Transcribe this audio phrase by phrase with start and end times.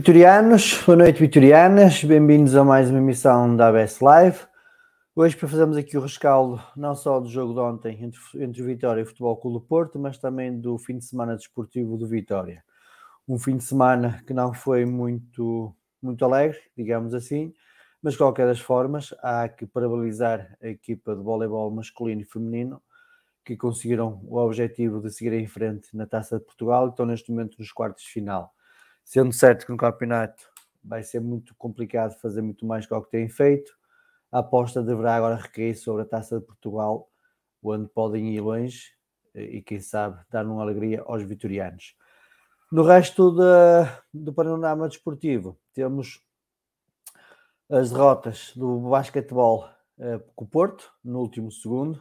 [0.00, 0.82] vitorianos.
[0.86, 2.02] Boa noite, vitorianas.
[2.02, 4.38] Bem-vindos a mais uma emissão da ABS Live.
[5.14, 8.64] Hoje para fazermos aqui o rescaldo não só do jogo de ontem entre, entre o
[8.64, 12.08] Vitória e o Futebol Clube do Porto, mas também do fim de semana desportivo do
[12.08, 12.64] Vitória.
[13.28, 17.52] Um fim de semana que não foi muito, muito alegre, digamos assim,
[18.02, 22.80] mas de qualquer das formas há que parabenizar a equipa de voleibol masculino e feminino
[23.44, 27.30] que conseguiram o objetivo de seguir em frente na Taça de Portugal e estão neste
[27.30, 28.54] momento nos quartos de final
[29.10, 30.48] sendo certo que no campeonato
[30.84, 33.76] vai ser muito complicado fazer muito mais do que têm feito.
[34.30, 37.10] A aposta deverá agora recair sobre a Taça de Portugal,
[37.60, 38.84] onde podem ir longe
[39.34, 41.96] eh, e, quem sabe, dar uma alegria aos vitorianos.
[42.70, 43.34] No resto
[44.14, 46.24] do panorama desportivo, temos
[47.68, 52.00] as derrotas do basquetebol eh, com o Porto, no último segundo.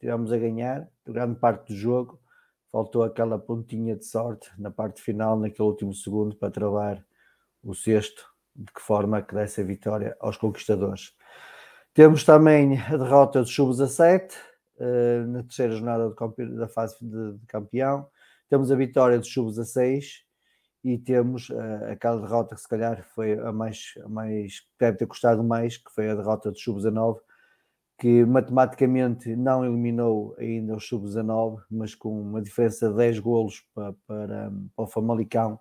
[0.00, 2.18] Tivemos a ganhar grande parte do jogo
[2.70, 7.04] faltou aquela pontinha de sorte na parte final, naquele último segundo, para travar
[7.62, 8.24] o sexto,
[8.54, 11.12] de que forma que desse a vitória aos conquistadores.
[11.94, 14.32] Temos também a derrota dos Sub-17,
[14.78, 16.14] uh, na terceira jornada
[16.56, 18.08] da fase de, campeão.
[18.48, 20.22] Temos a vitória dos Sub-16
[20.84, 25.06] e temos uh, aquela derrota que se calhar foi a mais, a mais, deve ter
[25.06, 27.18] custado mais, que foi a derrota dos Sub-19,
[27.98, 33.92] que matematicamente não eliminou ainda o sub-19, mas com uma diferença de 10 golos para,
[34.06, 35.58] para, para o Famalicão,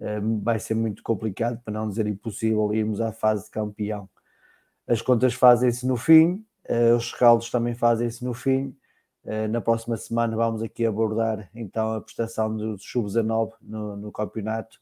[0.00, 4.10] eh, vai ser muito complicado, para não dizer impossível, irmos à fase de campeão.
[4.86, 8.76] As contas fazem-se no fim, eh, os rescaldos também fazem-se no fim.
[9.24, 14.80] Eh, na próxima semana vamos aqui abordar então a prestação do sub-19 no, no, campeonato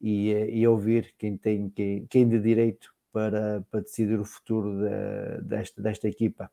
[0.00, 5.42] e, e ouvir quem tem quem, quem de direito para, para decidir o futuro de,
[5.42, 6.50] desta, desta equipa.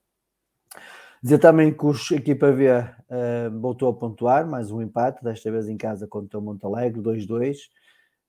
[1.21, 5.67] Dizer também que a equipa V uh, voltou a pontuar, mais um empate, desta vez
[5.67, 7.57] em casa contra o Montalegre, 2-2.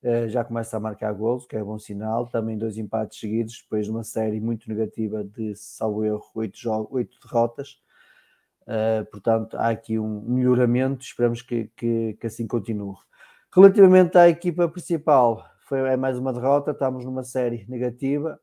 [0.03, 2.27] Uh, já começa a marcar gols, que é bom sinal.
[2.27, 6.91] Também dois empates seguidos, depois de uma série muito negativa de, salvo erro, oito, jogos,
[6.91, 7.79] oito derrotas.
[8.63, 12.97] Uh, portanto, há aqui um melhoramento, esperamos que, que, que assim continue.
[13.55, 18.39] Relativamente à equipa principal, foi, é mais uma derrota, estamos numa série negativa.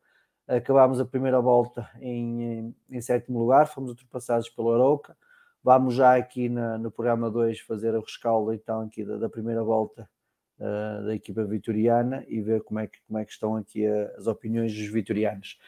[0.48, 5.16] Acabámos a primeira volta em, em, sétimo lugar, fomos ultrapassados pelo Arouca.
[5.64, 9.64] Vamos já aqui na, no programa 2 fazer o rescaldo então aqui da, da primeira
[9.64, 10.10] volta
[10.60, 14.26] uh, da equipa vitoriana e ver como é que, como é que estão aqui as
[14.26, 15.60] opiniões dos vitorianos.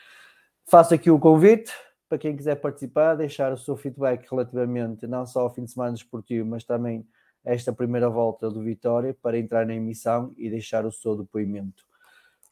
[0.66, 1.72] Faço aqui o convite
[2.08, 5.94] para quem quiser participar, deixar o seu feedback relativamente não só ao fim de semana
[5.94, 10.86] desportivo, mas também a esta primeira volta do Vitória para entrar na emissão e deixar
[10.86, 11.84] o seu depoimento.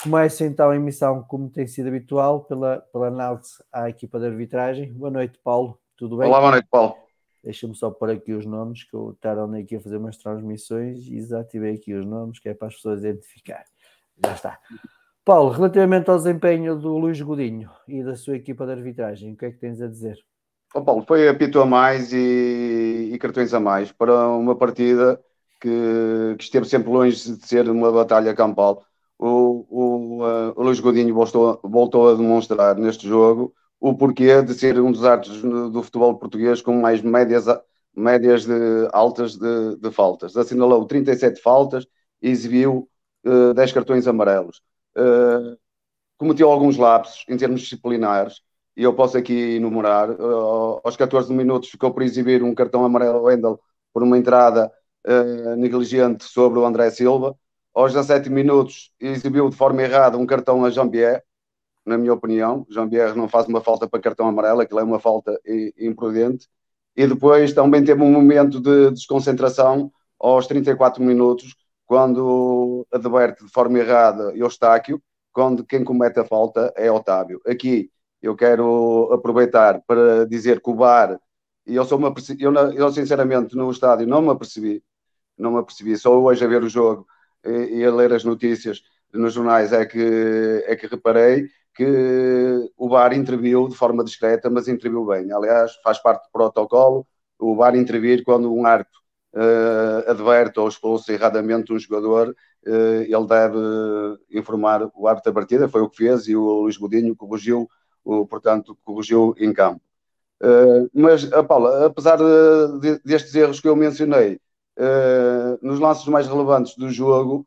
[0.02, 4.94] Começa então a emissão, como tem sido habitual, pela, pela análise à equipa de arbitragem.
[4.94, 5.78] Boa noite, Paulo.
[5.98, 6.28] Tudo bem?
[6.28, 6.96] Olá, boa noite, Paulo.
[7.44, 11.16] Deixa-me só pôr aqui os nomes, que eu estava aqui a fazer umas transmissões e
[11.16, 13.66] desativei aqui os nomes, que é para as pessoas identificarem.
[14.26, 14.60] Já está.
[15.24, 19.46] Paulo, relativamente ao desempenho do Luís Godinho e da sua equipa de arbitragem, o que
[19.46, 20.18] é que tens a dizer?
[20.74, 25.20] Oh, Paulo, foi apito a mais e, e, cartões a mais para uma partida
[25.60, 28.86] que, que, esteve sempre longe de ser uma batalha campal.
[29.18, 34.54] O, o, uh, o Luís Godinho voltou, voltou a demonstrar neste jogo o porquê de
[34.54, 37.46] ser um dos artes do futebol português com mais médias,
[37.96, 38.54] médias de,
[38.94, 40.38] altas de, de faltas.
[40.38, 41.88] Assinalou 37 faltas
[42.22, 42.88] e exibiu
[43.26, 44.62] uh, 10 cartões amarelos.
[44.96, 45.58] Uh,
[46.18, 48.42] cometeu alguns lapsos em termos disciplinares,
[48.80, 50.10] e eu posso aqui enumerar.
[50.10, 53.60] Uh, aos 14 minutos ficou por exibir um cartão amarelo Wendel
[53.92, 54.72] por uma entrada
[55.06, 57.36] uh, negligente sobre o André Silva.
[57.74, 61.22] Aos 17 minutos exibiu de forma errada um cartão a Jean-Pierre,
[61.86, 62.66] na minha opinião.
[62.70, 65.38] Jean-Pierre não faz uma falta para cartão amarelo, aquilo é uma falta
[65.78, 66.48] imprudente.
[66.96, 71.54] E depois também teve um momento de desconcentração aos 34 minutos,
[71.86, 75.02] quando adverte de forma errada Eustáquio,
[75.34, 77.42] quando quem comete a falta é Otávio.
[77.46, 81.20] Aqui eu quero aproveitar para dizer que o VAR,
[81.66, 84.84] e eu, sou uma, eu, eu sinceramente no estádio não me apercebi,
[85.38, 87.08] não me apercebi, só hoje a ver o jogo
[87.46, 88.82] e, e a ler as notícias
[89.14, 94.68] nos jornais é que, é que reparei que o VAR interviu de forma discreta, mas
[94.68, 95.32] interviu bem.
[95.32, 97.08] Aliás, faz parte do protocolo
[97.40, 99.00] o VAR intervir quando um árbitro
[99.34, 102.36] uh, adverte ou expulsa erradamente um jogador,
[102.68, 103.58] uh, ele deve
[104.32, 107.70] informar o árbitro da partida, foi o que fez, e o Luís Godinho corrigiu,
[108.10, 109.82] o, portanto, corrigiu em campo.
[110.42, 114.40] Uh, mas, Paula, apesar de, de, destes erros que eu mencionei,
[115.62, 117.46] nos lances mais relevantes do jogo,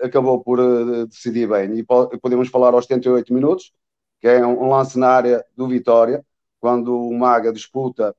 [0.00, 0.58] acabou por
[1.06, 1.76] decidir bem.
[1.76, 3.70] E po podemos falar aos 78 minutos,
[4.18, 6.24] que é um, lance na área do Vitória,
[6.58, 8.16] quando o Maga disputa,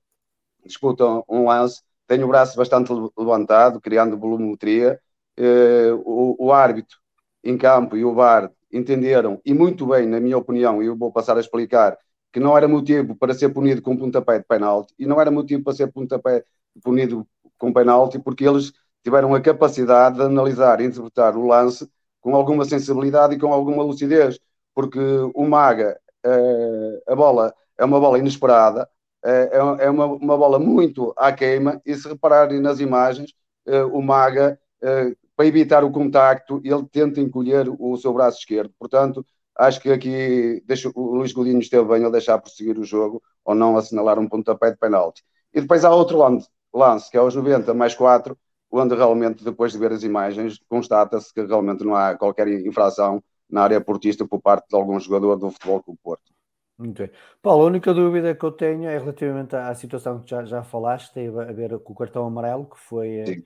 [0.64, 5.00] disputa um lance tem o braço bastante levantado, criando volumetria.
[5.38, 6.98] Uh, o, o, árbitro
[7.44, 11.12] em campo e o VAR entenderam, e muito bem, na minha opinião, e eu vou
[11.12, 11.98] passar a explicar,
[12.32, 15.64] que não era motivo para ser punido com pontapé de penalti, e não era motivo
[15.64, 16.44] para ser pontapé
[16.84, 17.28] punido
[17.58, 18.72] com penalti, porque eles
[19.04, 21.90] tiveram a capacidade de analisar e interpretar o lance
[22.22, 24.40] com alguma sensibilidade e com alguma lucidez,
[24.76, 25.00] porque
[25.34, 28.88] o Maga, uh, a bola é uma bola inesperada,
[29.24, 33.34] é, é, é uma, uma bola muito à queima e se repararem nas imagens,
[33.66, 38.74] eh, o Maga, eh, para evitar o contacto, ele tenta encolher o seu braço esquerdo.
[38.78, 39.26] Portanto,
[39.58, 43.56] acho que aqui deixa, o Luís Godinho esteve bem a deixar prosseguir o jogo ou
[43.56, 45.24] não assinalar um pontapé de penalti.
[45.54, 48.38] E depois há outro lance, que é aos 90 mais 4,
[48.70, 53.64] onde realmente, depois de ver as imagens, constata-se que realmente não há qualquer infração na
[53.64, 56.34] área portista por parte de algum jogador do Futebol Clube Porto.
[56.78, 57.12] Muito bem.
[57.42, 61.14] Paulo, a única dúvida que eu tenho é relativamente à situação que já, já falaste,
[61.14, 63.42] tem a ver com o cartão amarelo, que foi, eh, eh,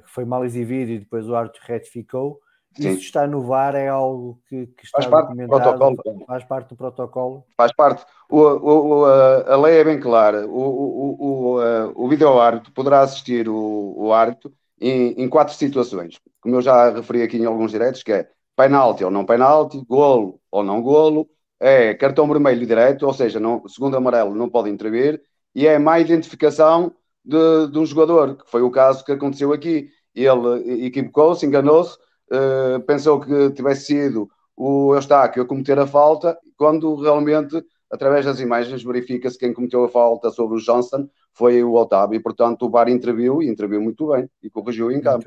[0.00, 2.40] que foi mal exibido e depois o árbitro retificou.
[2.74, 2.90] Sim.
[2.90, 6.26] Isso está no VAR, é algo que, que está faz parte documentado, do protocolo.
[6.26, 7.44] faz parte do protocolo.
[7.56, 8.04] Faz parte.
[8.28, 10.46] O, o, a lei é bem clara.
[10.46, 16.20] O, o, o, o vídeo árbitro poderá assistir o, o árbitro em, em quatro situações,
[16.40, 20.40] como eu já referi aqui em alguns direitos, que é penalti ou não penalti, golo
[20.50, 21.28] ou não golo,
[21.58, 25.22] é cartão vermelho direto, ou seja, não, segundo amarelo não pode intervir,
[25.54, 26.92] e é má identificação
[27.26, 29.90] de, de um jogador, que foi o caso que aconteceu aqui.
[30.14, 31.98] Ele equivocou-se, enganou-se,
[32.30, 38.40] uh, pensou que tivesse sido o Eustáquio a cometer a falta, quando realmente, através das
[38.40, 42.70] imagens, verifica-se quem cometeu a falta sobre o Johnson foi o Otávio, e portanto o
[42.70, 45.26] VAR interviu, e interviu muito bem, e corrigiu em campo.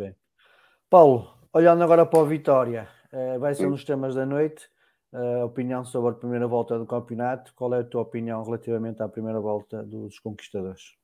[0.89, 4.67] Paulo, olhando agora para o Vitória, uh, vai ser um dos temas da noite
[5.11, 7.51] a opinião sobre a primeira volta do campeonato.
[7.55, 10.98] Qual é a tua opinião relativamente à primeira volta dos conquistadores?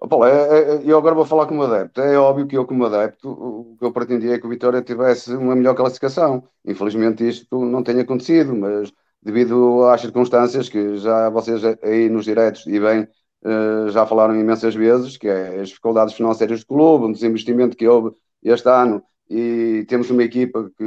[0.00, 2.00] Opa, é, é, eu agora vou falar como adepto.
[2.00, 5.34] É óbvio que eu, como adepto, o que eu pretendia é que o Vitória tivesse
[5.34, 6.44] uma melhor classificação.
[6.64, 12.64] Infelizmente, isto não tem acontecido, mas devido às circunstâncias que já vocês aí nos diretos
[12.66, 13.08] e bem
[13.44, 17.86] eh, já falaram imensas vezes, que é as dificuldades financeiras do clube, o desinvestimento que
[17.88, 20.84] houve este ano e temos uma equipa que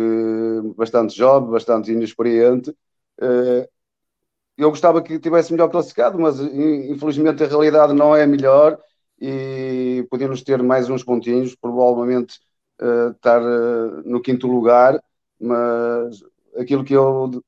[0.77, 2.73] bastante jovem, bastante inexperiente.
[3.21, 3.67] Eh,
[4.57, 8.77] eu gostava que tivesse melhor classificado, mas infelizmente a realidade não é melhor
[9.21, 12.39] e podíamos ter mais uns pontinhos, provavelmente
[12.81, 14.99] uh, estar uh, no quinto lugar,
[15.39, 16.23] mas
[16.57, 17.43] aquilo que eu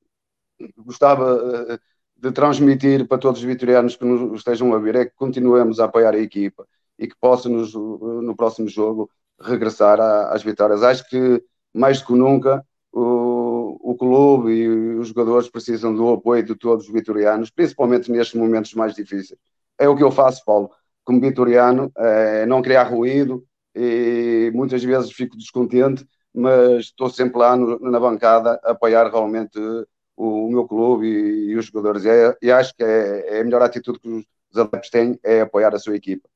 [0.77, 1.79] gostava
[2.15, 5.85] de transmitir para todos os vitorianos que nos estejam a ver é que continuemos a
[5.85, 6.65] apoiar a equipa
[6.97, 9.09] e que possamos no próximo jogo
[9.41, 10.83] regressar às vitórias.
[10.83, 16.43] Acho que mais do que nunca o, o clube e os jogadores precisam do apoio
[16.43, 19.37] de todos os vitorianos, principalmente nestes momentos mais difíceis.
[19.77, 20.69] É o que eu faço, Paulo,
[21.03, 23.43] como vitoriano, é não criar ruído
[23.75, 29.59] e muitas vezes fico descontente, mas estou sempre lá no, na bancada a apoiar realmente
[30.15, 32.05] o, o meu clube e, e os jogadores.
[32.05, 35.41] E, é, e acho que é, é, a melhor atitude que os adeptos têm é
[35.41, 36.27] apoiar a sua equipa.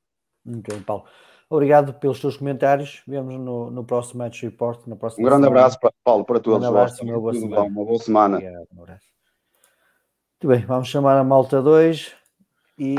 [0.44, 1.04] Muito bem, Paulo.
[1.50, 3.02] Obrigado pelos teus comentários.
[3.06, 4.86] Vemos no, no próximo Match Report.
[4.86, 5.60] Na próxima um grande semana.
[5.60, 6.66] abraço, Paulo, para todos.
[6.66, 7.56] Um abraço, uma boa, semana.
[7.56, 8.36] Bom, uma boa semana.
[8.36, 9.08] Obrigado, um abraço.
[10.40, 12.14] Muito bem, vamos chamar a Malta 2
[12.78, 12.94] e,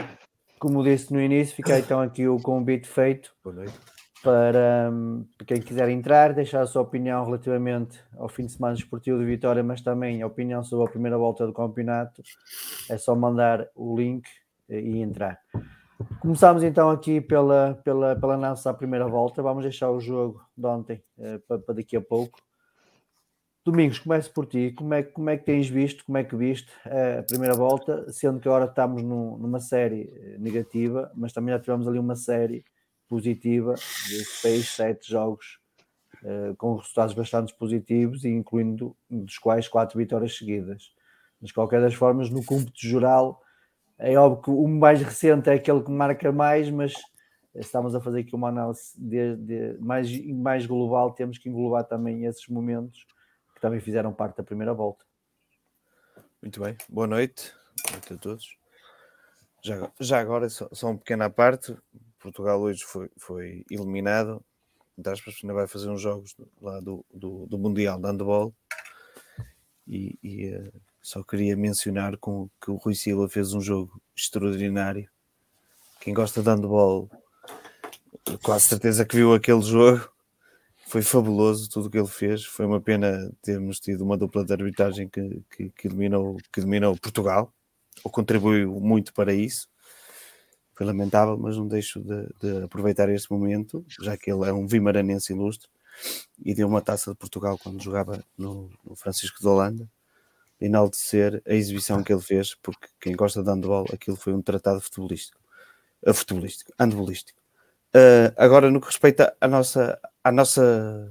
[0.60, 3.34] como disse no início, fica então aqui o convite feito.
[3.44, 3.74] Boa noite
[4.24, 4.92] para,
[5.38, 9.26] para, quem quiser entrar, deixar a sua opinião relativamente ao fim de semana esportivo de
[9.26, 12.22] Vitória, mas também a opinião sobre a primeira volta do campeonato,
[12.90, 14.28] é só mandar o link
[14.70, 15.40] e entrar.
[16.20, 19.42] Começamos então aqui pela, pela, pela nossa primeira volta.
[19.42, 21.04] Vamos deixar o jogo de ontem
[21.48, 22.40] para, para, daqui a pouco.
[23.66, 24.72] Domingos, começo por ti.
[24.72, 28.10] Como é, como é que tens visto, como é que viste uh, a primeira volta,
[28.12, 32.64] sendo que agora estamos numa série eh, negativa, mas também já tivemos ali uma série
[33.10, 35.60] positiva de seis, sete jogos
[36.24, 40.94] uh, com resultados bastante positivos, incluindo dos quais quatro vitórias seguidas.
[41.42, 43.42] Mas, de qualquer das formas, no cúmputo geral,
[43.98, 46.94] é óbvio que o mais recente é aquele que marca mais, mas
[47.54, 52.24] estamos a fazer aqui uma análise de, de, mais, mais global, temos que englobar também
[52.24, 53.06] esses momentos
[53.60, 55.06] que também fizeram parte da primeira volta.
[56.42, 58.58] Muito bem, boa noite, boa noite a todos.
[59.62, 61.78] Já, já agora, só, só uma pequena parte,
[62.20, 64.42] Portugal hoje foi, foi eliminado,
[64.98, 68.56] entre aspas, ainda vai fazer uns jogos lá do, do, do Mundial de Handball
[69.86, 75.10] e, e uh, só queria mencionar com, que o Rui Silva fez um jogo extraordinário.
[76.00, 77.10] Quem gosta de handball,
[78.42, 80.10] quase certeza que viu aquele jogo.
[80.90, 82.44] Foi fabuloso tudo o que ele fez.
[82.44, 86.98] Foi uma pena termos tido uma dupla de arbitragem que, que, que, eliminou, que eliminou
[86.98, 87.54] Portugal,
[88.04, 89.70] ou contribuiu muito para isso
[90.80, 94.66] foi lamentável, mas não deixo de, de, aproveitar este momento, já que ele é um
[94.66, 95.68] vimaranense ilustre
[96.42, 99.90] e deu uma taça de Portugal quando jogava no, no Francisco de Holanda,
[100.62, 104.80] enaltecer a exibição que ele fez, porque quem gosta de handball, aquilo foi um tratado
[104.80, 105.38] futebolístico,
[106.08, 107.38] uh, futebolístico, handbolístico.
[107.94, 111.10] Uh, agora, no que respeita à nossa, à nossa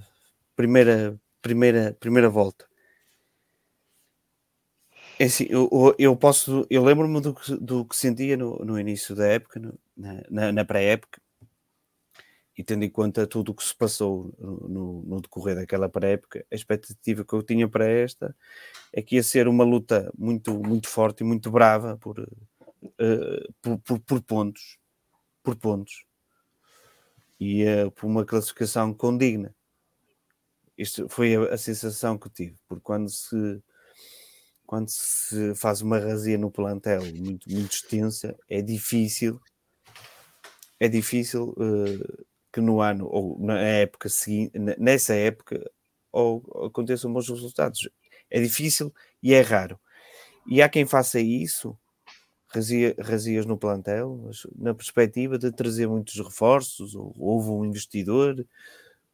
[0.56, 2.68] primeira, primeira, primeira volta,
[5.18, 9.26] é assim, eu, eu posso, eu lembro-me do, do que sentia no, no início da
[9.26, 9.76] época, no,
[10.30, 11.20] na, na pré-época,
[12.56, 16.54] e tendo em conta tudo o que se passou no, no decorrer daquela pré-época, a
[16.54, 18.34] expectativa que eu tinha para esta
[18.92, 23.78] é que ia ser uma luta muito, muito forte e muito brava por, uh, por,
[23.78, 24.78] por, por, pontos,
[25.42, 26.04] por pontos,
[27.38, 29.54] e uh, por uma classificação condigna.
[30.76, 33.62] Isto foi a, a sensação que tive, porque quando se
[34.66, 39.40] quando se faz uma razia no plantel muito, muito extensa, é difícil,
[40.78, 45.58] é difícil uh, que no ano ou na época seguinte, nessa época,
[46.12, 47.88] ou, aconteçam bons resultados.
[48.30, 48.92] É difícil
[49.22, 49.80] e é raro.
[50.46, 51.74] E há quem faça isso,
[52.48, 58.46] razia, razias no plantel, na perspectiva de trazer muitos reforços, ou houve um investidor,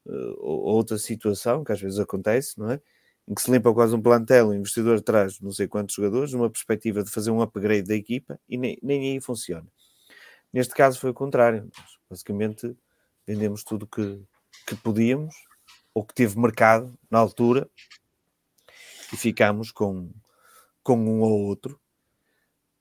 [0.07, 2.81] uh, ou outra situação que às vezes acontece, não é?
[3.27, 6.51] em que se limpa quase um plantel, o investidor traz não sei quantos jogadores, numa
[6.51, 9.67] perspectiva de fazer um upgrade da equipa e nem, nem aí funciona.
[10.53, 11.71] Neste caso foi o contrário.
[12.09, 12.77] Basicamente
[13.27, 14.21] vendemos tudo que,
[14.67, 15.35] que podíamos
[15.95, 17.69] ou que teve mercado na altura
[19.13, 20.11] e ficámos com,
[20.83, 21.81] com um ou outro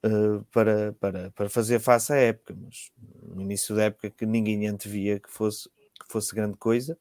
[0.06, 2.56] uh, para, para, para fazer face à época.
[2.60, 2.92] Mas
[3.22, 6.98] no início da época que ninguém antevia que fosse, que fosse grande coisa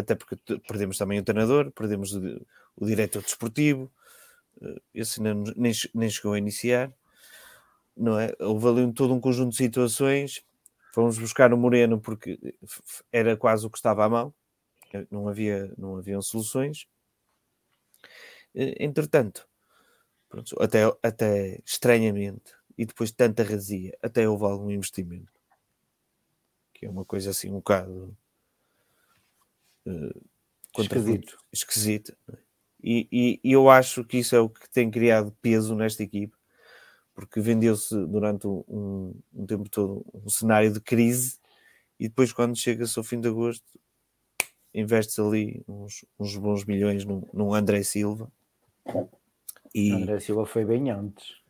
[0.00, 0.36] até porque
[0.66, 2.46] perdemos também o treinador, perdemos o,
[2.76, 3.90] o diretor desportivo,
[4.62, 6.92] eh, esse nem, nem, nem, chegou a iniciar,
[7.96, 8.34] não é?
[8.40, 10.42] Houve ali um, todo um conjunto de situações.
[10.92, 12.38] Fomos buscar o Moreno porque
[13.12, 14.34] era quase o que estava à mão,
[14.92, 16.86] eh, não havia, não haviam soluções.
[18.54, 19.48] Entretanto,
[20.30, 25.30] pronto, até, até estranhamente, e depois de tanta razia, até houve algum investimento,
[26.72, 28.16] que é uma coisa assim um bocado
[29.86, 30.22] uh,
[30.78, 31.44] esquisito.
[31.52, 32.16] esquisito.
[32.32, 32.38] É?
[32.82, 36.34] E, e, e, eu acho que isso é o que tem criado peso nesta equipe,
[37.12, 41.38] porque vendeu-se durante um, um, tempo todo um cenário de crise
[41.98, 43.66] e depois, quando chega-se ao fim de agosto,
[44.72, 48.32] investe-se ali uns, uns, bons milhões num, num André Silva
[49.74, 49.92] E...
[49.92, 51.40] André Silva foi bem antes.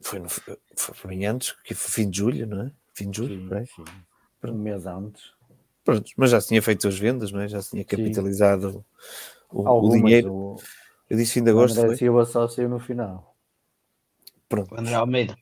[0.00, 2.72] Foi, no, foi bem antes, que foi fim de julho, não é?
[2.94, 3.64] Fim de julho, sim, é?
[3.66, 3.84] sim.
[4.44, 5.32] um mês antes.
[5.84, 7.48] Pronto, mas já tinha feito as vendas, não é?
[7.48, 8.84] Já tinha capitalizado
[9.50, 10.32] o, o, dinheiro.
[10.32, 10.56] O,
[11.08, 11.78] Eu disse fim de agosto.
[11.78, 13.34] O André Silva só saiu no final.
[14.48, 14.74] Pronto.
[14.74, 15.36] O André Almeida.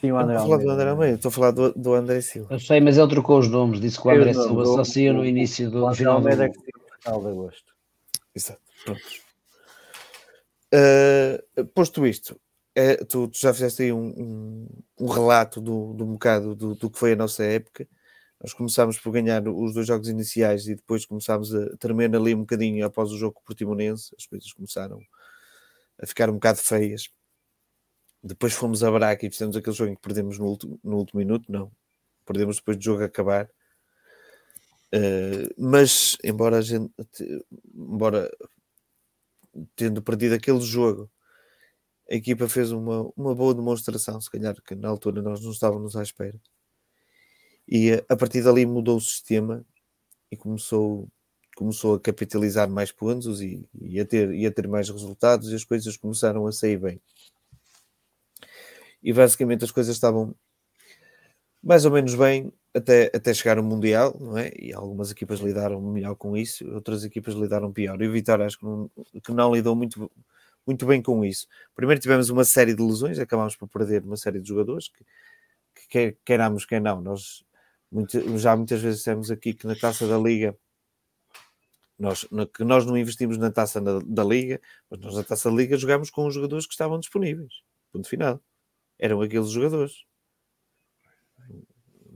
[0.00, 0.54] Sim, o André Almeida.
[0.54, 2.54] Estou a falar do André Almeida, estou a falar do, do André Silva.
[2.54, 5.24] Eu sei, mas ele trocou os nomes, disse que o André Silva só saiu no
[5.24, 6.14] início do final.
[6.14, 7.74] O Almeida é que saiu no final de agosto.
[8.34, 8.65] Exato.
[10.74, 12.38] Uh, posto isto,
[12.74, 14.68] é, tu, tu, já fizeste aí um, um,
[15.00, 17.88] um relato do, do bocado do, do, que foi a nossa época.
[18.38, 22.40] Nós começámos por ganhar os dois jogos iniciais e depois começámos a tremer ali um
[22.40, 24.14] bocadinho após o jogo Portimonense.
[24.18, 25.00] As coisas começaram
[25.98, 27.08] a ficar um bocado feias.
[28.22, 31.18] Depois fomos a Braga e fizemos aquele jogo em que perdemos no último, no último
[31.18, 31.50] minuto.
[31.50, 31.72] Não,
[32.26, 33.48] perdemos depois do jogo acabar.
[34.94, 36.92] Uh, mas, embora a gente,
[37.74, 38.30] embora
[39.74, 41.10] tendo perdido aquele jogo,
[42.10, 45.96] a equipa fez uma, uma boa demonstração, se calhar que na altura nós não estávamos
[45.96, 46.40] à espera.
[47.68, 49.64] E a, partir dali mudou o sistema
[50.30, 51.08] e começou,
[51.56, 55.54] começou a capitalizar mais pontos e, e, a ter, e a ter mais resultados e
[55.54, 57.00] as coisas começaram a sair bem.
[59.02, 60.34] E basicamente as coisas estavam
[61.66, 64.52] mais ou menos bem até, até chegar ao Mundial, não é?
[64.56, 68.00] E algumas equipas lidaram melhor com isso, outras equipas lidaram pior.
[68.00, 68.90] E o Vitória acho que não,
[69.24, 70.08] que não lidou muito,
[70.64, 71.48] muito bem com isso.
[71.74, 75.04] Primeiro tivemos uma série de lesões, acabámos por perder uma série de jogadores que,
[75.74, 77.00] que quer, quer não.
[77.00, 77.44] Nós
[77.90, 80.56] muito, já muitas vezes dissemos aqui que na taça da Liga
[81.98, 82.24] nós,
[82.54, 85.76] que nós não investimos na taça da, da Liga, mas nós na taça da Liga
[85.76, 87.62] jogamos com os jogadores que estavam disponíveis.
[87.92, 88.40] Ponto final.
[89.00, 90.04] Eram aqueles jogadores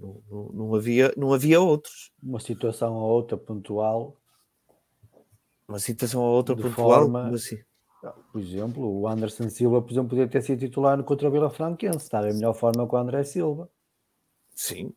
[0.00, 2.10] não, não, não, havia, não havia outros.
[2.22, 4.16] Uma situação ou outra pontual.
[5.68, 7.58] Uma situação ou outra pontual, forma, assim?
[8.32, 11.98] Por exemplo, o Anderson Silva, por exemplo, podia ter sido titular contra o Vila Franquense,
[11.98, 13.68] estar a melhor forma com o André Silva.
[14.54, 14.92] Sim,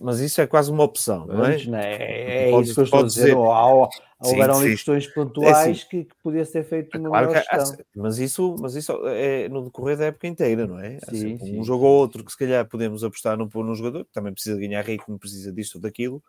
[0.00, 1.64] mas isso é quase uma opção, não é?
[1.64, 3.22] Não é, é, é isso que eu estou a dizer.
[3.24, 3.36] dizer.
[3.36, 3.88] Há,
[4.20, 7.84] houveram ali questões pontuais é, que, que podia ser feito uma claro melhor gestão.
[7.96, 10.98] mas isso, mas isso é no decorrer da época inteira, não é?
[11.10, 14.12] Sim, sim, um jogo ou outro que se calhar podemos apostar num, num jogador que
[14.12, 16.22] também precisa ganhar ritmo, precisa disto ou daquilo,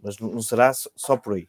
[0.00, 1.48] mas não, será só por aí.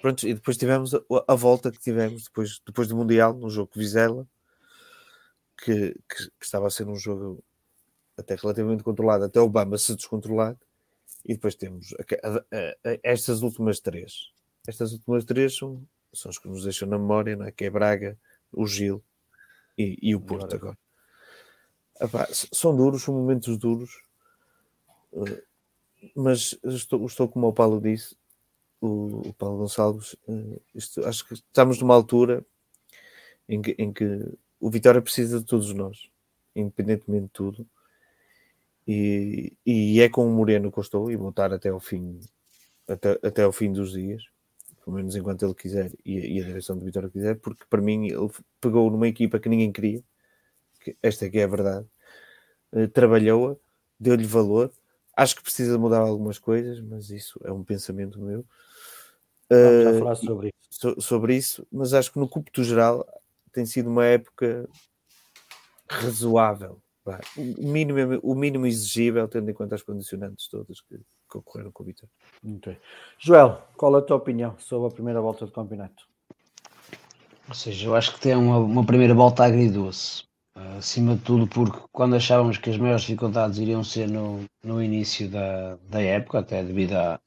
[0.00, 3.70] Pronto, e depois tivemos a, a, volta que tivemos depois, depois do Mundial, no jogo
[3.74, 4.26] Vizela,
[5.62, 7.44] que, que, que estava a ser um jogo
[8.16, 10.56] até relativamente controlado, até o Bamba se descontrolar,
[11.24, 14.30] e depois temos a, a, a, estas últimas três.
[14.66, 17.52] Estas últimas três são, são as que nos deixam na memória, não é?
[17.52, 18.18] que é Braga,
[18.52, 19.02] o Gil
[19.76, 20.78] e, e o Porto agora.
[22.52, 24.02] São duros, são momentos duros,
[25.12, 25.42] eh,
[26.14, 28.16] mas estou, estou como o Paulo disse,
[28.80, 32.44] o, o Paulo Gonçalves, eh, isto, acho que estamos numa altura
[33.46, 34.04] em que, em que
[34.58, 36.08] o Vitória precisa de todos nós,
[36.56, 37.68] independentemente de tudo
[38.92, 42.18] e, e é com o Moreno que eu estou e vou estar até ao fim,
[42.88, 44.24] até, até ao fim dos dias,
[44.84, 48.06] pelo menos enquanto ele quiser e, e a direção do Vitória quiser, porque para mim
[48.06, 48.28] ele
[48.60, 50.02] pegou numa equipa que ninguém queria,
[50.80, 51.86] que esta é que é a verdade,
[52.72, 53.54] uh, trabalhou-a,
[53.98, 54.72] deu-lhe valor.
[55.16, 58.44] Acho que precisa mudar algumas coisas, mas isso é um pensamento meu.
[59.48, 60.80] Vamos uh, falar sobre isso.
[60.80, 63.06] So, sobre isso, mas acho que no cúmputo geral
[63.52, 64.68] tem sido uma época
[65.88, 66.80] razoável
[67.36, 71.82] o mínimo, o mínimo exigível, tendo em conta as condicionantes todas que, que ocorreram com
[71.82, 72.08] o Vitor.
[72.44, 72.76] Okay.
[73.18, 76.08] Joel, qual é a tua opinião sobre a primeira volta do campeonato?
[77.48, 80.24] Ou seja, eu acho que tem uma, uma primeira volta agridoce.
[80.56, 84.82] Uh, acima de tudo, porque quando achávamos que as maiores dificuldades iriam ser no, no
[84.82, 87.20] início da, da época, até devido a,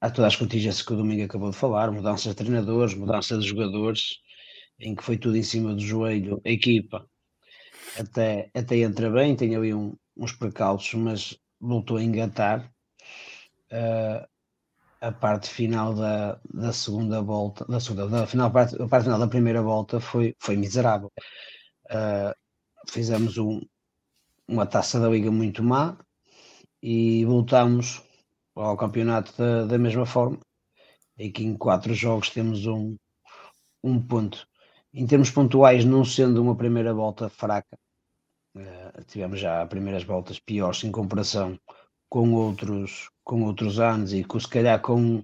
[0.00, 3.46] a todas as contingências que o Domingo acabou de falar, mudança de treinadores, mudança de
[3.46, 4.18] jogadores,
[4.78, 7.06] em que foi tudo em cima do joelho, a equipa
[7.98, 12.70] até, até entra bem, tem ali um, uns precalços, mas voltou a engatar.
[13.70, 14.26] Uh,
[15.00, 19.18] a parte final da, da segunda volta, da segunda, da final, parte, a parte final
[19.18, 21.12] da primeira volta foi, foi miserável.
[21.86, 22.34] Uh,
[22.88, 23.60] fizemos um,
[24.48, 25.96] uma taça da liga muito má
[26.82, 28.02] e voltamos
[28.54, 30.38] ao campeonato da, da mesma forma.
[31.18, 32.96] E que em quatro jogos temos um,
[33.82, 34.46] um ponto.
[34.92, 37.78] Em termos pontuais, não sendo uma primeira volta fraca,
[38.56, 41.60] Uh, tivemos já primeiras voltas piores em comparação
[42.08, 45.22] com outros, com outros anos e com, se calhar com,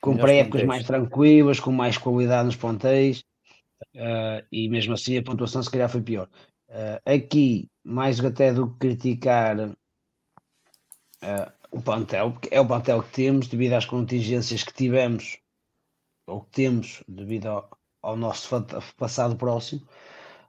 [0.00, 3.22] com pré-épocas mais tranquilas, com mais qualidade nos ponteis,
[3.96, 6.26] uh, e mesmo assim a pontuação se calhar foi pior.
[6.70, 9.56] Uh, aqui, mais até do que criticar
[11.70, 15.38] o plantel, porque é o plantel que temos, devido às contingências que tivemos
[16.26, 18.48] ou que temos devido ao, ao nosso
[18.96, 19.86] passado próximo,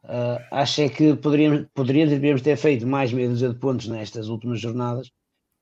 [0.03, 4.27] uh, acho é que poderíamos, poderíamos, deveríamos ter feito mais meia dúzia de pontos nestas
[4.27, 5.11] últimas jornadas,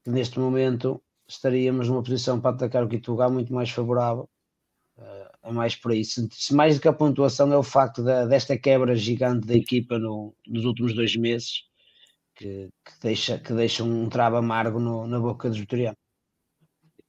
[0.04, 4.30] que neste momento estaríamos numa posição para atacar o Quitugal muito mais favorável.
[4.97, 6.04] Uh, é mais por aí.
[6.04, 9.56] Se, se, mais do que a pontuação é o facto da, desta quebra gigante da
[9.56, 11.63] equipa no, nos últimos dois meses,
[12.36, 15.99] que, que, deixa, que deixa um trava amargo no, na boca dos vitorianos.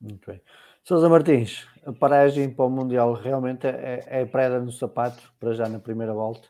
[0.01, 0.41] Muito bem.
[0.85, 5.69] Sousa Martins, a paragem para o Mundial realmente é, é preda no sapato para já
[5.69, 6.49] na primeira volta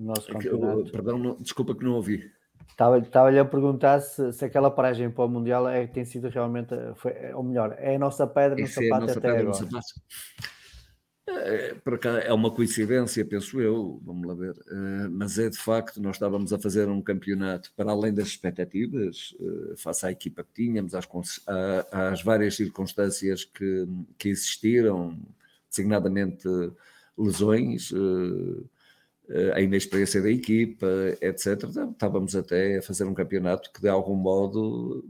[0.00, 0.90] no nosso campeonato.
[0.90, 2.30] Perdão, não, desculpa que não ouvi.
[2.70, 7.12] Estava-lhe a perguntar se, se, aquela paragem para o Mundial é, tem sido realmente, foi,
[7.34, 9.80] ou melhor, é a nossa pedra no Esse sapato é até agora.
[11.28, 14.54] É, por cá é uma coincidência, penso eu, vamos lá ver,
[15.10, 19.34] mas é de facto, nós estávamos a fazer um campeonato para além das expectativas,
[19.76, 21.06] face à equipa que tínhamos, às,
[21.92, 23.86] às várias circunstâncias que,
[24.18, 25.16] que existiram,
[25.68, 26.48] designadamente
[27.16, 27.92] lesões,
[29.54, 30.86] a inexperiência da equipa,
[31.20, 31.62] etc.
[31.92, 35.08] Estávamos até a fazer um campeonato que de algum modo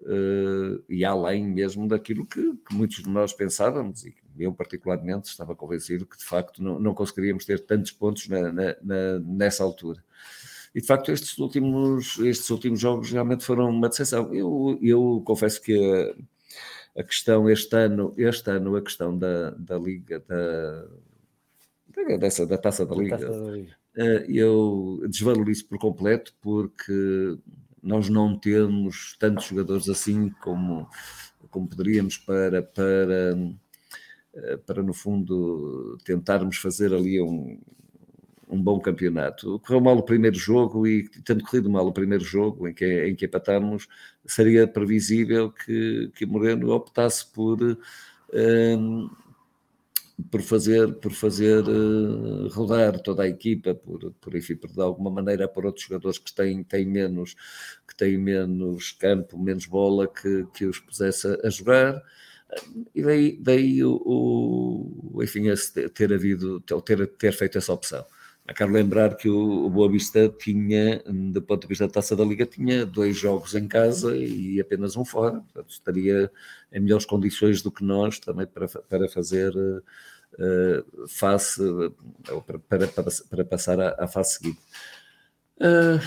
[0.00, 5.54] uh, e além mesmo daquilo que, que, muitos de nós pensávamos, e eu particularmente estava
[5.54, 10.02] convencido que de facto não, não conseguiríamos ter tantos pontos na, na, na, nessa altura.
[10.74, 14.32] E de facto estes últimos, estes últimos jogos realmente foram uma decepção.
[14.34, 15.74] Eu, eu confesso que
[16.96, 20.86] a, a questão este ano, este ano a questão da, da Liga, da,
[22.18, 23.76] dessa, da Taça da Liga, taça da Liga.
[23.96, 27.36] Eh, eu desvalorizo por completo porque
[27.82, 30.88] nós não temos tantos jogadores assim como,
[31.50, 33.36] como poderíamos para, para,
[34.34, 37.58] eh, para, no fundo, tentarmos fazer ali um,
[38.48, 39.58] um bom campeonato.
[39.60, 43.14] Correu mal o primeiro jogo e, tendo corrido mal o primeiro jogo em que, em
[43.14, 43.88] que empatamos,
[44.26, 47.60] seria previsível que, que Moreno optasse por.
[47.62, 47.76] Um,
[48.32, 49.27] eh,
[50.30, 55.10] por fazer, por fazer uh, rodar toda a equipa, por, por, enfim, por de alguma
[55.10, 57.34] maneira por outros jogadores que têm, têm, menos,
[57.86, 62.02] que têm menos campo, menos bola, que, que os pusesse a, jogar.
[62.94, 65.44] E daí, daí o, o, enfim,
[65.94, 68.04] ter havido, ter, ter feito essa opção.
[68.48, 72.16] Eu quero lembrar que o, o Boa Vista tinha, do ponto de vista da Taça
[72.16, 75.40] da Liga, tinha dois jogos em casa e apenas um fora.
[75.40, 76.32] Portanto, estaria
[76.72, 79.82] em melhores condições do que nós também para, para fazer uh,
[80.34, 80.84] uh,
[82.46, 84.60] para, para, para, para, passar à, à fase seguinte.
[85.56, 85.98] Uh,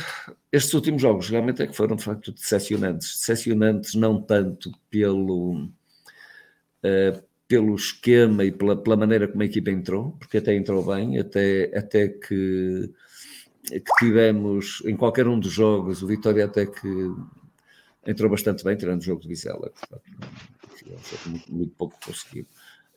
[0.52, 3.20] estes últimos jogos realmente é que foram de facto decepcionantes.
[3.20, 10.12] Decepcionantes não tanto pelo, uh, pelo esquema e pela, pela, maneira como a equipa entrou,
[10.14, 12.90] porque até entrou bem, até, até que,
[13.66, 16.88] que tivemos em qualquer um dos jogos, o Vitória até que
[18.06, 22.48] entrou bastante bem, tirando o jogo de Vizela, que foi muito, muito pouco conseguido.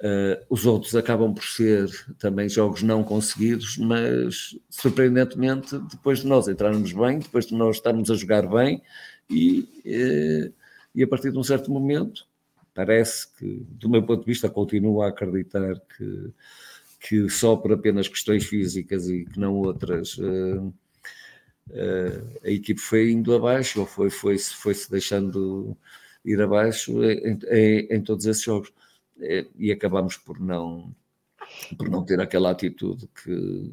[0.04, 1.88] Uh, os outros acabam por ser
[2.18, 8.10] também jogos não conseguidos, mas surpreendentemente, depois de nós entrarmos bem, depois de nós estarmos
[8.10, 8.82] a jogar bem,
[9.30, 10.52] e, uh,
[10.94, 12.26] e a partir de um certo momento,
[12.74, 16.32] Parece que, do meu ponto de vista, continuo a acreditar que,
[17.00, 20.18] que só por apenas questões físicas e que não outras.
[20.18, 20.74] Uh,
[22.42, 25.76] a equipe foi indo abaixo ou foi, foi, foi se deixando
[26.24, 28.70] ir abaixo em, em, em todos esses jogos
[29.18, 30.94] e acabamos por não
[31.76, 33.72] por não ter aquela atitude que,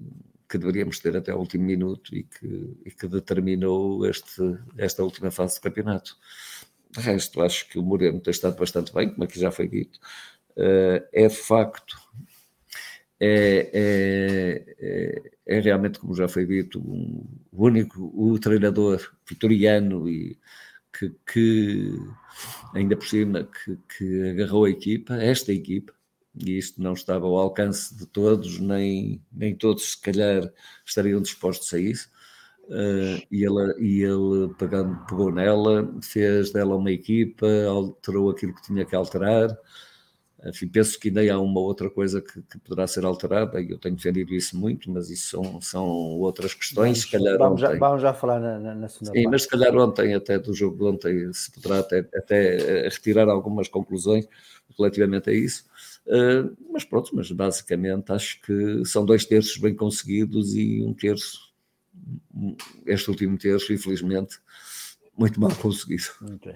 [0.49, 4.41] que deveríamos ter até o último minuto e que, e que determinou este,
[4.77, 6.17] esta última fase do campeonato.
[6.91, 9.99] De resto, acho que o Moreno tem estado bastante bem, como aqui já foi dito.
[10.57, 11.97] Uh, é facto,
[13.23, 18.99] é, é, é, é, realmente, como já foi dito, um, o único, o treinador
[19.29, 20.37] vitoriano e
[20.93, 21.99] que, que
[22.73, 25.93] ainda por cima, que, que agarrou a equipa, esta equipa,
[26.35, 30.51] e isto não estava ao alcance de todos, nem, nem todos se calhar
[30.85, 32.09] estariam dispostos a isso.
[32.69, 38.61] Uh, e, ela, e ele pegando, pegou nela, fez dela uma equipa, alterou aquilo que
[38.61, 39.49] tinha que alterar.
[40.45, 43.77] Enfim, penso que ainda há uma outra coisa que, que poderá ser alterada, e eu
[43.77, 45.85] tenho defendido isso muito, mas isso são, são
[46.19, 47.05] outras questões.
[47.05, 49.31] Vamos, calhar vamos, ontem, já, vamos já falar na, na, na segunda Sim, parte.
[49.31, 53.67] mas se calhar ontem, até do jogo de ontem, se poderá até, até retirar algumas
[53.67, 54.27] conclusões
[54.77, 55.65] relativamente a isso.
[56.07, 61.51] Uh, mas pronto, mas basicamente acho que são dois terços bem conseguidos e um terço
[62.85, 64.39] este último terço, infelizmente,
[65.17, 66.03] muito mal conseguido.
[66.21, 66.49] Muito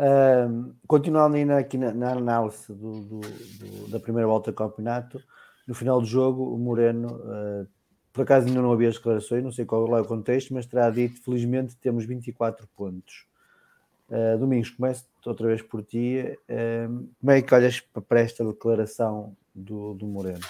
[0.00, 5.22] Uh, continuando ainda aqui na, na análise do, do, do, da primeira volta do campeonato,
[5.68, 7.68] no final do jogo, o Moreno, uh,
[8.10, 10.88] por acaso ainda não havia as declarações, não sei qual é o contexto, mas terá
[10.88, 13.26] dito: felizmente temos 24 pontos.
[14.08, 16.24] Uh, Domingos, começo outra vez por ti.
[16.48, 20.40] Uh, como é que olhas para esta declaração do, do Moreno.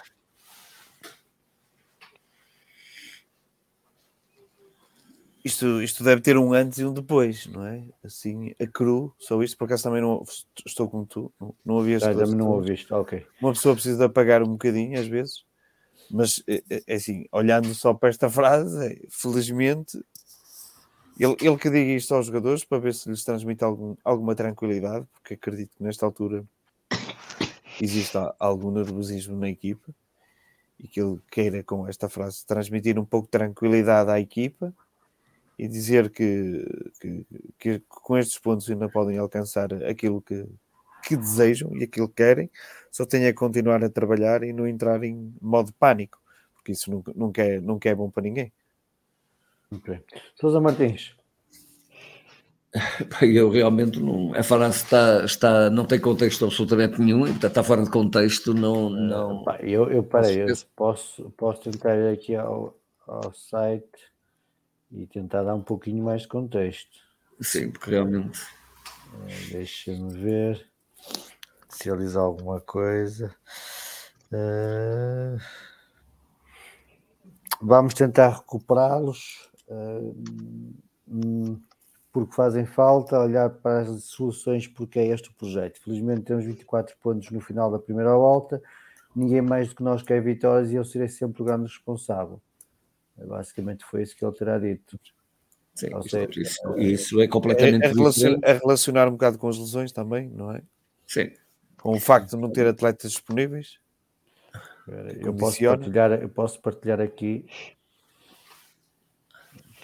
[5.42, 7.82] Isto, isto deve ter um antes e um depois, não é?
[8.04, 10.22] Assim, a cru, só isto, por acaso também não
[10.66, 13.26] estou como tu, não, não ouvi as ah, também não ouviste, ok.
[13.40, 15.44] Uma pessoa precisa apagar um bocadinho às vezes,
[16.10, 19.98] mas é, é, é assim, olhando só para esta frase, é, felizmente,
[21.18, 25.06] ele, ele que diga isto aos jogadores para ver se lhes transmite algum, alguma tranquilidade,
[25.14, 26.44] porque acredito que nesta altura
[27.80, 29.90] existe algum nervosismo na equipa
[30.78, 34.74] e que ele queira com esta frase transmitir um pouco de tranquilidade à equipa
[35.60, 36.64] e dizer que,
[36.98, 37.26] que,
[37.58, 40.46] que, com estes pontos ainda podem alcançar aquilo que,
[41.04, 42.50] que desejam e aquilo que querem,
[42.90, 46.18] só têm a continuar a trabalhar e não entrar em modo pânico,
[46.54, 48.50] porque isso nunca, nunca, é, nunca é bom para ninguém.
[49.70, 50.00] Okay.
[50.34, 51.14] Sousa Martins.
[53.20, 54.34] Eu realmente não.
[54.34, 58.54] A frase está, está, não tem contexto absolutamente nenhum, e está fora de contexto.
[58.54, 59.44] Não, não...
[59.60, 62.74] Eu, eu parei, eu posso, posso tentar ir aqui ao,
[63.06, 64.09] ao site
[64.90, 66.98] e tentar dar um pouquinho mais de contexto.
[67.40, 68.40] Sim, porque realmente.
[68.42, 70.68] Uh, Deixa-me ver
[71.68, 73.34] se eles alguma coisa.
[74.32, 75.40] Uh,
[77.60, 81.60] vamos tentar recuperá-los uh,
[82.12, 85.80] porque fazem falta, olhar para as soluções porque é este o projeto.
[85.80, 88.60] Felizmente temos 24 pontos no final da primeira volta,
[89.14, 92.40] ninguém mais do que nós quer vitórias e eu serei sempre o grande responsável.
[93.26, 94.98] Basicamente foi isso que ele terá dito.
[95.74, 97.84] Sim, seja, isso, isso, é completamente.
[97.84, 100.62] É, é, relacionar, é, relacionar, um bocado com as lesões também, não é?
[101.06, 101.30] Sim.
[101.78, 103.78] Com o facto de não ter atletas disponíveis.
[105.20, 107.46] Eu posso, partilhar, eu posso partilhar aqui.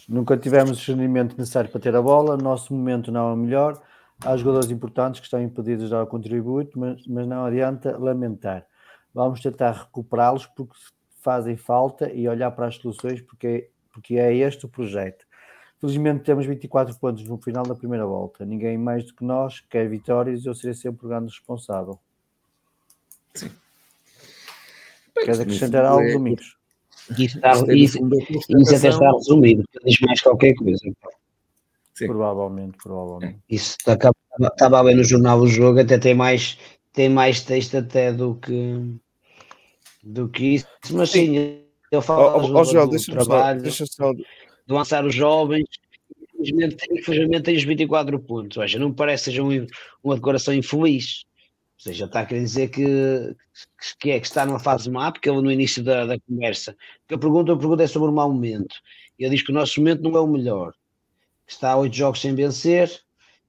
[0.08, 3.80] Nunca tivemos o discernimento necessário para ter a bola, nosso momento não é o melhor.
[4.24, 8.66] Há jogadores importantes que estão impedidos de dar o contributo, mas, mas não adianta lamentar.
[9.14, 10.74] Vamos tentar recuperá-los porque
[11.26, 15.26] fazem falta e olhar para as soluções, porque, porque é este o projeto.
[15.80, 18.44] Felizmente temos 24 pontos no final da primeira volta.
[18.44, 21.98] Ninguém mais do que nós quer vitórias e eu serei sempre o grande responsável.
[23.34, 23.50] Sim.
[25.14, 26.12] Queres acrescentar algo, é...
[26.12, 26.56] Domingos?
[27.18, 27.98] Isso, está, isso,
[28.60, 30.78] isso até está resumido, diz mais qualquer coisa.
[31.94, 32.06] Sim.
[32.06, 33.40] Provavelmente, provavelmente.
[33.48, 36.56] Isso estava bem no jornal o jogo, até tem mais,
[36.92, 38.96] tem mais texto até do que
[40.06, 44.12] do que isso, mas sim, eu falo oh, oh, Joel, deixa trabalho, deixa só...
[44.12, 44.24] de
[44.68, 45.66] lançar os jovens,
[46.38, 49.66] infelizmente, infelizmente tem os 24 pontos, ou seja, não me parece que seja um,
[50.04, 51.24] uma decoração infeliz,
[51.78, 52.84] ou seja, está a querer dizer que,
[53.98, 56.76] que, é, que está numa fase má, porque ele no início da, da conversa,
[57.08, 58.76] que a pergunta, a pergunta é sobre o mau momento,
[59.18, 60.72] ele diz que o nosso momento não é o melhor,
[61.48, 62.88] está a oito jogos sem vencer,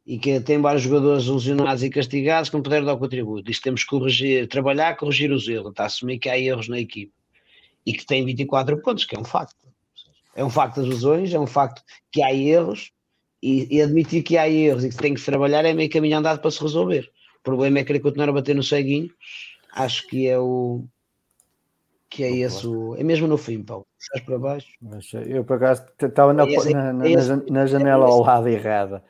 [0.08, 3.52] e que tem vários jogadores lesionados e castigados que não puderam dar o contributo.
[3.52, 6.80] Isto temos que corrigir, trabalhar, corrigir os erros, está a assumir que há erros na
[6.80, 7.12] equipe
[7.86, 9.68] e que tem 24 pontos, que é um facto.
[10.34, 12.94] É um facto das lesões, é um facto que há erros
[13.44, 16.40] e, e, admitir que há erros e que tem que trabalhar é meio caminho andado
[16.40, 17.12] para se resolver.
[17.40, 19.10] O problema é querer continuar a bater no ceguinho.
[19.74, 20.86] Acho que é o
[22.10, 23.86] que é esse o, é mesmo no fim, Paulo.
[24.00, 24.68] Estás para baixo.
[25.26, 27.04] Eu por acaso estava na, é na, na,
[27.50, 29.04] na janela ao lado errada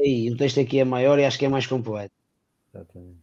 [0.00, 2.14] aí, o texto aqui é maior e acho que é mais completo.
[2.74, 3.20] Exatamente.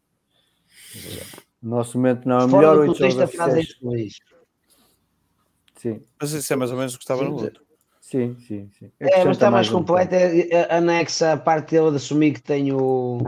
[1.61, 2.89] O nosso momento não é Fora melhor.
[2.89, 4.27] O texto a frase é
[5.77, 6.01] Sim.
[6.19, 7.63] Mas isso é mais ou menos o que estava sim, no outro.
[8.01, 8.91] Sim, sim, sim.
[8.99, 10.15] É, mas está mais, mais completo.
[10.15, 13.21] É, é, anexa a parte dele de assumir que tem o.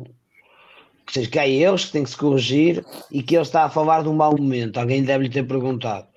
[1.05, 3.69] Que, seja, que há erros que tem que se corrigir e que ele está a
[3.69, 4.77] falar de um mau momento.
[4.77, 6.07] Alguém deve lhe ter perguntado.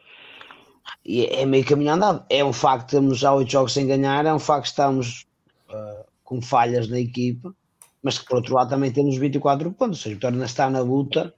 [1.05, 2.25] E é meio caminho andado.
[2.31, 5.27] É um facto que temos já oito jogos sem ganhar, é um facto que estamos
[5.71, 6.02] uh,
[6.33, 7.55] com falhas na equipa,
[8.03, 11.35] mas que por outro lado também temos 24 pontos, ou seja, torna está na luta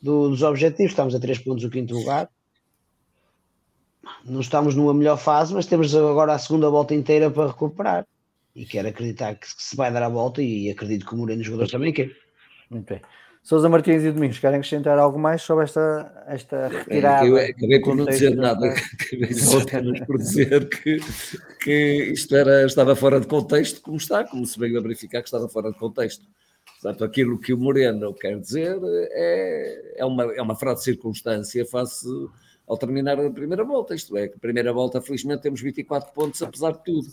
[0.00, 2.28] do, dos objetivos, estamos a 3 pontos do quinto lugar.
[4.24, 8.04] Não estamos numa melhor fase, mas temos agora a segunda volta inteira para recuperar.
[8.54, 11.42] E quero acreditar que, se vai dar a volta e acredito que o Moreno e
[11.42, 12.12] os jogadores também querem.
[12.68, 13.00] Muito bem.
[13.42, 17.26] Sousa Martins e Domingos, querem acrescentar algo mais sobre esta, esta retirada?
[17.26, 21.00] Eu acabei por não dizer nada, acabei só apenas por dizer que,
[21.60, 25.28] que isto era, estava fora de contexto, como está, como se veio a verificar que
[25.28, 26.24] estava fora de contexto.
[26.80, 31.66] Portanto, aquilo que o Moreno quer dizer é, é, uma, é uma frase de circunstância
[31.66, 32.06] face
[32.64, 36.40] ao terminar a primeira volta, isto é, que a primeira volta, felizmente, temos 24 pontos,
[36.42, 37.08] apesar de tudo.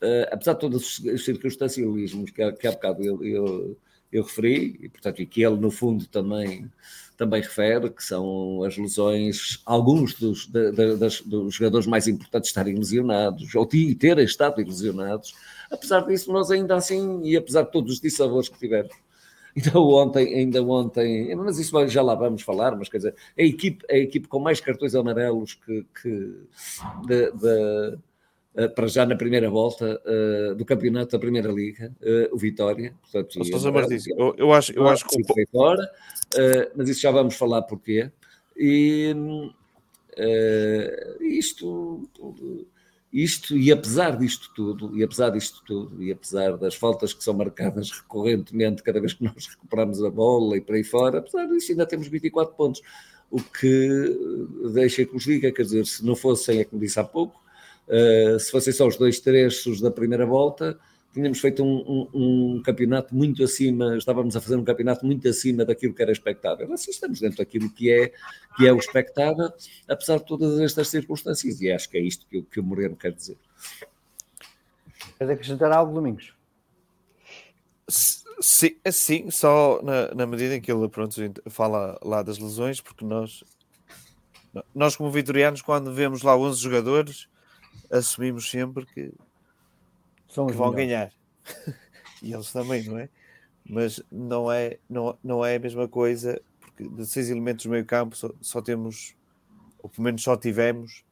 [0.00, 3.76] Uh, apesar de todos os circunstancialismos que, que há bocado eu, eu
[4.12, 6.70] eu referi, e portanto, e que ele no fundo também,
[7.16, 13.54] também refere, que são as lesões, alguns dos, das, dos jogadores mais importantes estarem lesionados,
[13.54, 15.34] ou terem estado lesionados,
[15.70, 18.94] apesar disso, nós ainda assim, e apesar de todos os dissabores que tivemos,
[19.56, 23.84] Ainda ontem, ainda ontem, mas isso já lá vamos falar, mas quer dizer, a equipe,
[23.90, 26.10] a equipe com mais cartões amarelos que, que
[27.06, 27.98] de, de,
[28.74, 32.94] para já na primeira volta uh, do campeonato da Primeira Liga, uh, o Vitória.
[33.02, 35.90] Portanto, e, Martins, eu, eu, acho, eu acho que foi fora,
[36.74, 38.10] mas isso já vamos falar porquê.
[38.56, 39.14] E
[41.20, 41.98] isto
[43.12, 47.32] isto, e apesar disto tudo, e apesar disto tudo, e apesar das faltas que são
[47.32, 51.72] marcadas recorrentemente cada vez que nós recuperamos a bola e por aí fora, apesar disso
[51.72, 52.82] ainda temos 24 pontos,
[53.30, 57.04] o que deixa que nos diga, quer dizer, se não fossem, é como disse há
[57.04, 57.40] pouco,
[57.88, 60.78] uh, se fossem só os dois terços da primeira volta,
[61.12, 65.64] tínhamos feito um, um, um, campeonato muito acima, estávamos a fazer um campeonato muito acima
[65.64, 66.72] daquilo que era expectável.
[66.72, 68.12] Assim estamos dentro daquilo que é,
[68.56, 69.50] que é o expectável,
[69.88, 73.12] apesar de todas estas circunstâncias, e acho que é isto que, que o Moreno quer
[73.12, 73.36] dizer.
[75.18, 76.32] Quer acrescentar algo, Domingos?
[77.88, 83.04] Sim, sim só na, na, medida em que ele pronto, fala lá das lesões, porque
[83.04, 83.42] nós,
[84.74, 87.28] nós como vitorianos, quando vemos lá 11 jogadores,
[87.90, 89.12] assumimos sempre que
[90.28, 91.12] são que vão melhores.
[91.44, 91.76] ganhar.
[92.22, 93.08] e eles também, não é?
[93.64, 97.84] Mas não é, não, não é a mesma coisa, porque de seis elementos do meio
[97.84, 99.14] campo só, só temos,
[99.78, 101.04] ou pelo menos só tivemos,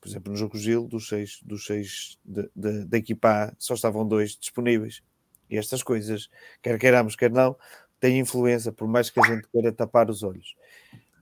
[0.00, 4.36] por exemplo, no jogo Gil, dos seis, dos seis da equipa A, só estavam dois
[4.36, 5.02] disponíveis.
[5.48, 6.30] E estas coisas,
[6.62, 7.56] quer queiramos, quer não,
[7.98, 10.54] têm influência, por mais que a gente queira tapar os olhos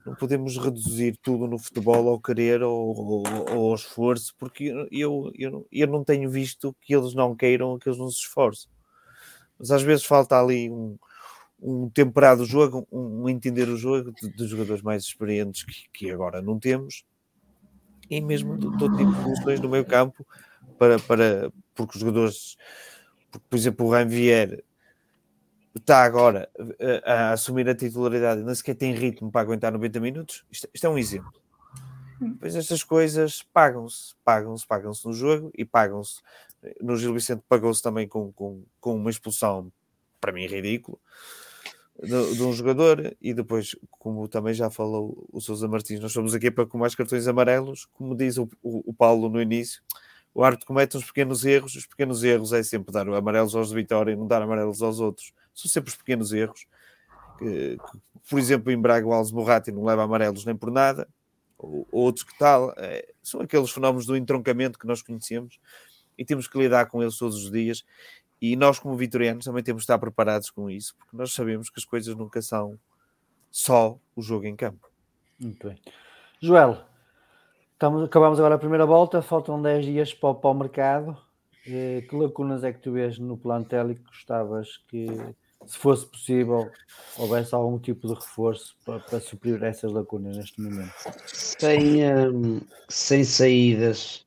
[0.05, 5.31] não podemos reduzir tudo no futebol ao querer ou, ou, ou ao esforço, porque eu,
[5.35, 8.69] eu, eu não tenho visto que eles não queiram, que eles não se esforcem.
[9.57, 10.97] Mas às vezes falta ali um,
[11.61, 16.41] um temperado jogo, um, um entender o jogo de jogadores mais experientes que, que, agora
[16.41, 17.03] não temos,
[18.09, 20.25] e mesmo todo tipo de funções no meio campo,
[20.77, 22.57] para, para, porque os jogadores,
[23.29, 24.63] porque, por exemplo, o Ranvier
[25.75, 29.71] está agora a, eh, a, assumir a titularidade e nem sequer tem ritmo para aguentar
[29.71, 31.33] 90 minutos, isto, isto é um exemplo.
[32.21, 32.35] Hum.
[32.39, 36.21] Pois estas coisas pagam-se, pagam-se, pagam-se no jogo e pagam-se.
[36.81, 39.71] No Gil Vicente pagou-se também com, com, com uma expulsão,
[40.19, 40.99] para mim, ridículo,
[42.01, 43.15] de, de, um jogador.
[43.21, 46.95] E depois, como também já falou o Sousa Martins, nós somos aqui para com mais
[46.95, 49.81] cartões amarelos, como diz o, o, o Paulo no início.
[50.33, 53.75] O árbitro comete uns pequenos erros, os pequenos erros é sempre dar amarelos aos de
[53.75, 56.65] Vitória e não dar amarelos aos outros são sempre os pequenos erros.
[58.29, 61.07] Por exemplo, em Braga o Alves Morrati não leva amarelos nem por nada,
[61.57, 65.59] ou, ou outros que tal, é, são aqueles fenómenos do entroncamento que nós conhecemos
[66.17, 67.85] e temos que lidar com eles todos os dias.
[68.41, 71.79] E nós, como vitorianos, também temos que estar preparados com isso, porque nós sabemos que
[71.79, 72.79] as coisas nunca são
[73.51, 74.89] só o jogo em campo.
[75.39, 75.77] Muito bem.
[76.41, 76.81] Joel,
[77.73, 81.17] estamos, acabamos agora a primeira volta, faltam 10 dias para, para o mercado.
[81.67, 85.07] Eh, que lacunas é que tu vês no plantel e que gostavas que
[85.65, 86.71] se fosse possível,
[87.17, 90.93] houvesse algum tipo de reforço para, para suprir essas lacunas neste momento?
[91.27, 94.25] Sem, um, sem saídas,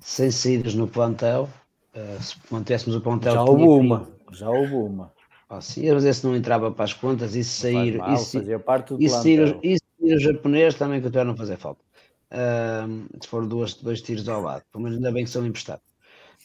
[0.00, 1.48] sem saídas no plantel,
[1.94, 3.34] uh, se mantéssemos o plantel.
[3.34, 5.12] Já houve uma, já houve uma.
[5.48, 7.98] Ah, sim, mas esse não entrava para as contas e sair.
[7.98, 11.36] Mal, isso, fazia parte do e sair, e sair o japonês também que até não
[11.36, 11.80] fazer falta.
[12.32, 15.84] Uh, se for duas, dois tiros ao lado, pelo menos ainda bem que são emprestados.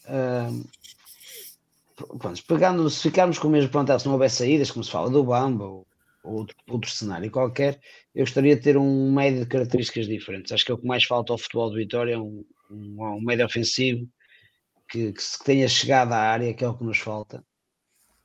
[0.05, 0.63] Uh,
[1.95, 5.09] pronto, pegando, se ficarmos com o mesmo plantel, se não houver saídas, como se fala
[5.09, 5.87] do Bamba ou,
[6.23, 7.79] ou outro, outro cenário qualquer,
[8.13, 10.51] eu gostaria de ter um médio de características diferentes.
[10.51, 13.45] Acho que é o que mais falta ao futebol do Vitória, um, um, um médio
[13.45, 14.07] ofensivo
[14.89, 17.43] que, que, tenha chegado à área, que é o que nos falta.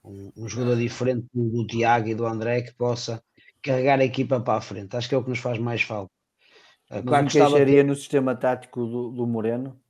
[0.05, 3.23] Um, um jogador diferente do, do, Tiago e do André que possa
[3.63, 4.97] carregar a equipa para a frente.
[4.97, 6.13] Acho que é o que nos faz mais falta.
[6.91, 9.81] Uh, claro que estaria no sistema tático do, do Moreno?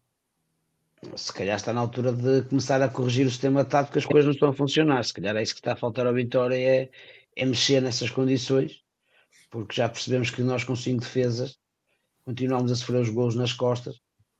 [1.17, 4.33] Se calhar está na altura de começar a corrigir o sistema tático, as coisas não
[4.33, 5.05] estão a funcionar.
[5.05, 6.91] Se calhar é isso que está a faltar ao Vitória, é,
[7.35, 8.81] é mexer nessas condições,
[9.51, 11.59] porque já percebemos que nós com cinco defesas
[12.25, 13.97] continuamos a sofrer os gols nas costas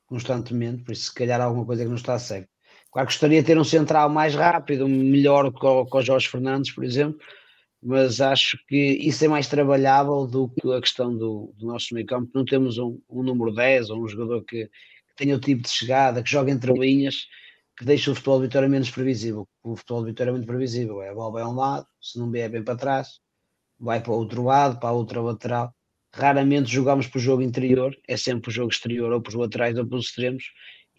[0.07, 2.49] constantemente, por isso se calhar há alguma coisa que não está a certo.
[2.93, 6.29] Claro que gostaria de ter um central mais rápido, melhor que o, que o Jorge
[6.29, 7.21] Fernandes, por exemplo,
[7.83, 12.07] mas acho que isso é mais trabalhável do que a questão do, do nosso meio
[12.07, 12.31] campo.
[12.35, 14.69] Não temos um, um número 10 ou um jogador que,
[15.17, 17.27] tenha o tipo de chegada, que joga entre linhas,
[17.77, 19.47] que deixa o futebol de Vitória menos previsível.
[19.63, 21.03] O futebol de Vitória é muito previsível.
[21.03, 23.21] É, a bola vai a um lado, se não vier bem para trás,
[23.79, 25.75] vai para o outro lado, para a outra lateral.
[26.15, 29.77] Raramente jogamos para o jogo interior, é sempre o jogo exterior, ou para os laterais
[29.77, 30.45] ou pelos extremos,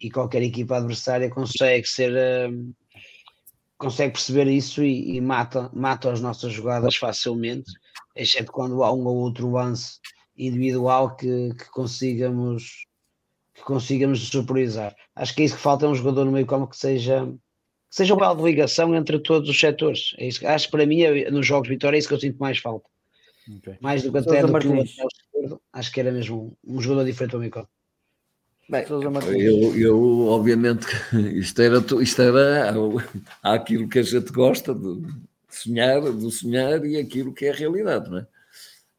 [0.00, 2.12] e qualquer equipa adversária consegue ser.
[2.12, 2.74] Uh,
[3.76, 7.70] consegue perceber isso e, e, mata, mata as nossas jogadas facilmente,
[8.16, 10.00] exceto quando há um ou outro lance
[10.36, 12.87] individual que, que consigamos
[13.58, 14.94] que consigamos surpreender.
[15.14, 17.26] Acho que é isso que falta, é um jogador no meio campo que seja
[17.90, 20.14] que seja uma de ligação entre todos os setores.
[20.18, 22.20] É isso, acho que para mim, é, nos jogos de vitória, é isso que eu
[22.20, 22.86] sinto mais falta.
[23.58, 23.76] Okay.
[23.80, 27.06] Mais do que até do que o esquerdo, acho que era mesmo um, um jogador
[27.06, 27.66] diferente do Micó.
[28.68, 28.84] Bem,
[29.40, 30.86] eu, eu, obviamente,
[31.34, 32.74] isto era, isto era
[33.42, 35.02] aquilo que a gente gosta de
[35.48, 38.26] sonhar, de sonhar e aquilo que é a realidade, não é?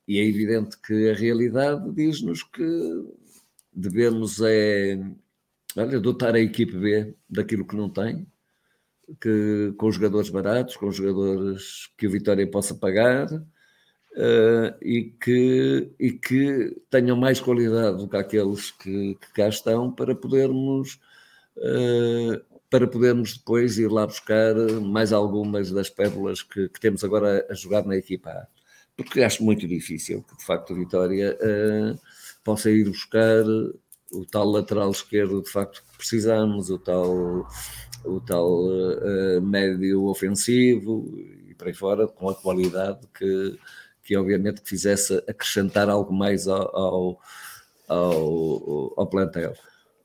[0.07, 2.63] E é evidente que a realidade diz-nos que
[3.79, 4.99] devemos é,
[5.75, 8.27] olha, dotar a equipe B daquilo que não tem,
[9.21, 16.11] que, com jogadores baratos, com jogadores que o Vitória possa pagar uh, e, que, e
[16.11, 20.99] que tenham mais qualidade do que aqueles que, que cá estão para podermos.
[21.57, 27.43] Uh, para podermos depois ir lá buscar mais algumas das pérolas que, que, temos agora
[27.49, 28.47] a jogar na equipa A.
[28.95, 31.99] Porque acho muito difícil que, de facto, a Vitória uh,
[32.49, 33.43] possa ir buscar
[34.11, 37.47] o tal lateral esquerdo, de facto, que precisamos, o tal
[38.03, 41.13] o tal uh, médio ofensivo
[41.47, 43.59] e por aí fora, com a qualidade que,
[44.03, 47.19] que obviamente que fizesse acrescentar algo mais ao, ao,
[47.87, 49.53] ao, ao plantel.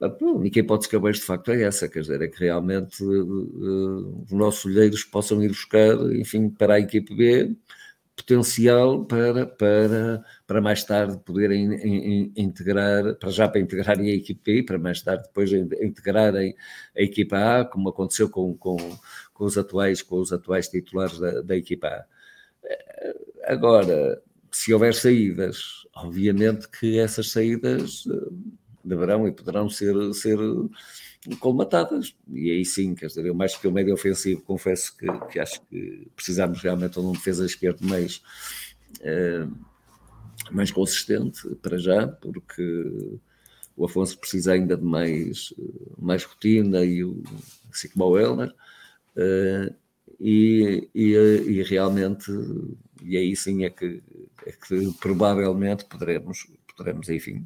[0.03, 3.03] A única hipótese que eu vejo de facto é essa, quer dizer, é que realmente
[3.03, 7.57] uh, os nossos olheiros possam ir buscar, enfim, para a equipe B,
[8.17, 14.63] potencial para, para, para mais tarde poderem integrar, para já para integrarem a equipa I,
[14.63, 16.55] para mais tarde depois integrarem
[16.97, 18.77] a equipa A, como aconteceu com, com,
[19.33, 22.05] com os atuais, com os atuais titulares da, da equipa A.
[22.65, 28.31] Eh, agora, se houver saídas, obviamente que essas saídas eh,
[28.85, 30.39] deverão e poderão ser, ser
[31.39, 32.15] colmatadas.
[32.29, 35.61] E aí sim, quer dizer, eu mais que o médio ofensivo, confesso que, que acho
[35.67, 38.23] que precisamos realmente de um defesa esquerdo mais,
[39.01, 39.51] uh,
[40.51, 43.19] mais consistente para já, porque
[43.77, 45.53] o Afonso precisa ainda de mais,
[45.99, 47.23] mais rotina e o,
[47.73, 48.53] assim como Elner.
[49.17, 49.75] Uh,
[50.21, 52.31] e, e, e, realmente,
[53.03, 54.03] e aí sim é que,
[54.47, 56.47] é que provavelmente poderemos,
[56.77, 57.45] poderemos, enfim,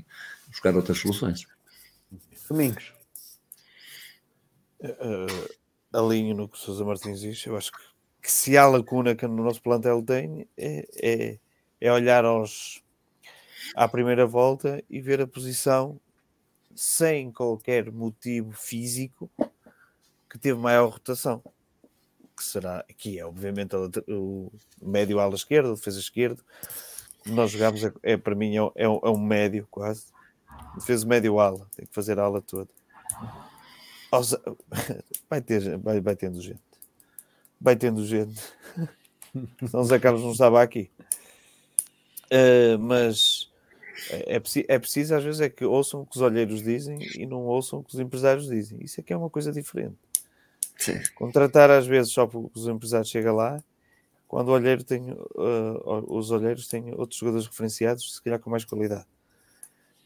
[0.48, 1.46] buscar outras soluções.
[2.48, 2.97] Domingos
[4.82, 5.48] uh,
[5.92, 7.44] alinho no que o Sousa Martins diz.
[7.46, 7.78] Eu acho que,
[8.22, 11.38] que, se há lacuna que no nosso plantel tem é, é,
[11.80, 12.82] é olhar aos,
[13.74, 16.00] à primeira volta e ver a posição
[16.74, 19.30] sem qualquer motivo físico
[20.30, 21.42] que teve maior rotação.
[22.36, 23.74] Que será, que é obviamente
[24.06, 26.40] o médio ala esquerda, defesa esquerda.
[27.26, 30.06] Nós jogamos, é, é para mim, é, é, um, é um médio quase.
[30.76, 32.70] Defesa médio ala, tem que fazer a ala toda.
[35.28, 36.62] Vai, ter, vai, vai tendo gente.
[37.60, 38.40] Vai tendo gente.
[39.68, 40.90] Senão Zé Carlos não estava aqui.
[42.32, 43.50] Uh, mas
[44.10, 47.26] é, é, é, preciso, às vezes, é que ouçam o que os olheiros dizem e
[47.26, 48.78] não ouçam o que os empresários dizem.
[48.82, 49.96] Isso é que é uma coisa diferente.
[50.76, 51.00] Sim.
[51.14, 53.62] Contratar, às vezes, só porque os empresários chegam lá,
[54.28, 58.64] quando o olheiro tem, uh, os olheiros têm outros jogadores referenciados, se calhar com mais
[58.64, 59.06] qualidade.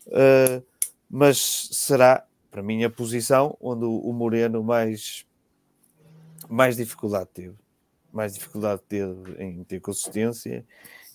[0.06, 0.64] Uh,
[1.10, 5.26] mas será para mim, a posição onde o Moreno mais,
[6.50, 7.56] mais dificuldade teve.
[8.12, 10.62] Mais dificuldade teve em ter consistência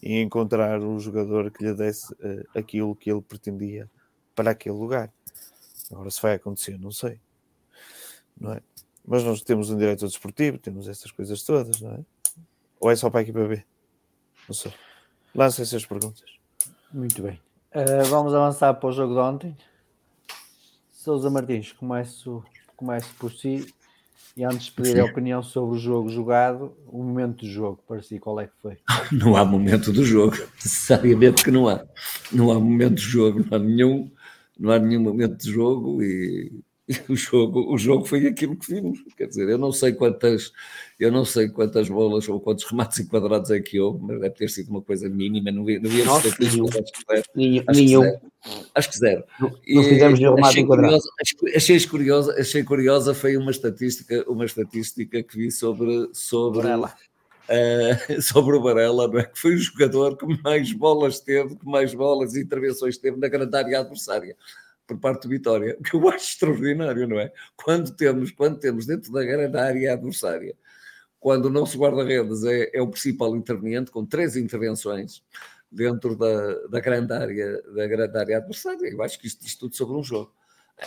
[0.02, 3.88] e encontrar um jogador que lhe desse uh, aquilo que ele pretendia
[4.36, 5.14] para aquele lugar.
[5.92, 7.20] Agora, se vai acontecer, não sei.
[8.36, 8.62] Não é?
[9.06, 12.00] Mas nós temos um diretor desportivo, temos essas coisas todas, não é?
[12.80, 13.64] Ou é só para a equipa B?
[14.48, 14.74] Não sei.
[15.36, 16.26] Lancem essas perguntas.
[16.92, 17.40] Muito bem.
[17.76, 19.58] Uh, vamos avançar para o jogo de ontem.
[21.08, 22.44] Sousa Martins, começo,
[22.76, 23.66] começo por si
[24.36, 28.04] e antes de pedir a opinião sobre o jogo jogado, o momento do jogo, para
[28.04, 28.78] si, qual é que foi?
[29.14, 31.82] Não há momento do jogo, necessariamente que não há.
[32.30, 34.12] Não há momento do jogo, não há nenhum,
[34.60, 36.60] não há nenhum momento de jogo e
[37.10, 39.04] o jogo, o jogo foi aquilo que vimos.
[39.18, 40.54] Quer dizer, eu não sei quantas,
[40.98, 44.50] eu não sei quantas bolas ou quantos remates enquadrados é que houve, mas deve ter
[44.50, 45.52] sido uma coisa mínima.
[45.52, 46.68] Não vi Nossa, acho, nenhum.
[46.68, 48.02] acho, nenhum.
[48.02, 48.22] Que zero.
[48.74, 49.24] acho que zero.
[49.40, 51.04] Não, não fizemos nenhum remate enquadrado.
[51.54, 56.68] Achei curiosa, achei curiosa foi uma estatística, uma estatística que vi sobre sobre
[57.50, 59.24] Uh, sobre o Varela, não é?
[59.24, 63.30] que foi o jogador que mais bolas teve, que mais bolas e intervenções teve na
[63.30, 64.36] grande área adversária
[64.88, 67.32] por parte do Vitória, que eu acho extraordinário, não é?
[67.56, 70.56] Quando temos, quando temos dentro da grande área adversária,
[71.20, 75.24] quando o nosso guarda-redes é, é, o principal interveniente, com três intervenções
[75.70, 79.76] dentro da, da, grande área, da grande área adversária, eu acho que isto diz tudo
[79.76, 80.34] sobre um jogo.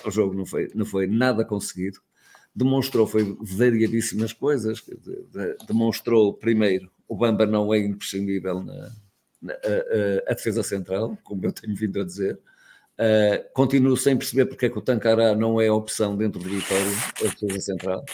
[0.05, 2.01] O jogo não foi, não foi nada conseguido,
[2.55, 4.83] demonstrou, foi variadíssimas coisas,
[5.67, 8.93] demonstrou, primeiro, o Bamba não é imprescindível na,
[9.43, 12.39] na a, a, defesa central, como eu tenho vindo a dizer,
[13.01, 16.93] Uh, continuo sem perceber porque é que o Tancará não é opção dentro do Vitória,
[17.21, 18.05] a defesa central.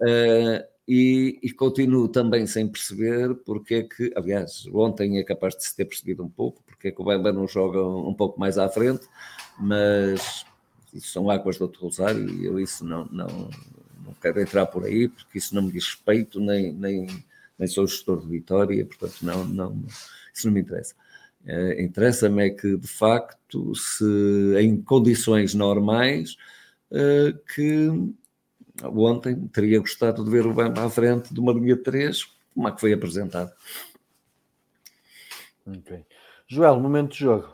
[0.00, 5.64] Uh, e, e, continuo também sem perceber porque é que, aliás, ontem é capaz de
[5.64, 8.58] se ter percebido um pouco, porque é que o Bamba não joga um pouco mais
[8.58, 9.08] à frente,
[9.58, 10.46] mas
[10.94, 13.26] isso são águas do outro rosário e eu isso não, não,
[14.04, 17.08] não quero entrar por aí, porque isso não me diz respeito, nem, nem,
[17.58, 19.84] nem sou gestor de Vitória, portanto não, não,
[20.32, 20.94] isso não me interessa.
[21.46, 24.04] Uh, Interessa-me é que, de facto, se
[24.60, 26.36] em condições normais,
[26.90, 27.88] uh, que
[28.82, 32.24] ontem teria gostado de ver o Bamba à frente de uma linha 3,
[32.54, 33.52] como é que foi apresentado.
[35.66, 36.04] Okay.
[36.48, 37.48] Joel, momento de jogo.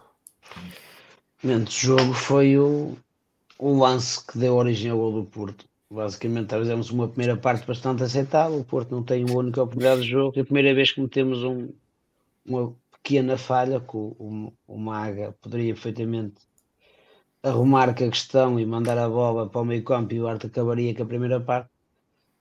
[1.42, 2.96] O momento de jogo foi o,
[3.58, 5.66] o lance que deu origem ao gol do Porto.
[5.90, 8.58] Basicamente, fizemos uma primeira parte bastante aceitável.
[8.58, 10.32] O Porto não tem uma única oportunidade de jogo.
[10.38, 11.68] É a primeira vez que metemos um,
[12.46, 16.40] uma pequena falha que o, o, o Maga poderia perfeitamente
[17.42, 20.46] arrumar com a questão e mandar a bola para o meio campo e o Arte
[20.46, 21.68] acabaria com a primeira parte.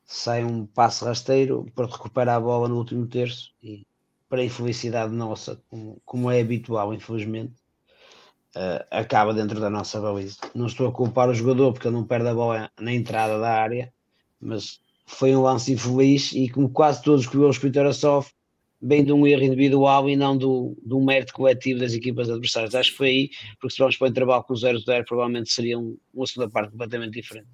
[0.06, 3.86] Sai um passo rasteiro para recuperar a bola no último terço e
[4.30, 7.54] para a infelicidade nossa, como, como é habitual, infelizmente,
[8.56, 10.38] uh, acaba dentro da nossa baliza.
[10.54, 13.52] Não estou a culpar o jogador porque ele não perde a bola na entrada da
[13.52, 13.92] área,
[14.40, 18.34] mas foi um lance infeliz e como quase todos que o Vitória sofre,
[18.82, 22.74] bem de um erro individual e não do, do mérito coletivo das equipas adversárias.
[22.74, 23.30] Acho que foi aí,
[23.60, 27.14] porque se vamos para o intervalo com 0-0, provavelmente seria um, uma segunda parte completamente
[27.14, 27.50] diferente.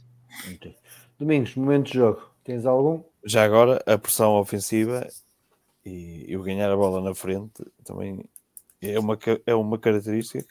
[0.55, 0.75] Okay.
[1.19, 3.03] Domingos, momento de jogo, tens algum?
[3.25, 5.07] Já agora, a pressão ofensiva
[5.85, 8.23] e, e o ganhar a bola na frente também
[8.81, 10.43] é uma, é uma característica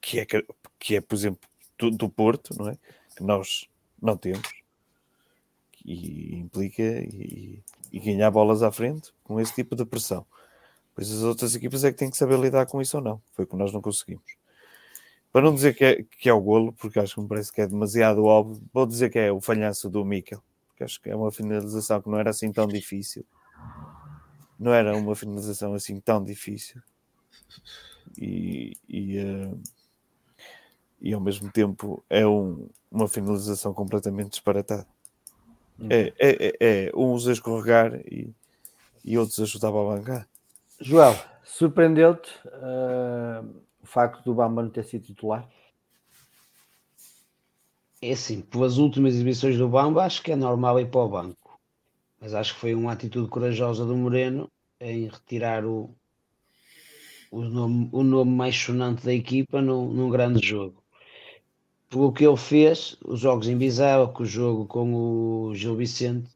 [0.00, 0.42] que, que, é,
[0.78, 1.48] que é, por exemplo,
[1.78, 2.78] do, do Porto, não é?
[3.16, 3.68] Que nós
[4.00, 4.48] não temos
[5.84, 7.62] e implica e,
[7.92, 10.24] e ganhar bolas à frente com esse tipo de pressão.
[10.94, 13.22] Pois as outras equipas é que têm que saber lidar com isso ou não.
[13.32, 14.24] Foi o que nós não conseguimos.
[15.30, 17.60] Para não dizer que é, que é o golo, porque acho que me parece que
[17.60, 21.16] é demasiado óbvio, vou dizer que é o falhanço do Mikel, porque acho que é
[21.16, 23.24] uma finalização que não era assim tão difícil.
[24.58, 26.82] Não era uma finalização assim tão difícil.
[28.18, 29.60] E, e, uh,
[31.00, 34.86] e ao mesmo tempo é um, uma finalização completamente disparatada.
[35.90, 38.32] É, é, é, é, uns a escorregar e,
[39.04, 40.28] e outros ajudava a bancar.
[40.80, 43.48] Joel, surpreendeu-te uh,
[43.82, 45.48] o facto do Bamba não ter sido titular?
[48.00, 51.60] É assim, pelas últimas exibições do Bamba, acho que é normal ir para o banco.
[52.20, 55.94] Mas acho que foi uma atitude corajosa do Moreno em retirar o,
[57.30, 60.81] o, nome, o nome mais sonante da equipa num, num grande jogo
[61.92, 66.30] pelo que ele fez, os jogos em Bizarro, com o jogo com o Gil Vicente,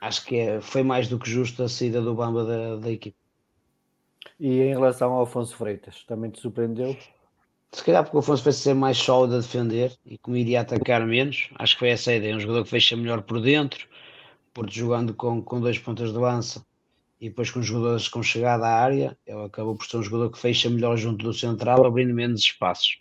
[0.00, 3.16] acho que é, foi mais do que justo a saída do Bamba da, da equipe.
[4.38, 6.96] E em relação ao Afonso Freitas, também te surpreendeu?
[7.72, 11.04] Se calhar porque o Afonso vai ser mais sólido a defender e como iria atacar
[11.04, 12.36] menos, acho que foi essa a ideia.
[12.36, 13.84] Um jogador que fecha melhor por dentro,
[14.54, 16.64] porque jogando com, com dois pontas de lança
[17.20, 20.38] e depois com jogadores com chegada à área, ele acabou por ser um jogador que
[20.38, 22.96] fecha melhor junto do central, abrindo menos espaços.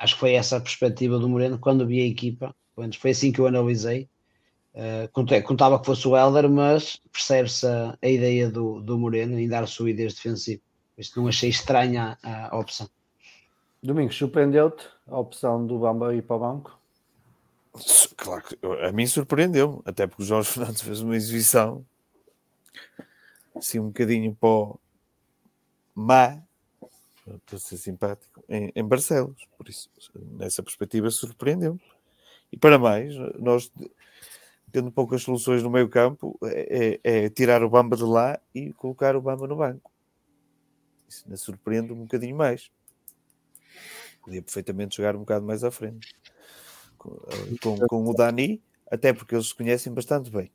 [0.00, 2.54] Acho que foi essa a perspectiva do Moreno quando vi a equipa.
[2.98, 4.08] Foi assim que eu analisei.
[4.74, 9.46] Uh, contava que fosse o Helder, mas percebe-se a, a, ideia do, do Moreno em
[9.46, 10.62] dar solidez defensiva.
[10.96, 12.88] Isto não achei estranha a, a opção.
[13.82, 16.80] Domingos, surpreendeu-te a opção do Bamba ir para o banco?
[18.16, 21.84] Claro que a mim surpreendeu, até porque o Jorge Fernandes fez uma exibição
[23.54, 24.80] assim um bocadinho para o
[25.94, 26.42] má,
[27.38, 29.46] para ser simpático, em, em Barcelos.
[29.56, 29.88] Por isso,
[30.36, 31.78] nessa perspectiva, surpreendeu.
[32.52, 33.70] E para mais, nós,
[34.72, 38.72] tendo poucas soluções no meio campo, é, é, é tirar o Bamba de lá e
[38.72, 39.90] colocar o Bamba no banco.
[41.08, 42.70] Isso me surpreende um bocadinho mais.
[44.22, 46.14] Podia perfeitamente jogar um bocado mais à frente.
[46.98, 47.16] Com,
[47.62, 50.50] com, com o Dani, até porque eles se conhecem bastante bem.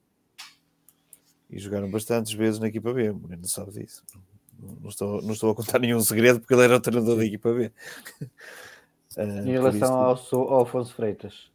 [1.49, 4.03] E jogaram bastantes vezes na equipa B, não sabe disso.
[4.59, 7.53] Não estou, não estou a contar nenhum segredo porque ele era o treinador da equipa
[7.53, 7.71] B.
[9.17, 11.51] Uh, em relação isso, ao, ao Afonso Freitas.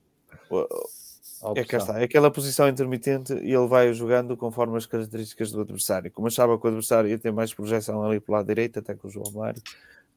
[1.56, 5.62] É que está, é aquela posição intermitente e ele vai jogando conforme as características do
[5.62, 6.10] adversário.
[6.10, 9.08] Como achava que o adversário ia ter mais projeção ali pelo lado direito, até com
[9.08, 9.62] o João Mário,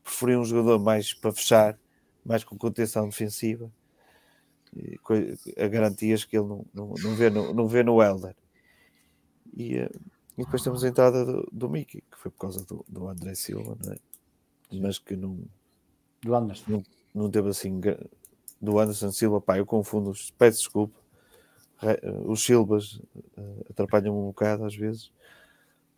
[0.03, 1.79] preferia um jogador mais para fechar,
[2.25, 3.71] mais com contenção defensiva,
[5.57, 8.35] a garantias que ele não, não, não, vê, no, não vê no Helder.
[9.55, 10.01] E, uh,
[10.37, 13.35] e depois temos a entrada do, do Mickey, que foi por causa do, do André
[13.35, 13.97] Silva, não é?
[14.71, 15.39] mas que não,
[16.21, 16.63] do Anderson.
[16.67, 17.79] não, não teve assim
[18.59, 20.99] do Anderson Silva, pá, eu confundo, peço desculpa.
[22.25, 22.93] Os Silvas
[23.37, 25.11] uh, atrapalham um bocado às vezes,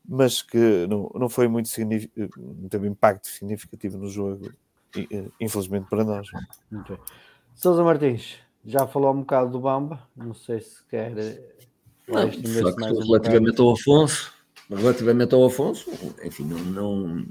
[0.03, 4.51] mas que não, não foi muito significativo, não teve impacto significativo no jogo,
[4.97, 6.27] eh, infelizmente para nós.
[6.81, 6.97] Okay.
[7.53, 11.13] Sousa Martins, já falou um bocado do Bamba, não sei se quer
[12.07, 14.31] Não, de facto, relativamente ao Afonso,
[14.69, 15.91] relativamente ao Afonso,
[16.23, 17.21] enfim, não, não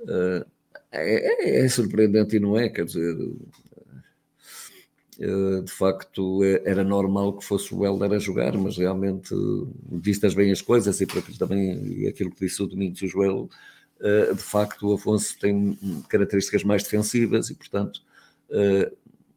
[0.00, 0.44] uh,
[0.92, 3.16] é, é, é, surpreendente e não é, quer dizer,
[5.18, 9.34] uh, de facto é, era normal que fosse o Helder a jogar, mas realmente,
[9.90, 13.48] vistas bem as coisas e para também aquilo que disse o Domingos o Joel,
[14.00, 15.76] uh, de facto o Afonso tem
[16.08, 18.00] características mais defensivas e, portanto,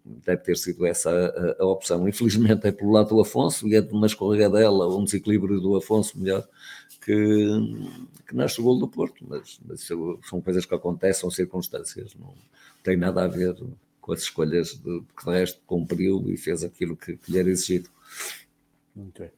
[0.06, 2.08] deve ter sido essa a, a, opção.
[2.08, 6.18] Infelizmente é pelo lado do Afonso e é de uma escorregadela, um desequilíbrio do Afonso,
[6.20, 6.48] melhor,
[7.04, 7.16] que,
[8.28, 12.34] que nasce o gol do Porto, mas, mas são coisas que acontecem, são circunstâncias, não
[12.84, 13.56] tem nada a ver
[14.00, 17.50] com as escolhas de, que de resto cumpriu e fez aquilo que, que lhe era
[17.50, 17.90] exigido.
[18.96, 19.32] Muito bem.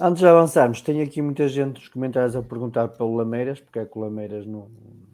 [0.00, 3.84] Antes de avançarmos, tenho aqui muita gente nos comentários a perguntar pelo Lameiras, porque é
[3.84, 4.68] que o Lameiras não,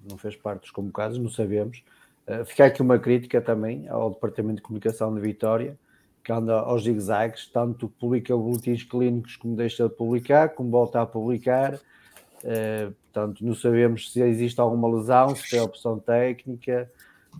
[0.08, 1.82] não fez parte dos convocados, não sabemos.
[2.30, 5.76] Uh, fica aqui uma crítica também ao Departamento de Comunicação de Vitória,
[6.22, 11.06] que anda aos zigzags, tanto publica boletins clínicos como deixa de publicar, como volta a
[11.06, 11.74] publicar.
[11.74, 16.88] Uh, portanto, não sabemos se existe alguma lesão, se tem opção técnica,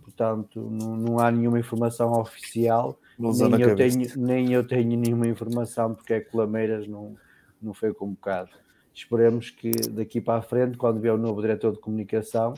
[0.01, 2.99] portanto, não, não há nenhuma informação oficial.
[3.17, 7.15] Nem eu, tenho, nem eu tenho nenhuma informação porque é que o Lameiras não,
[7.61, 8.49] não foi convocado.
[8.93, 12.55] Esperemos que daqui para a frente, quando vier o novo diretor de comunicação,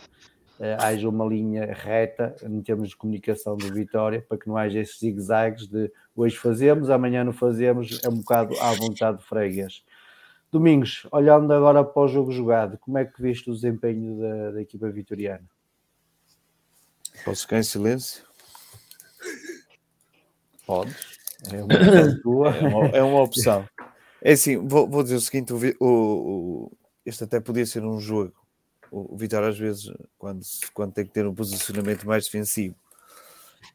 [0.80, 4.99] haja uma linha reta em termos de comunicação de Vitória, para que não haja esses
[4.99, 9.84] zigue-zagues de hoje fazemos, amanhã não fazemos, é um bocado à vontade de freguês.
[10.51, 14.61] Domingos, olhando agora para o jogo jogado, como é que viste o desempenho da, da
[14.61, 15.43] equipa vitoriana?
[17.26, 18.24] Posso ficar em silêncio?
[20.66, 21.18] Podes.
[21.51, 21.68] É uma
[22.22, 22.55] tua.
[22.55, 23.68] É uma, é uma opção.
[24.22, 26.72] É assim, vou, vou dizer o seguinte: o, o,
[27.05, 28.34] este até podia ser um jogo
[28.94, 30.41] o Vitória às vezes, quando,
[30.74, 32.76] quando tem que ter um posicionamento mais defensivo,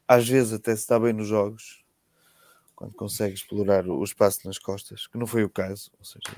[0.06, 1.84] às vezes até se está bem nos jogos,
[2.76, 6.36] quando consegue explorar o espaço nas costas, que não foi o caso, ou seja,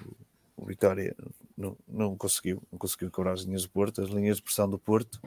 [0.56, 1.14] o, Vitória
[1.56, 4.78] não, não conseguiu, não conseguiu cobrar as linhas do Porto, as linhas de pressão do
[4.78, 5.20] Porto,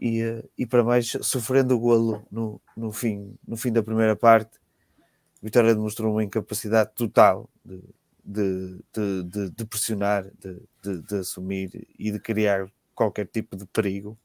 [0.00, 4.14] e, eh, e para mais, sofrendo o golo no, no, fim, no fim da primeira
[4.14, 4.60] parte,
[5.42, 7.82] Vitória demonstrou uma incapacidade total de,
[8.24, 14.16] de, de, de, de pressionar, de, assumir e de criar qualquer tipo de perigo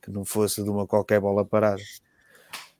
[0.00, 1.82] que não fosse de uma qualquer bola parada.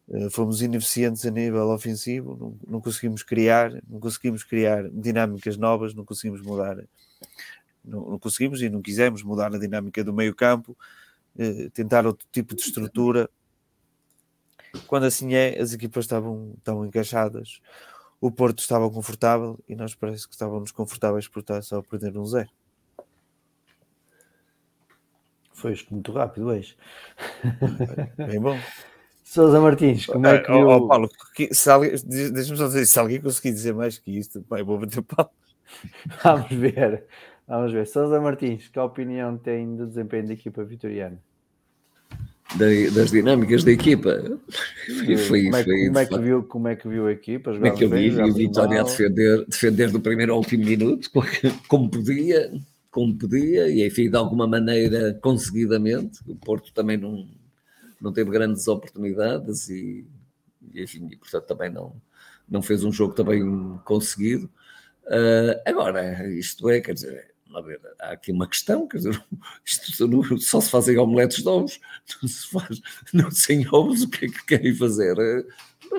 [0.08, 5.94] Uh, fomos ineficientes a nível ofensivo, não, não, conseguimos criar, não conseguimos criar dinâmicas novas,
[5.94, 6.76] não conseguimos mudar,
[7.84, 10.76] não, não conseguimos e não quisemos mudar a dinâmica do meio campo,
[11.36, 13.30] uh, tentar outro tipo de estrutura.
[14.86, 17.60] Quando assim é, as equipas estavam, estavam encaixadas
[18.20, 22.16] o Porto estava confortável e nós parece que estávamos confortáveis por estar só a perder
[22.18, 22.50] um zero.
[25.52, 26.76] Foi isto muito rápido hoje.
[28.16, 28.58] Bem bom.
[29.30, 30.50] Sousa Martins, como é que.
[30.50, 31.08] Oh, oh, Paulo,
[31.38, 35.32] deixa-me só dizer, se alguém conseguir dizer mais que isto, pai, vou bater pau.
[36.24, 37.06] Vamos ver,
[37.46, 37.86] vamos ver.
[37.86, 41.22] Sousa Martins, que opinião tem do desempenho da equipa vitoriana?
[42.56, 44.22] Das dinâmicas da equipa.
[44.86, 47.52] Foi, foi, como, é, foi, como, é que viu, como é que viu a equipa?
[47.52, 48.10] Como é que eu vi?
[48.10, 51.10] Vi o Vitória a defender, defender do primeiro ao último minuto,
[51.68, 52.50] como podia,
[52.90, 56.20] como podia, e enfim, de alguma maneira, conseguidamente.
[56.26, 57.28] O Porto também não,
[58.00, 60.04] não teve grandes oportunidades e,
[60.74, 61.94] e enfim, e, portanto também não,
[62.48, 63.42] não fez um jogo também
[63.84, 64.50] conseguido.
[65.06, 67.30] Uh, agora, isto é, quer dizer,
[67.60, 69.24] ver, há aqui uma questão, quer dizer,
[69.64, 71.80] isto não, só se fazem omeletes de ovos,
[72.22, 72.80] não se faz,
[73.12, 75.16] não sem ovos, o que é que querem fazer?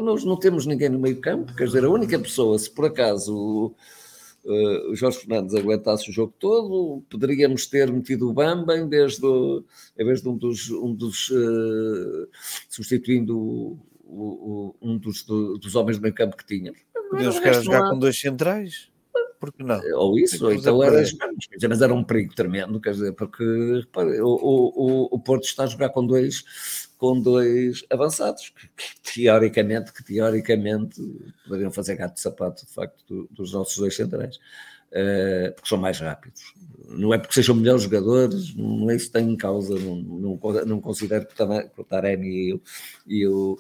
[0.02, 3.76] Nós não temos ninguém no meio campo, quer dizer, a única pessoa, se por acaso
[4.46, 9.20] uh, o Jorge Fernandes aguentasse o jogo todo, poderíamos ter metido o Bamba em vez,
[9.20, 9.66] do,
[9.98, 12.30] em vez de um dos, um dos uh,
[12.70, 16.80] substituindo o, o, um dos, do, dos homens do meio campo que tínhamos.
[17.10, 18.91] Podíamos jogar com dois centrais
[19.42, 19.82] porque não?
[19.96, 21.02] Ou isso, ou então era,
[21.68, 23.44] mas era um perigo tremendo, quer dizer, porque
[23.80, 29.92] repare, o, o, o Porto está a jogar com dois, com dois avançados, que, teoricamente,
[29.92, 31.02] que teoricamente
[31.44, 35.80] poderiam fazer gato de sapato, de facto, do, dos nossos dois centrais, uh, porque são
[35.80, 36.54] mais rápidos.
[36.88, 40.40] Não é porque sejam melhores jogadores, não é isso que tem em causa, não, não,
[40.68, 42.62] não considero que o Taremi e o,
[43.08, 43.60] e o,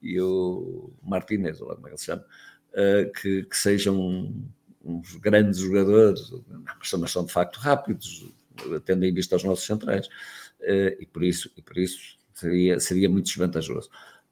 [0.00, 2.24] e o Martinez, ou como é que se chama,
[2.74, 4.32] uh, que, que sejam
[4.86, 6.32] uns grandes jogadores,
[6.98, 8.32] mas são, de facto rápidos,
[8.84, 10.08] tendo em vista os nossos centrais,
[10.60, 13.90] eh, e por isso, e por isso seria, seria muito desvantajoso.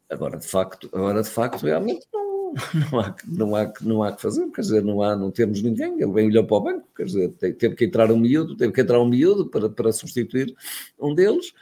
[0.09, 2.55] Agora, de facto, agora, de facto, realmente não,
[2.91, 6.01] não, há, não, há, não há que fazer, quer dizer, não, há, não temos ninguém,
[6.01, 8.81] ele vem olhar para o banco, quer dizer, teve que entrar um miúdo, teve que
[8.81, 10.55] entrar um miúdo para, para substituir
[10.99, 11.53] um deles,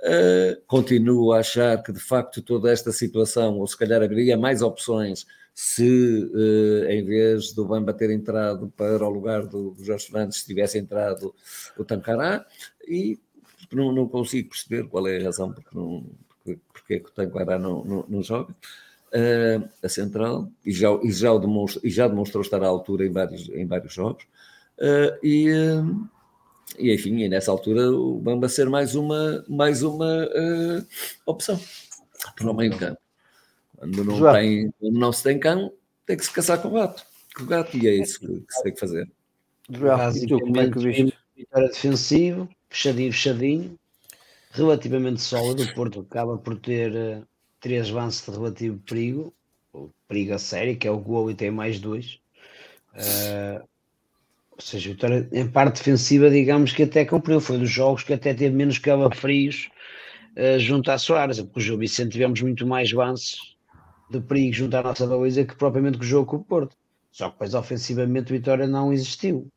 [0.00, 4.62] Uh, continuo a achar que de facto toda esta situação, ou se calhar haveria mais
[4.62, 5.26] opções
[5.60, 10.78] se uh, em vez do Bamba ter entrado para o lugar do, Jorge Fernandes tivesse
[10.78, 11.34] entrado
[11.76, 12.46] o Tancará
[12.86, 13.18] e
[13.72, 17.12] não, não, consigo perceber qual é a razão porque, não, porque, porque é que o
[17.12, 22.06] Tancará não, não, não joga uh, a central e já, e, já demonstrou, e já
[22.06, 24.24] demonstrou estar à altura em vários, em vários jogos
[25.24, 25.48] e
[26.78, 30.86] e enfim, e nessa altura o Bamba ser mais uma, mais uma uh,
[31.26, 31.58] opção
[32.36, 33.07] para o meio campo.
[33.78, 35.72] Quando não, tem, quando não se tem cão,
[36.04, 37.06] tem que se caçar com o gato.
[37.36, 39.08] Com o gato, e é isso que, que se tem que fazer.
[39.68, 43.78] Basicamente, vitória defensivo, fechadinho, fechadinho,
[44.50, 45.62] relativamente sólido.
[45.62, 47.26] O Porto acaba por ter uh,
[47.60, 49.32] três avanços de relativo perigo,
[49.72, 52.18] o perigo a sério, que é o gol e tem mais dois.
[52.94, 53.62] Uh,
[54.50, 57.40] ou seja, Vitória, em parte defensiva, digamos que até cumpriu.
[57.40, 59.68] Foi dos jogos que até teve menos calafrios
[60.36, 63.56] uh, junto à Soares, porque o João Vicente tivemos muito mais lances
[64.10, 66.76] de perigo junto à nossa baliza que propriamente com o jogo com o Porto.
[67.10, 69.50] Só que depois ofensivamente o Vitória não existiu.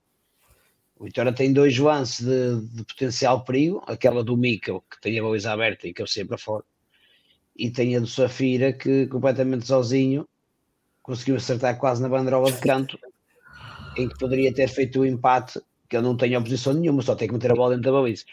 [0.98, 5.24] O Vitória tem dois lances de, de potencial perigo, aquela do Mikel, que tem a
[5.24, 6.64] baliza aberta e que eu sei para fora,
[7.58, 10.28] e tem a do Safira, que completamente sozinho
[11.02, 13.00] conseguiu acertar quase na banderola de canto
[13.98, 17.28] em que poderia ter feito o empate, que eu não tenho oposição nenhuma, só tem
[17.28, 18.24] que meter a bola dentro da baliza.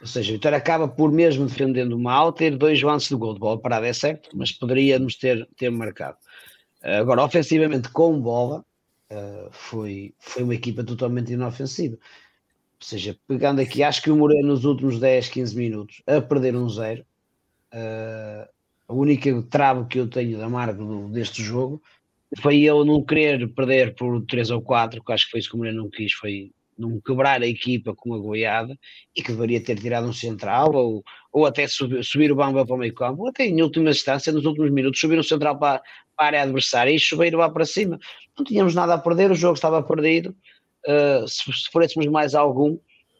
[0.00, 3.34] Ou seja, o Vitória acaba por, mesmo defendendo mal, ter dois lances de gol.
[3.34, 6.18] De bola parada é certo, mas poderíamos ter, ter marcado.
[6.82, 8.64] Agora, ofensivamente, com bola,
[9.08, 11.96] eh, foi, foi uma equipa totalmente inofensiva.
[11.96, 16.54] Ou seja, pegando aqui, acho que o Moreno nos últimos 10, 15 minutos, a perder
[16.56, 17.04] um zero,
[17.72, 18.48] uh,
[18.88, 20.78] a única trava que eu tenho da marca
[21.10, 21.82] deste jogo
[22.40, 25.54] foi eu não querer perder por 3 ou 4, que acho que foi isso que
[25.54, 28.78] o Moreira não quis, foi não quebrar a equipa com a goiada
[29.14, 32.74] e que deveria ter tirado um central ou, ou até subir, subir o Bamba para
[32.74, 35.78] o meio campo, ou até em última instância, nos últimos minutos, subir um central para,
[36.16, 37.98] para a área adversária e subir lá para cima.
[38.36, 40.34] Não tínhamos nada a perder, o jogo estava perdido.
[40.86, 42.78] Uh, se sofrêssemos mais algum,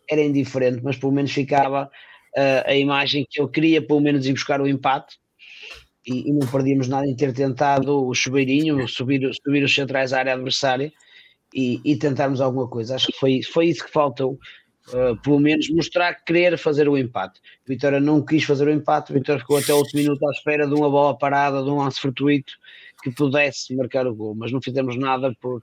[0.08, 1.90] era indiferente, mas pelo menos ficava
[2.36, 5.16] uh, a imagem que eu queria, pelo menos, ir buscar o empate
[6.06, 10.20] e, e, não perdíamos nada em ter tentado o chuveirinho, subir, subir os centrais à
[10.20, 10.92] área adversária
[11.54, 12.94] e, e tentarmos alguma coisa.
[12.94, 14.38] Acho que foi, foi isso que faltou,
[14.88, 17.40] uh, pelo menos mostrar querer fazer o empate.
[17.66, 20.74] Vitória não quis fazer o empate, Vitória ficou até o último minuto à espera de
[20.74, 22.54] uma bola parada, de um lance fortuito
[23.02, 25.62] que pudesse marcar o gol, mas não fizemos nada por,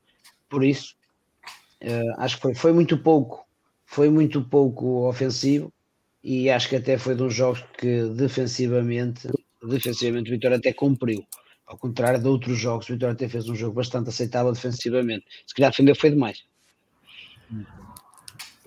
[0.49, 0.95] por isso.
[1.81, 3.45] Uh, acho que foi, foi muito pouco,
[3.85, 5.71] foi muito pouco ofensivo
[6.23, 9.27] e acho que até foi de uns jogos que defensivamente
[9.67, 11.25] defensivamente Vitória até cumpriu.
[11.65, 15.25] Ao contrário de outros jogos, o Vitória até fez um jogo bastante aceitável defensivamente.
[15.47, 16.43] Se calhar defender foi demais.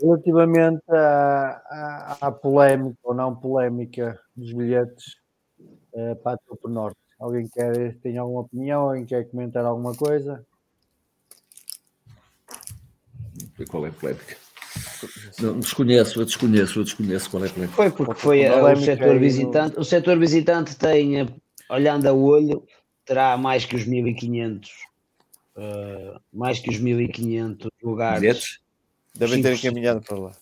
[0.01, 5.17] Relativamente à, à, à polémica ou não polémica dos bilhetes
[5.93, 8.89] uh, para a Topo Norte, alguém quer, tem alguma opinião?
[8.89, 10.45] Alguém quer comentar alguma coisa?
[13.69, 14.37] Qual é a polémica?
[15.41, 17.67] Não, desconheço, eu desconheço, eu desconheço qual é que é.
[17.69, 19.79] Foi porque foi o setor visitante.
[19.79, 21.27] O setor visitante tem, eh,
[21.69, 22.65] olhando a olho,
[23.07, 24.75] terá mais que os 1500, uh,
[25.57, 28.21] eh, mais que os 1500 lugares.
[28.21, 28.59] Bilhetes?
[29.15, 30.33] Devem ter encaminhado para lá.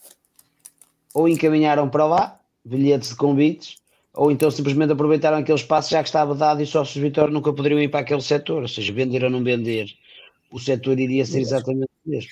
[1.12, 3.76] Ou encaminharam para lá, bilhetes de convites,
[4.12, 7.52] ou então simplesmente aproveitaram aquele espaço já que estava dado e só se Vitória nunca
[7.52, 9.86] poderiam ir para aquele setor, ou seja, vender ou não vender,
[10.50, 12.30] o setor iria ser exatamente o mesmo.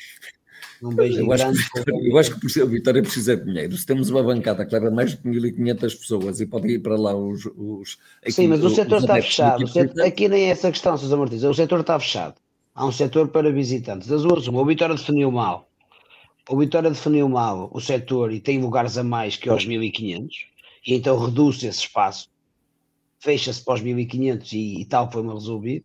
[0.82, 1.60] Um beijo eu grande.
[1.60, 3.76] Acho que, eu acho que o Vitória precisa de dinheiro.
[3.76, 7.14] Se temos uma bancada que leva mais de 1.500 pessoas e podem ir para lá
[7.14, 7.46] os.
[7.56, 9.66] os aqui, Sim, mas o setor está fechado.
[9.68, 11.44] Setor, aqui nem é essa questão, Sousa Martins.
[11.44, 12.34] O setor está fechado.
[12.74, 14.08] Há um setor para visitantes.
[14.08, 15.68] Das duas, uma, o Vitória definiu mal.
[16.48, 20.28] O Vitória definiu mal o setor e tem lugares a mais que aos 1.500
[20.84, 22.28] e então reduz esse espaço.
[23.20, 25.84] Fecha-se para os 1.500 e, e tal foi-me resolvido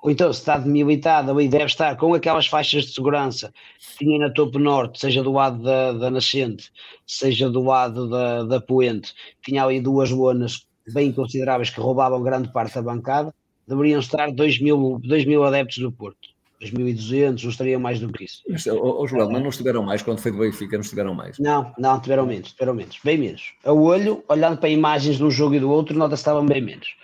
[0.00, 4.18] ou então se está demilitado ali deve estar com aquelas faixas de segurança que tinha
[4.18, 6.70] na topo norte, seja do lado da, da nascente,
[7.06, 12.52] seja do lado da, da poente, tinha ali duas lonas bem consideráveis que roubavam grande
[12.52, 13.34] parte da bancada,
[13.66, 16.30] deveriam estar 2 mil, 2 mil adeptos do Porto.
[16.60, 18.42] 2.200, não estariam mais do que isso.
[18.46, 21.38] Mas, oh, Joel, mas não estiveram mais quando foi do Benfica, não estiveram mais?
[21.38, 23.54] Não, não, tiveram menos, tiveram menos, bem menos.
[23.64, 26.94] A olho, olhando para imagens de um jogo e do outro, nota estavam bem menos.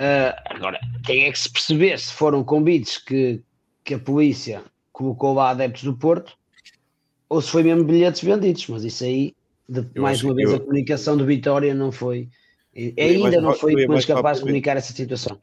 [0.00, 3.42] Uh, agora, tem é que se perceber se foram convites que,
[3.84, 6.32] que a polícia colocou lá adeptos do Porto
[7.28, 9.36] ou se foi mesmo bilhetes vendidos, mas isso aí,
[9.68, 10.56] de, mais uma vez, eu...
[10.56, 12.30] a comunicação do Vitória não foi,
[12.98, 15.38] ainda não foi depois capaz de comunicar essa situação.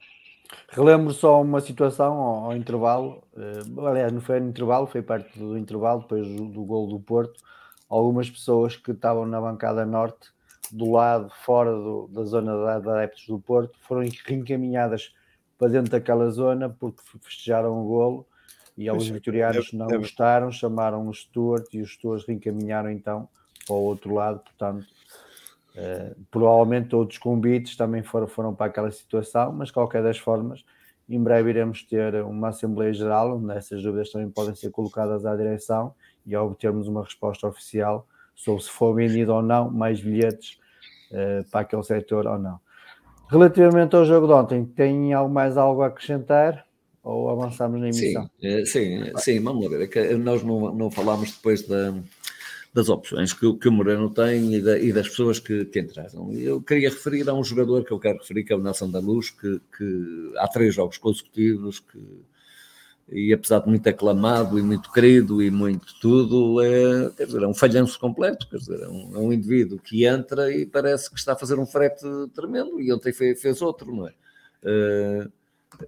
[0.70, 5.38] Relembro só uma situação ao, ao intervalo, uh, aliás, não foi no intervalo, foi perto
[5.38, 7.40] do intervalo, depois do, do gol do Porto.
[7.88, 10.30] Algumas pessoas que estavam na bancada norte
[10.72, 15.14] do lado, fora do, da zona de adeptos do Porto, foram reencaminhadas
[15.58, 18.28] para dentro daquela zona porque festejaram o golo
[18.78, 23.28] e os vitorianos não gostaram, chamaram o Stuart e os Stuarts reencaminharam então
[23.66, 24.86] para o outro lado, portanto
[25.76, 30.64] uh, provavelmente outros convites também foram, foram para aquela situação, mas qualquer das formas
[31.10, 35.36] em breve iremos ter uma Assembleia Geral onde essas dúvidas também podem ser colocadas à
[35.36, 35.96] direção
[36.26, 38.06] e obtermos uma resposta oficial
[38.38, 40.58] sobre se for vendido ou não mais bilhetes
[41.12, 42.60] uh, para aquele setor ou não.
[43.28, 46.66] Relativamente ao jogo de ontem, tem mais algo a acrescentar?
[47.04, 48.30] Ou avançamos na emissão?
[48.40, 49.90] Sim, eh, sim, sim vamos lá ver.
[49.96, 51.94] É nós não, não falámos depois da,
[52.74, 56.32] das opções que, que o Moreno tem e, da, e das pessoas que, que, entraram.
[56.34, 59.00] Eu queria referir a um jogador que eu quero referir, que é o Nelson da
[59.00, 61.98] Luz, que, que há três jogos consecutivos que
[63.10, 67.48] e apesar de muito aclamado e muito querido e muito tudo, é, quer dizer, é
[67.48, 71.18] um falhanço completo, quer dizer, é um, é um, indivíduo que entra e parece que
[71.18, 72.06] está a fazer um frete
[72.36, 74.14] tremendo e ontem fez, fez outro, não é?
[74.64, 75.32] Uh,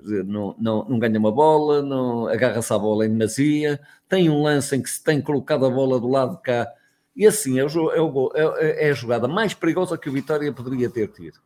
[0.01, 4.43] dizer, não, não, não, ganha uma bola, não agarra-se a bola em demasia, tem um
[4.43, 6.71] lance em que se tem colocado a bola do lado de cá,
[7.15, 10.53] e assim é, o, é, o, é, é a jogada mais perigosa que o Vitória
[10.53, 11.39] poderia ter tido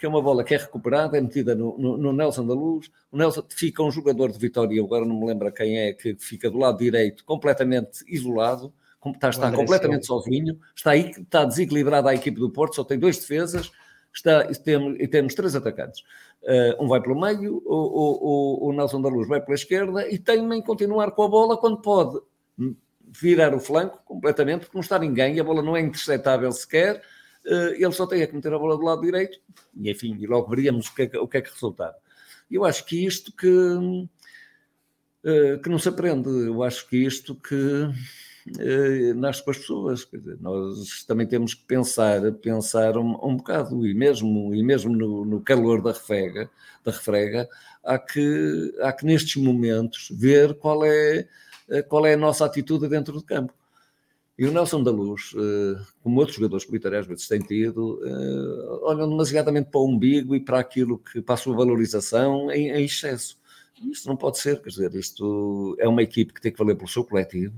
[0.00, 2.90] que é uma bola que é recuperada, é metida no, no, no, Nelson da Luz.
[3.12, 6.50] O Nelson fica um jogador de Vitória, agora não me lembro quem é, que fica
[6.50, 8.72] do lado direito, completamente isolado,
[9.14, 13.18] está, está completamente sozinho, está aí, está desequilibrada a equipe do Porto, só tem dois
[13.18, 13.70] defesas,
[14.10, 16.00] está, e, temos, e temos três atacantes.
[16.42, 20.18] Uh, um vai pelo meio, o, o, o, Nelson da Luz vai pela esquerda e
[20.18, 22.18] tem em continuar com a bola quando pode
[23.06, 27.02] virar o flanco completamente, porque não está ninguém, a bola não é interceptável sequer
[27.44, 29.38] ele só tem que meter a bola do lado direito,
[29.74, 31.96] e enfim, e logo veríamos o que é que, o que, é que resultava.
[32.50, 34.08] Eu acho que isto que,
[35.24, 37.88] eh, que não se aprende, eu acho que isto que
[38.58, 43.86] eh, nasce com as pessoas, dizer, nós também temos que pensar, pensar um, um bocado,
[43.86, 46.50] e mesmo, e mesmo no, no calor da refrega,
[46.84, 47.48] da refrega
[47.84, 51.28] há, que, há que nestes momentos ver qual é,
[51.88, 53.54] qual é a nossa atitude dentro do campo.
[54.40, 57.40] E o Nelson da Luz, eh, como outros jogadores que o Vitória às vezes tem
[57.40, 62.50] tido, eh, olham demasiadamente para o umbigo e para aquilo que para a sua valorização
[62.50, 63.38] em, excesso.
[63.92, 66.88] Isto não pode ser, quer dizer, isto é uma equipe que tem que valer pelo
[66.88, 67.54] seu coletivo,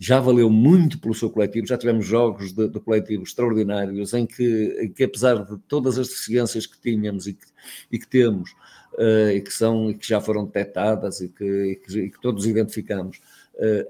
[0.00, 4.78] já valeu muito pelo seu coletivo, já tivemos jogos de, de coletivo extraordinários em que,
[4.80, 7.46] em que, apesar de todas as deficiências que tínhamos e que,
[7.92, 8.50] e que temos,
[8.94, 12.20] uh, e que são e que já foram detectadas e que, e que, e que
[12.20, 13.20] todos identificamos,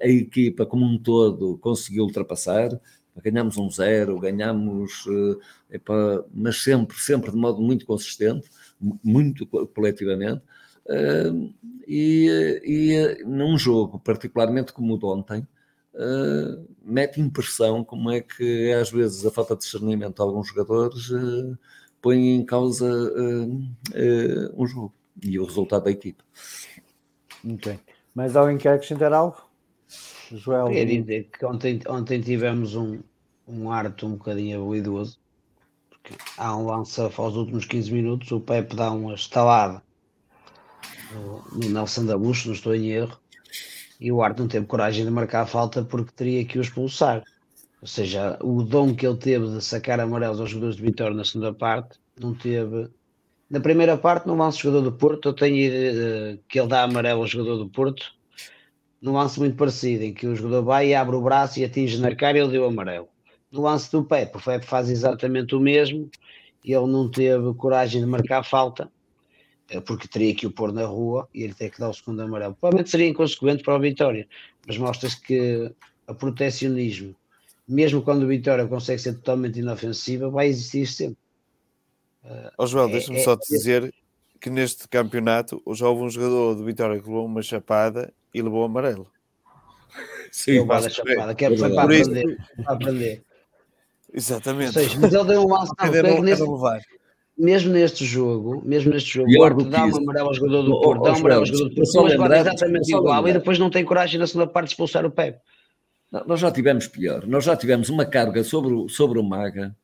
[0.01, 2.81] a equipa como um todo conseguiu ultrapassar.
[3.23, 5.41] Ganhamos um zero, ganhamos, uh,
[5.71, 8.49] epa, mas sempre, sempre de modo muito consistente,
[9.03, 10.43] muito coletivamente.
[10.85, 11.53] Uh,
[11.89, 15.49] e, e num jogo, particularmente como o de ontem,
[16.85, 21.09] mete impressão como é que às vezes a falta de discernimento de alguns jogadores
[22.03, 22.87] põe em causa
[24.55, 24.93] um jogo
[25.23, 26.23] e o resultado da equipe.
[27.43, 27.81] Muito bem.
[28.15, 29.46] Mais alguém quer acrescentar algo?
[30.33, 30.69] Joel.
[30.69, 33.01] Queria dizer que ontem, ontem tivemos um,
[33.47, 35.19] um arte um bocadinho habilidoso.
[35.89, 39.83] Porque há um lance aos últimos 15 minutos, o Pepe dá uma estalada
[41.13, 43.19] no, no Nelson da Bush, não estou em erro,
[44.01, 47.23] e o Arte não teve coragem de marcar a falta porque teria que o expulsar.
[47.81, 51.25] Ou seja, o dom que ele teve de sacar amarelos aos jogadores de Vitória na
[51.25, 52.89] segunda parte, não teve.
[53.49, 57.21] Na primeira parte, no lance jogador do Porto, eu tenho uh, que ele dá amarelo
[57.21, 58.16] ao jogador do Porto,
[59.01, 62.01] num lance muito parecido, em que o jogador vai e abre o braço e atinge
[62.01, 63.09] na cara e ele deu amarelo.
[63.51, 66.11] No lance do Pepe, o Pepe faz exatamente o mesmo,
[66.65, 68.91] ele não teve coragem de marcar falta,
[69.71, 72.21] eh, porque teria que o pôr na rua e ele ter que dar o segundo
[72.23, 72.57] amarelo.
[72.61, 74.27] Provavelmente seria inconsequente para o Vitória,
[74.67, 75.71] mas mostra-se que
[76.07, 77.15] a protecionismo,
[77.69, 81.19] mesmo quando o Vitória consegue ser totalmente inofensiva, vai existir sempre.
[82.59, 83.95] Ó oh, João, é, deixa-me é, só te dizer
[84.41, 88.65] que neste campeonato já houve um jogador do Vitória que levou uma chapada e levou
[88.65, 89.11] amarelo.
[90.31, 93.25] Sim, o da chapada, que é foi para aprender, para aprender.
[94.13, 94.73] Exatamente.
[94.75, 96.45] Seja, mas ele deu um é neste,
[97.39, 101.03] mesmo neste jogo, mesmo neste jogo, o Porto dá uma amarelo ao jogador do Porto,
[101.03, 103.85] dá uma amarelo ao jogador do Porto, mas lembrar, exatamente igual e depois não tem
[103.85, 105.41] coragem na segunda parte de expulsar o Pepe.
[106.27, 109.75] Nós já tivemos pior, nós já tivemos uma carga sobre o, sobre o Maga,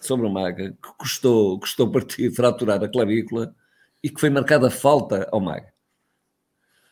[0.00, 3.54] sobre o Maga, que custou, custou partir, fraturar a clavícula
[4.02, 5.72] e que foi marcada falta ao Maga.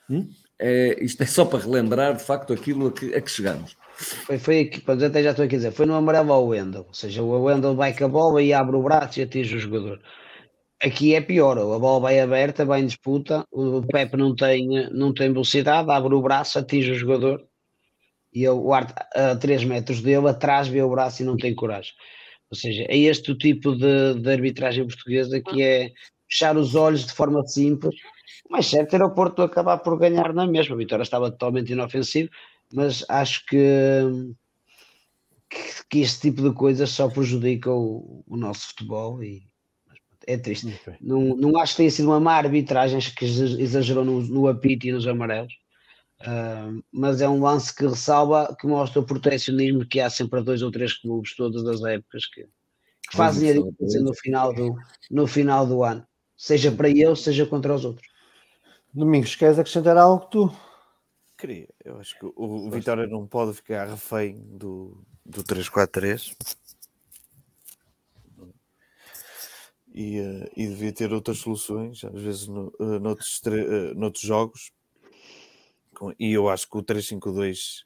[0.09, 0.29] Hum?
[0.59, 3.77] É, isto é só para relembrar de facto aquilo a que, a que chegamos.
[3.97, 7.23] Foi, foi aqui, até já estou a dizer, foi no amarelo ao Wendel, ou seja,
[7.23, 10.01] o Wendel vai com a bola e abre o braço e atinge o jogador.
[10.83, 15.15] Aqui é pior, a bola vai aberta, vai em disputa, o Pepe não tem, não
[15.15, 17.43] tem velocidade, abre o braço, atinge o jogador
[18.33, 21.93] e o Arte a 3 metros dele, atrás vê o braço e não tem coragem.
[22.51, 25.91] Ou seja, é este o tipo de, de arbitragem portuguesa que é
[26.31, 27.95] fechar os olhos de forma simples.
[28.49, 30.75] O mais certo era o Porto acabar por ganhar na mesma.
[30.75, 32.31] A vitória estava totalmente inofensiva,
[32.73, 33.57] mas acho que,
[35.51, 39.43] que, que este tipo de coisas só prejudica o, o nosso futebol e
[40.27, 40.69] é triste.
[40.83, 40.95] Okay.
[41.01, 44.87] Não, não acho que tenha sido uma má arbitragem, acho que exagerou no, no apito
[44.87, 45.53] e nos amarelos.
[46.21, 50.43] Uh, mas é um lance que ressalva, que mostra o protecionismo que há sempre a
[50.43, 54.75] dois ou três clubes, todas as épocas, que, que fazem a diferença no final, do,
[55.11, 58.09] no final do ano, seja para eles, seja contra os outros.
[58.97, 60.51] Domingos, queres acrescentar algo tu?
[61.37, 66.35] Queria, eu acho que o, Vitória não pode ficar refém do, do 3-4-3
[69.93, 74.73] e, uh, e devia ter outras soluções, às vezes no, uh, noutros, uh, noutros jogos,
[76.19, 77.85] e eu acho que o 352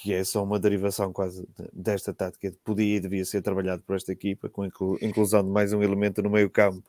[0.00, 4.12] que é só uma derivação quase desta tática, podia e devia ser trabalhado por esta
[4.12, 4.68] equipa, com a
[5.04, 6.88] inclusão de mais um elemento no meio campo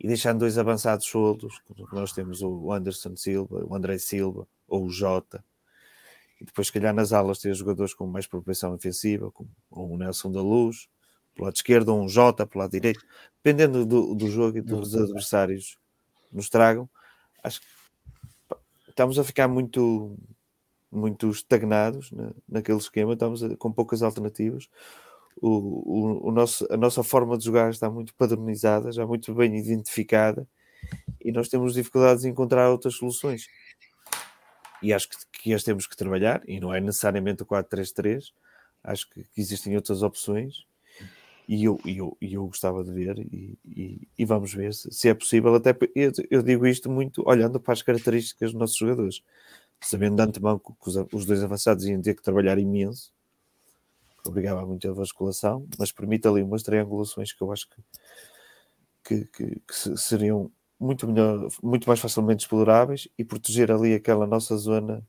[0.00, 1.60] e deixando dois avançados soltos,
[1.92, 5.44] nós temos o Anderson Silva, o André Silva ou o Jota,
[6.40, 10.30] e depois, se calhar, nas alas ter jogadores com mais propensão ofensiva, como o Nelson
[10.30, 10.88] da Luz,
[11.34, 13.04] pelo lado esquerdo, ou um Jota pelo lado direito,
[13.42, 15.76] dependendo do, do jogo e dos adversários
[16.32, 16.88] nos tragam,
[17.42, 17.66] acho que
[18.88, 20.16] estamos a ficar muito,
[20.90, 24.68] muito estagnados na, naquele esquema, estamos a, com poucas alternativas.
[25.40, 29.56] O, o, o, nosso, a nossa forma de jogar está muito padronizada, já muito bem
[29.56, 30.46] identificada,
[31.20, 33.46] e nós temos dificuldades em encontrar outras soluções.
[34.82, 38.32] E acho que, que as temos que trabalhar, e não é necessariamente o 4-3-3,
[38.84, 40.66] acho que, que existem outras opções
[41.48, 45.14] e eu, eu, eu gostava de ver e, e, e vamos ver se, se, é
[45.14, 45.54] possível.
[45.54, 49.22] Até eu, eu, digo isto muito olhando para as características dos nossos jogadores,
[49.80, 53.10] sabendo de antemão que os, os dois avançados iam ter que trabalhar imenso,
[54.28, 57.82] obrigava a vasculação, mas permite ali umas triangulações que eu acho que,
[59.04, 64.56] que, que, que seriam muito melhor, muito mais facilmente exploráveis e proteger ali aquela nossa
[64.56, 65.04] zona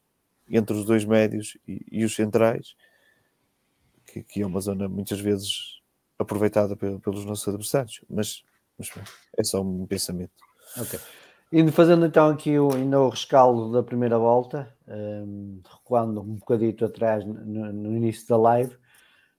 [0.49, 2.75] entre os dois médios e, e os centrais,
[4.05, 5.79] que, que é uma zona muitas vezes
[6.17, 8.43] aproveitada pelos nossos adversários, mas,
[8.77, 8.91] mas
[9.37, 10.33] é só um pensamento.
[10.77, 10.99] Ok.
[11.51, 16.85] Indo fazendo então aqui o, ainda o rescaldo da primeira volta, um, recuando um bocadito
[16.85, 18.77] atrás no, no, início da live.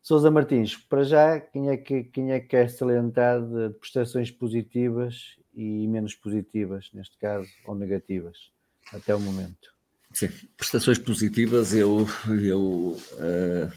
[0.02, 4.30] Sousa Martins, para já, quem é que, quem é que quer salientar de, de prestações
[4.30, 8.50] positivas e menos positivas, neste caso, ou negativas,
[8.92, 9.74] até o momento?
[10.12, 13.70] Sim, prestações positivas, eu, eu uh,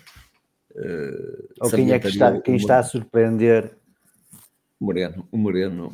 [0.76, 3.78] Uh, Ou quem é que está, quem está a surpreender?
[4.80, 5.93] Moreno, o Moreno.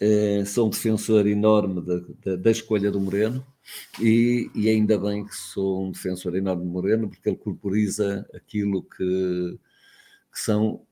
[0.00, 3.44] Uh, sou um defensor enorme da, da, da escolha do Moreno
[4.00, 8.84] e, e, ainda bem que sou um defensor enorme do Moreno porque ele corporiza aquilo
[8.84, 9.58] que,
[10.32, 10.86] que são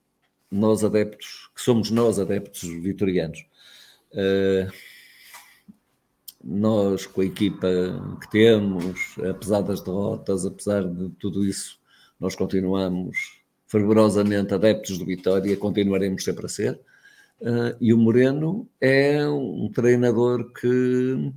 [0.50, 3.46] nós adeptos, que somos nós adeptos vitorianos.
[4.12, 4.72] Uh,
[6.42, 7.68] nós, com a equipa
[8.20, 11.78] que temos, apesar das derrotas, apesar de tudo isso,
[12.20, 16.80] nós continuamos fervorosamente adeptos do Vitória, continuaremos sempre a ser.
[17.40, 21.32] Uh, e o Moreno é um treinador que,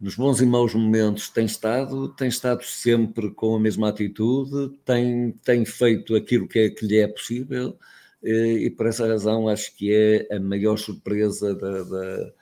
[0.00, 5.32] nos bons e maus momentos, tem estado, tem estado sempre com a mesma atitude, tem,
[5.44, 7.78] tem feito aquilo que, é, que lhe é possível,
[8.22, 12.32] uh, e por essa razão acho que é a maior surpresa da, da,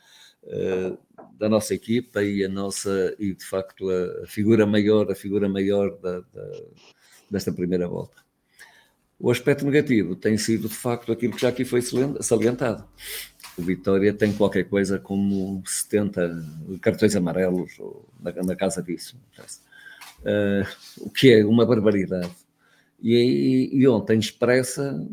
[0.45, 0.99] uh,
[1.37, 5.99] da nossa equipa e a nossa, e de facto a, figura maior, a figura maior
[5.99, 6.51] da, da
[7.31, 8.30] desta primeira volta.
[9.21, 11.83] O aspecto negativo tem sido, de facto, aquilo que já aqui foi
[12.21, 12.89] salientado.
[13.59, 16.43] O Vitória tem qualquer coisa como 70
[16.81, 17.71] cartões amarelos
[18.19, 19.21] na, na casa disso.
[20.21, 20.67] Uh,
[21.01, 22.31] o que é uma barbaridade.
[23.03, 25.07] E, e, ontem expressa,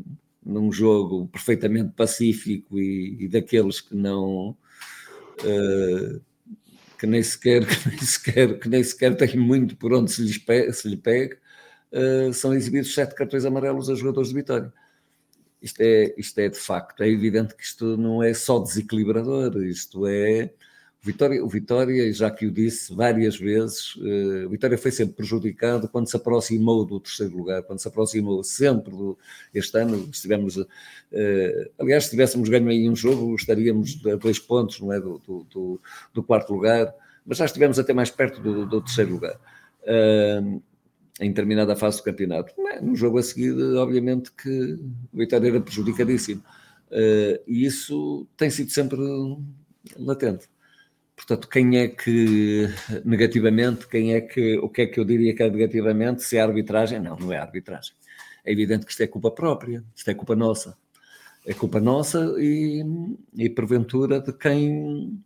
[0.46, 4.56] num jogo perfeitamente pacífico e, e daqueles que não.
[5.44, 6.22] Uh,
[6.98, 10.40] que nem sequer que nem sequer que nem sequer tem muito por onde se lhe,
[10.40, 11.38] pegue, se lhe pegue
[11.92, 14.74] uh, são exibidos sete cartões amarelos a jogadores de Vitória.
[15.62, 20.06] Isto é, isto é de facto, é evidente que isto não é só desequilibrador, isto
[20.06, 20.52] é.
[21.04, 25.16] O Vitória, o Vitória, já que o disse várias vezes, uh, o Vitória foi sempre
[25.16, 29.18] prejudicado quando se aproximou do terceiro lugar, quando se aproximou sempre do.
[29.54, 30.58] Este ano estivemos.
[30.58, 30.68] Uh,
[31.80, 35.00] aliás, se tivéssemos ganho aí um jogo, estaríamos a dois pontos, não é?
[35.00, 35.20] Do,
[35.50, 35.82] do,
[36.14, 36.94] do, quarto lugar,
[37.26, 39.40] mas já estivemos até mais perto do, do terceiro lugar.
[41.20, 42.54] Em determinada fase do campeonato.
[42.82, 44.80] No jogo a seguir, obviamente que
[45.12, 46.44] o Vitória era prejudicadíssimo.
[46.92, 48.98] Uh, e isso tem sido sempre
[49.98, 50.48] latente.
[51.16, 52.68] Portanto, quem é que
[53.04, 56.24] negativamente, quem é que, o que é que eu diria que é negativamente?
[56.24, 57.00] Se é arbitragem?
[57.00, 57.94] Não, não é arbitragem.
[58.46, 60.78] é evidente que isto é culpa própria, isto é culpa nossa.
[61.46, 62.84] É culpa nossa e,
[63.36, 65.20] e porventura de quem,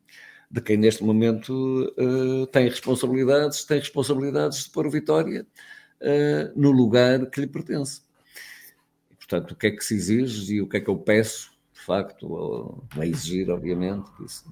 [0.49, 5.45] de quem neste momento uh, tem responsabilidades, tem responsabilidades de pôr o Vitória
[6.01, 8.01] uh, no lugar que lhe pertence.
[9.09, 11.51] E, portanto, o que é que se exige e o que é que eu peço,
[11.73, 14.45] de facto, é exigir, obviamente, isso,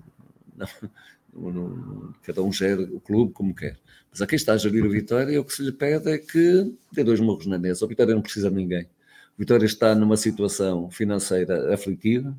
[0.55, 3.77] não, não, cada um gera o clube como quer.
[4.11, 6.73] Mas a quem está a gerir o Vitória, o que se lhe pede é que
[6.91, 7.85] dê dois morros na mesa.
[7.85, 8.83] O Vitória não precisa de ninguém.
[8.83, 12.35] O Vitória está numa situação financeira aflitiva,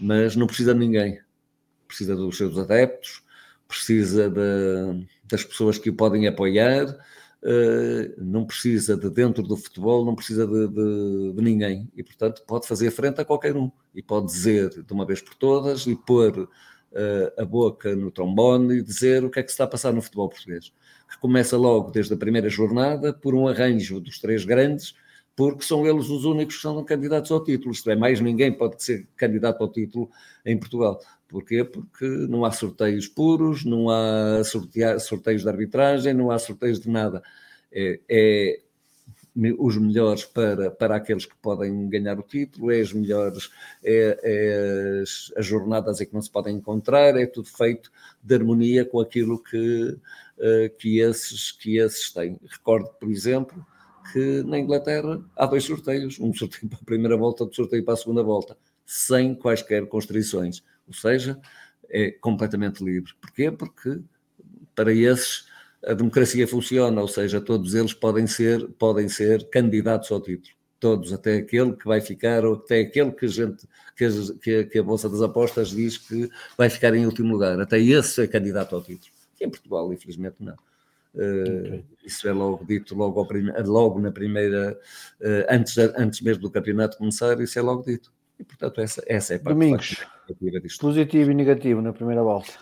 [0.00, 1.20] mas não precisa de ninguém.
[1.86, 3.22] Precisa dos seus adeptos,
[3.68, 6.96] precisa de, das pessoas que o podem apoiar,
[8.18, 11.90] não precisa de dentro do futebol, não precisa de, de, de, ninguém.
[11.94, 13.70] E, portanto, pode fazer frente a qualquer um.
[13.94, 16.48] E pode dizer de uma vez por todas e pôr uh,
[17.42, 20.00] a boca no trombone e dizer o que é que se está a passar no
[20.00, 20.72] futebol português
[21.14, 24.94] que começa logo desde a primeira jornada por um arranjo dos três grandes,
[25.36, 27.72] porque são eles os únicos que são candidatos ao título.
[27.72, 30.10] Isto é, mais ninguém pode ser candidato ao título
[30.44, 31.00] em Portugal.
[31.34, 31.64] Porquê?
[31.64, 34.40] Porque não há sorteios puros, não há
[35.00, 37.20] sorteios de arbitragem, não há sorteios de nada.
[37.72, 38.60] É, é
[39.58, 43.50] os melhores para, para aqueles que podem ganhar o título, é as melhores,
[43.82, 47.90] é, é as, as, jornadas em que não se podem encontrar, é tudo feito
[48.22, 49.88] de harmonia com aquilo que,
[50.38, 52.38] uh, que, esses, que esses têm.
[52.48, 53.66] Recordo, por exemplo,
[54.12, 57.94] que na Inglaterra há dois sorteios, um sorteio para a primeira volta, outro sorteio para
[57.94, 58.56] a segunda volta,
[58.86, 61.38] sem quaisquer constrições, ou seja,
[61.88, 63.12] é completamente livre.
[63.20, 63.50] Porquê?
[63.50, 64.00] Porque
[64.74, 65.46] para esses
[65.86, 70.54] a democracia funciona, ou seja, todos eles podem ser, podem ser candidatos ao título.
[70.80, 73.66] Todos, até aquele que vai ficar, ou até aquele que a, gente,
[73.96, 74.04] que
[74.54, 76.28] a, que a Bolsa das Apostas diz que
[76.58, 77.58] vai ficar em último lugar.
[77.60, 79.12] Até esse é candidato ao título.
[79.40, 80.54] E em Portugal, infelizmente, não.
[81.14, 81.84] Uh.
[82.04, 83.52] Isso é logo dito logo, prime...
[83.62, 84.78] logo na primeira,
[85.20, 88.12] uh, antes, antes mesmo do campeonato começar, isso é logo dito.
[88.38, 90.06] E portanto, essa, essa é a parte Domingos,
[90.80, 92.52] positivo e negativo na primeira volta.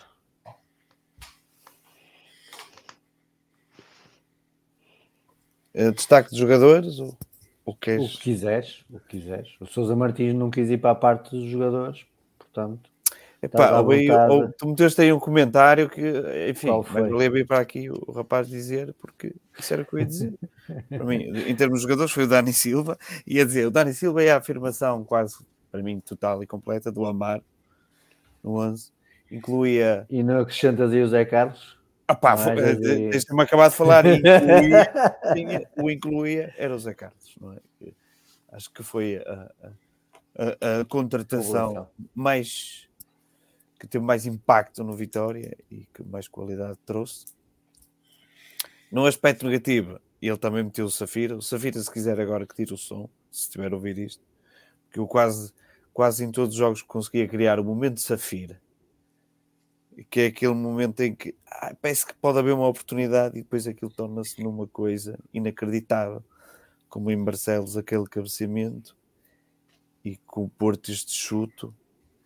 [5.74, 6.98] Eh, destaque de jogadores?
[6.98, 7.16] Ou,
[7.64, 8.06] ou queres?
[8.06, 9.54] O que quiseres, o que quiseres.
[9.60, 12.04] O Sousa Martins não quis ir para a parte dos jogadores,
[12.38, 12.90] portanto.
[13.42, 13.90] Epá, ou,
[14.30, 16.00] ou, tu meteste aí um comentário que,
[16.48, 16.68] enfim,
[17.32, 20.34] vir para aqui o rapaz dizer, porque isso era o que eu ia dizer.
[20.88, 22.96] para mim, em termos de jogadores, foi o Dani Silva.
[23.26, 25.38] Ia dizer, o Dani Silva é a afirmação quase,
[25.72, 27.42] para mim, total e completa do Amar
[28.44, 28.92] no 11.
[29.30, 30.06] Incluía.
[30.10, 31.80] E não acrescentas aí o Zé Carlos?
[32.06, 32.74] Ah pá, é,
[33.08, 37.58] deixa-me acabar de falar incluía, o incluía era o Zé Carlos, não é?
[38.52, 39.50] Acho que foi a,
[40.36, 42.86] a, a contratação mais
[43.80, 47.26] que teve mais impacto no Vitória e que mais qualidade trouxe.
[48.92, 51.36] No aspecto negativo, ele também meteu o Safira.
[51.36, 54.22] O Safira, se quiser agora que tire o som, se estiver a ouvir isto,
[54.90, 55.52] que eu quase,
[55.92, 58.60] quase em todos os jogos conseguia criar o momento de Safira
[60.10, 63.66] que é aquele momento em que ah, parece que pode haver uma oportunidade e depois
[63.66, 66.24] aquilo torna-se numa coisa inacreditável,
[66.88, 68.96] como em Barcelos aquele cabeceamento
[70.04, 71.74] e com o Porto este chuto,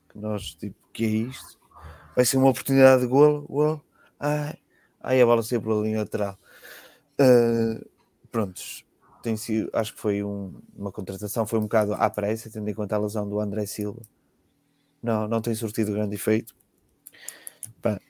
[0.09, 1.59] que nós tipo, que é isto?
[2.15, 3.85] Vai ser uma oportunidade de golo, golo,
[4.19, 4.57] ai,
[5.01, 6.39] ai a bola sempre pela linha lateral.
[7.21, 7.85] Uh,
[8.31, 8.86] prontos,
[9.27, 12.75] tem sido, acho que foi um, uma contratação, foi um bocado à pressa, tendo em
[12.75, 14.01] conta a lesão do André Silva.
[15.03, 16.55] Não, não tem surtido grande efeito
[17.83, 18.01] pá,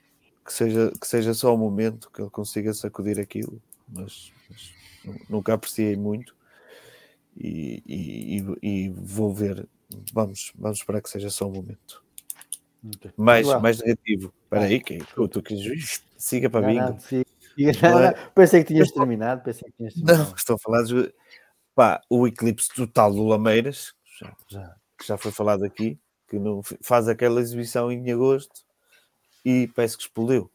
[0.45, 4.71] que, seja, que seja só o momento que ele consiga sacudir aquilo, mas, mas
[5.27, 6.35] nunca apreciei muito
[7.35, 9.67] e, e, e, vou ver.
[10.13, 12.03] Vamos, vamos esperar que seja só um momento.
[12.95, 13.11] Okay.
[13.17, 14.31] Mais, mais negativo.
[14.43, 14.99] Espera aí, que
[15.29, 15.55] tu que
[16.15, 16.77] siga para mim.
[16.77, 17.25] É?
[18.35, 19.43] Pensei que tinhas terminado.
[19.43, 20.29] Pensei que tinhas terminado.
[20.29, 21.13] Não, estou a falar de
[21.77, 24.75] pá, o eclipse total do Lameiras, já, já,
[25.05, 28.65] já foi falado aqui, que não faz aquela exibição em agosto
[29.45, 30.51] e parece que explodiu.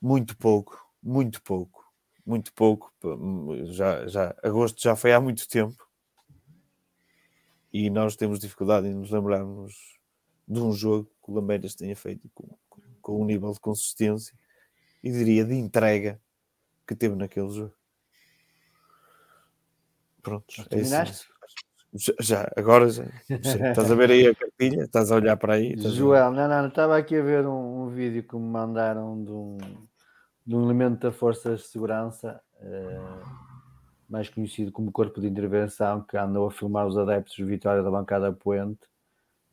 [0.00, 1.84] Muito pouco, muito pouco,
[2.26, 2.92] muito pouco.
[3.66, 5.88] Já, já, agosto já foi há muito tempo
[7.72, 9.98] e nós temos dificuldade em nos lembrarmos
[10.46, 14.36] de um jogo que o Lameiras tenha feito com, com, com um nível de consistência
[15.02, 16.20] e diria de entrega
[16.86, 17.74] que teve naquele jogo.
[20.22, 20.84] Pronto, é
[21.94, 25.54] já, já, agora já, já, estás a ver aí a cartilha, estás a olhar para
[25.54, 25.76] aí.
[25.76, 29.58] Joel, não, não, estava aqui a ver um, um, vídeo que me mandaram de um,
[30.46, 33.26] de um elemento da Forças de Segurança, uh,
[34.08, 37.90] mais conhecido como Corpo de Intervenção, que andou a filmar os adeptos de Vitória da
[37.90, 38.80] Bancada Poente,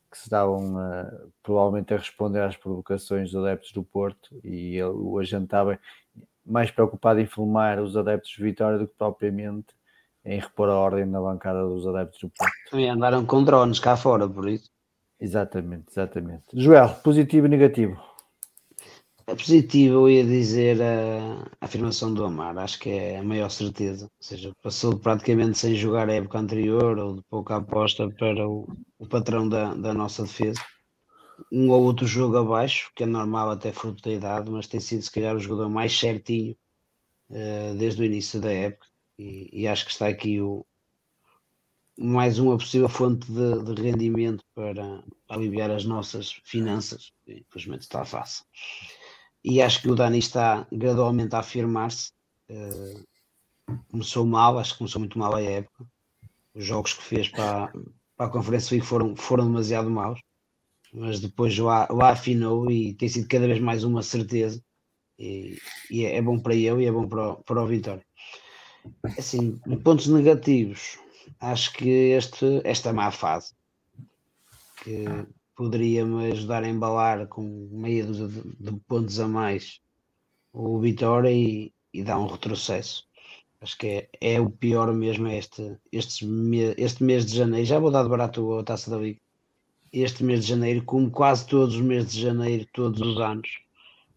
[0.10, 5.20] que estavam uh, provavelmente a responder às provocações dos adeptos do Porto, e ele, o
[5.20, 5.80] agente estava
[6.46, 9.68] mais preocupado em filmar os adeptos de Vitória do que propriamente
[10.26, 12.54] em repor a ordem na bancada dos adeptos do Porto.
[12.70, 14.70] Também andaram com drones cá fora, por isso.
[15.20, 16.44] Exatamente, exatamente.
[16.54, 18.09] Joel, positivo e negativo.
[19.36, 24.06] Positivo, eu ia dizer a, afirmação do Amar, acho que é a maior certeza.
[24.06, 28.68] Ou seja, passou praticamente sem jogar a época anterior ou de pouca aposta para o,
[28.98, 30.60] o patrão da, da nossa defesa.
[31.52, 35.04] Um ou outro jogo abaixo, que é normal até fruto da idade, mas tem sido
[35.04, 36.56] se calhar o jogador mais certinho
[37.30, 38.88] uh, desde o início da época.
[39.18, 40.66] E, e, acho que está aqui o,
[41.98, 47.12] mais uma possível fonte de, de rendimento para, para aliviar as nossas finanças.
[47.28, 48.46] Infelizmente está fácil
[49.44, 52.12] e acho que o Dani está gradualmente a afirmar-se.
[52.50, 53.04] Uh,
[53.90, 55.86] começou mal, acho que começou muito mal a época.
[56.54, 57.72] Os jogos que fez para,
[58.18, 60.20] para a Conferência League foram, foram demasiado maus,
[60.94, 64.62] mas depois o, o afinou e tem sido cada vez mais uma certeza.
[65.18, 65.58] E,
[65.92, 68.06] e é, é, bom para eu e é bom para, o, para o Vitória.
[69.18, 70.98] Assim, pontos negativos,
[71.40, 73.54] acho que este, esta má fase
[74.84, 75.06] que
[75.60, 79.82] poderia-me ajudar a embalar com meia dúzia de, pontos a mais
[80.54, 83.06] o Vitória e, e dar um retrocesso.
[83.60, 86.26] Acho que é, é o pior mesmo este, este,
[86.78, 87.66] este mês de janeiro.
[87.66, 89.20] Já vou dar de barato a taça da Liga.
[89.92, 93.60] Este mês de janeiro, como quase todos os meses de janeiro, todos os anos,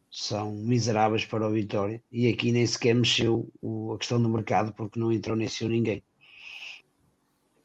[0.08, 2.00] são miseráveis para o Vitória.
[2.12, 3.50] E aqui nem sequer mexeu
[3.92, 6.04] a questão do mercado, porque não entrou nem saiu ninguém.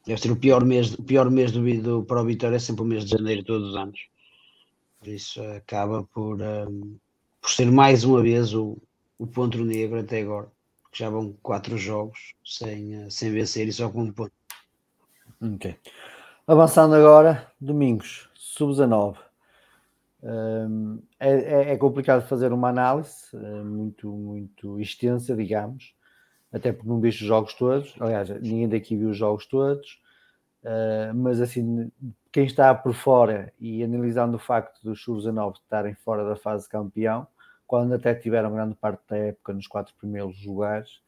[0.08, 2.80] Deve ser o pior mês, o pior mês do, do, para o Vitória é sempre
[2.80, 4.00] o mês de janeiro todos os anos.
[4.98, 6.96] Por isso acaba por, um,
[7.42, 8.78] por ser mais uma vez o,
[9.18, 10.50] o ponto negro até agora.
[10.90, 14.32] Que já vão quatro jogos sem, eh, sem vencer e só com um ponto.
[15.42, 15.76] Ok.
[16.46, 19.18] Avançando agora, domingos, sub-19.
[20.22, 25.92] Um, é, é, é, complicado fazer uma análise é muito, muito extensa, digamos
[26.52, 30.00] até porque não viste os jogos todos, aliás, ninguém daqui viu os jogos todos,
[30.62, 31.90] uh, mas assim,
[32.32, 37.26] quem está por fora e analisando o facto dos sub-19 estarem fora da fase campeão,
[37.66, 41.02] quando até tiveram grande parte da época nos quatro primeiros lugares,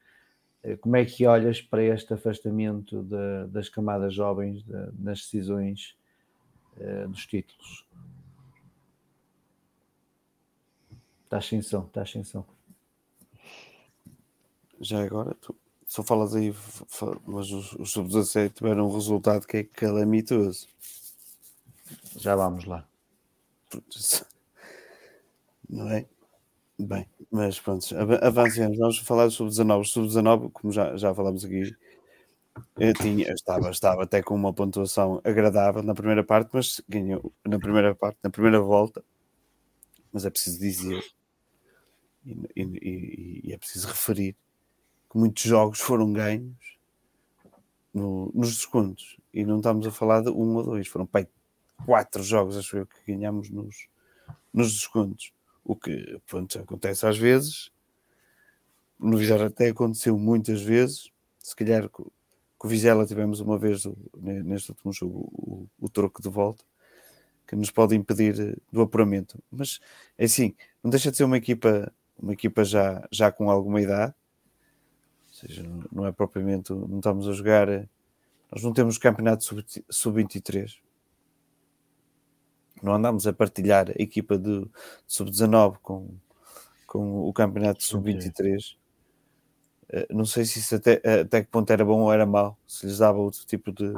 [0.64, 5.96] uh, como é que olhas para este afastamento de, das camadas jovens de, nas decisões
[6.76, 7.86] uh, dos títulos?
[11.24, 12.44] Estás sem som, estás sem som
[14.80, 15.54] já agora, tu
[15.86, 16.54] só falas aí,
[17.26, 20.68] mas os, os sub-17 tiveram um resultado que é calamitoso.
[22.16, 22.86] Já vamos lá.
[25.68, 26.06] Não é?
[26.78, 27.86] Bem, mas pronto,
[28.22, 28.78] avancemos.
[28.78, 29.84] Vamos falar do sub-19.
[29.84, 31.74] Sub-19, como já, já falamos aqui,
[32.78, 37.58] eu tinha, estava, estava até com uma pontuação agradável na primeira parte, mas ganhou na
[37.58, 39.04] primeira parte, na primeira volta.
[40.12, 41.02] Mas é preciso dizer,
[42.24, 44.36] e, e, e é preciso referir,
[45.10, 46.78] que muitos jogos foram ganhos
[47.92, 49.18] no, nos descontos.
[49.32, 51.26] E não estamos a falar de um ou dois, foram pai,
[51.84, 53.88] quatro jogos, acho eu, que ganhamos nos,
[54.52, 55.32] nos descontos.
[55.64, 57.70] O que pronto, acontece às vezes,
[58.98, 62.06] no Vizela até aconteceu muitas vezes, se calhar com,
[62.58, 63.84] com o Vizela tivemos uma vez
[64.16, 66.64] neste último jogo o, o, o troco de volta
[67.50, 69.42] que nos pode impedir do apuramento.
[69.50, 69.80] Mas
[70.16, 70.54] é assim,
[70.84, 74.14] não deixa de ser uma equipa, uma equipa já, já com alguma idade,
[75.40, 77.68] seja, não é propriamente, não estamos a jogar,
[78.50, 79.44] nós não temos campeonato
[79.88, 80.76] sub-23.
[82.82, 84.66] Não andamos a partilhar a equipa de
[85.06, 86.08] sub-19 com,
[86.86, 88.76] com o campeonato sub-23.
[89.90, 92.86] Eh, não sei se isso até, até que ponto era bom ou era mau, se
[92.86, 93.92] lhes dava outro tipo de,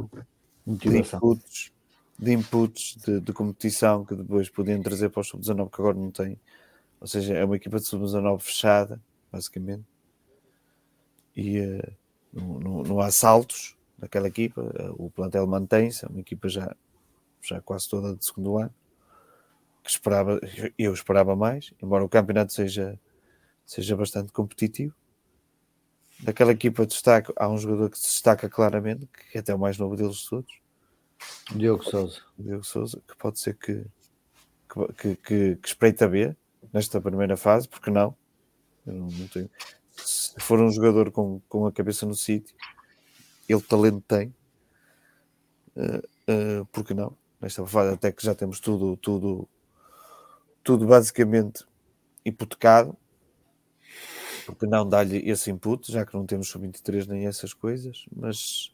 [0.66, 1.72] de inputs,
[2.18, 6.10] de, inputs de, de, competição que depois podiam trazer para o sub-19 que agora não
[6.10, 6.38] tem.
[7.00, 9.00] Ou seja, é uma equipa de sub-19 fechada,
[9.30, 9.91] basicamente
[11.36, 11.92] e uh,
[12.32, 16.74] não, não, há saltos daquela equipa, uh, o plantel mantém-se, é uma equipa já,
[17.40, 18.74] já quase toda de segundo ano,
[19.82, 20.40] que esperava,
[20.78, 22.98] eu esperava mais, embora o campeonato seja,
[23.66, 24.94] seja bastante competitivo.
[26.22, 29.58] Daquela equipa de destaque, há um jogador que se destaca claramente, que é até o
[29.58, 30.62] mais novo deles todos.
[31.54, 32.20] Diogo Souza.
[32.38, 33.84] Diogo Souza, que pode ser que,
[34.98, 36.36] que, que, que espreita ver
[36.72, 38.16] nesta primeira fase, porque não?
[38.86, 39.50] Eu não, não tenho,
[40.04, 42.54] se for um jogador com, com a cabeça no sítio,
[43.48, 44.34] ele talento tem,
[45.76, 45.98] uh,
[46.60, 47.16] uh, porque não?
[47.40, 49.48] Nesta fase até que já temos tudo, tudo,
[50.62, 51.64] tudo basicamente
[52.24, 52.96] hipotecado,
[54.46, 58.72] porque não dar-lhe esse input, já que não temos sub-23 nem essas coisas, mas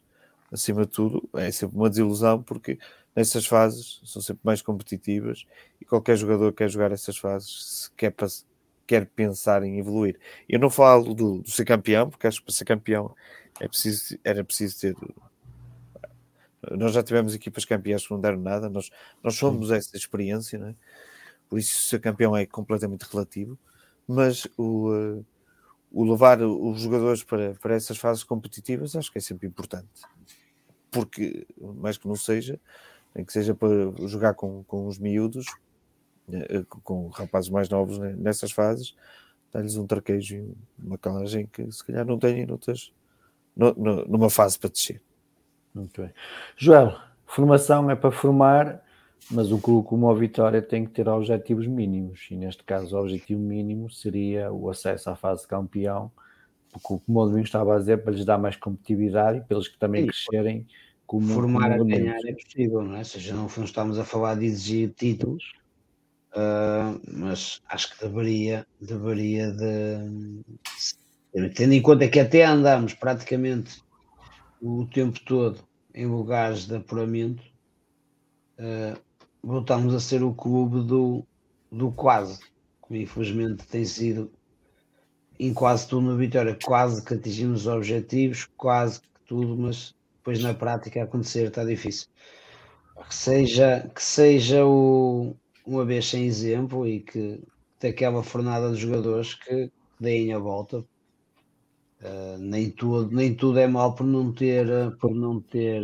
[0.51, 2.79] acima de tudo é sempre uma desilusão porque
[3.15, 5.45] nessas fases são sempre mais competitivas
[5.79, 8.13] e qualquer jogador quer jogar essas fases se quer,
[8.89, 10.19] quer pensar em evoluir.
[10.47, 13.15] Eu não falo do, do ser campeão, porque acho que para ser campeão
[13.59, 14.95] É preciso, era preciso ter.
[16.71, 18.89] Nós já tivemos equipas campeãs que não deram nada, nós,
[19.23, 20.75] nós somos essa experiência, não é?
[21.47, 23.57] por isso ser campeão é completamente relativo,
[24.07, 25.25] mas o, uh,
[25.91, 29.87] o levar os jogadores para, para essas fases competitivas acho que é sempre importante,
[30.91, 32.59] porque mais que não seja,
[33.15, 33.69] nem que seja para
[34.07, 35.68] jogar com, com os miúdos, eh,
[36.83, 38.95] com rapazes mais novos nessas fases,
[39.51, 42.91] dá-lhes um traquejo e uma calagem que se calhar não têm noutras,
[43.55, 45.01] no, no, numa fase para descer.
[45.73, 46.11] Muito bem.
[46.57, 48.83] Joel, formação é para formar,
[49.29, 52.99] mas o clube como a Vitória tem que ter objetivos mínimos, e neste caso o
[52.99, 56.11] objetivo mínimo seria o acesso à fase de campeão,
[56.71, 59.67] porque como o Domingos estava a dizer, para lhes dar mais competitividade e para eles
[59.67, 60.07] que também Sim.
[60.07, 60.67] crescerem
[61.05, 62.99] como formar como a ganhar é possível, não é?
[62.99, 65.53] Ou seja, não estamos a falar de exigir títulos,
[66.33, 70.43] uh, mas acho que deveria, deveria de
[71.55, 73.83] tendo em conta que até andamos praticamente
[74.61, 75.59] o tempo todo
[75.93, 77.43] em lugares de apuramento,
[78.59, 78.99] uh,
[79.43, 81.25] voltamos a ser o clube do,
[81.71, 82.39] do quase,
[82.81, 84.31] como infelizmente tem sido
[85.39, 90.41] em quase tudo na Vitória, quase que atingimos os objetivos, quase que tudo, mas depois
[90.43, 92.07] na prática acontecer está difícil.
[93.07, 95.33] Que seja, que seja o,
[95.69, 97.39] uma vez sem exemplo e que
[97.79, 100.83] daquela fornada de jogadores que deem a volta.
[102.01, 104.65] Uh, nem, tudo, nem tudo é mal por não ter,
[105.01, 105.83] por não ter,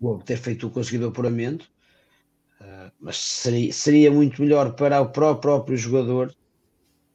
[0.00, 1.64] um, ter feito o conseguido apuramento,
[2.60, 6.34] uh, mas seria, seria muito melhor para o próprio jogador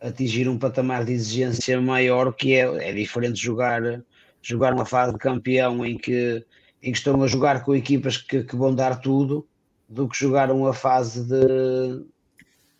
[0.01, 4.03] atingir um patamar de exigência maior que é, é diferente jogar
[4.41, 6.45] jogar uma fase de campeão em que,
[6.81, 9.47] em que estão a jogar com equipas que, que vão dar tudo,
[9.87, 12.05] do que jogar uma fase de,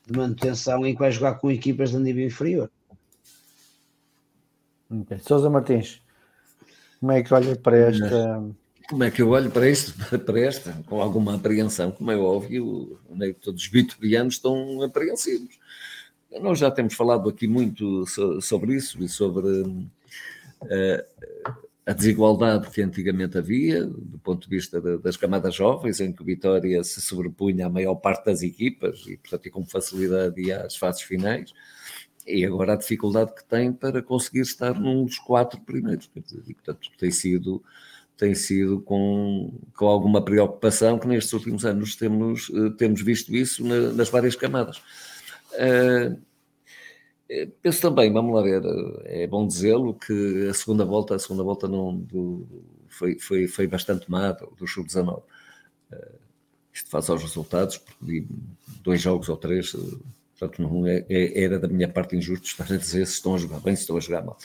[0.06, 2.70] de manutenção em que vai jogar com equipas de nível inferior.
[4.90, 5.20] Okay.
[5.20, 6.02] Sousa Martins,
[7.00, 8.44] como é que olha para esta.
[8.90, 12.98] Como é que eu olho para isto, para esta, com alguma apreensão, como é óbvio,
[13.10, 15.60] né, todos os vitorianos estão apreensivos.
[16.42, 18.06] Nós já temos falado aqui muito
[18.42, 19.66] sobre isso e sobre
[21.88, 26.26] a desigualdade que antigamente havia, do ponto de vista das camadas jovens, em que o
[26.26, 30.76] Vitória se sobrepunha à maior parte das equipas e, portanto, e com facilidade ia às
[30.76, 31.54] fases finais,
[32.28, 36.12] e agora a dificuldade que tem para conseguir estar num dos quatro primeiros.
[36.46, 37.64] e, portanto, tem sido,
[38.18, 43.64] tem sido com, com alguma preocupação que nestes últimos anos temos, eh, temos visto isso
[43.66, 44.82] nas várias camadas.
[45.54, 46.20] Uh,
[47.62, 51.44] penso também, vamos lá ver, eh, é bom dizê-lo que a segunda volta, a segunda
[51.44, 52.48] volta não, do,
[52.88, 55.22] foi, foi, foi bastante má do, do Sub-19.
[55.92, 56.20] Uh,
[56.74, 58.28] isto faz aos resultados, porque vi
[58.84, 59.76] dois jogos ou três,
[60.38, 63.38] portanto não é, é, era da minha parte injusto estar a dizer se estão a
[63.38, 64.38] jogar bem, se estão a jogar mal.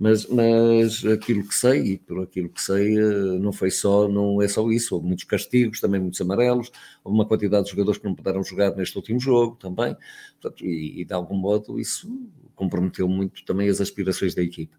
[0.00, 2.96] Mas, mas aquilo que sei, e por aquilo que sei,
[3.38, 6.72] não foi só, não é só isso, houve muitos castigos, também muitos amarelos,
[7.04, 9.94] houve uma quantidade de jogadores que não puderam jogar neste último jogo também,
[10.40, 12.10] portanto, e, e de algum modo isso
[12.54, 14.74] comprometeu muito também as aspirações da equipa.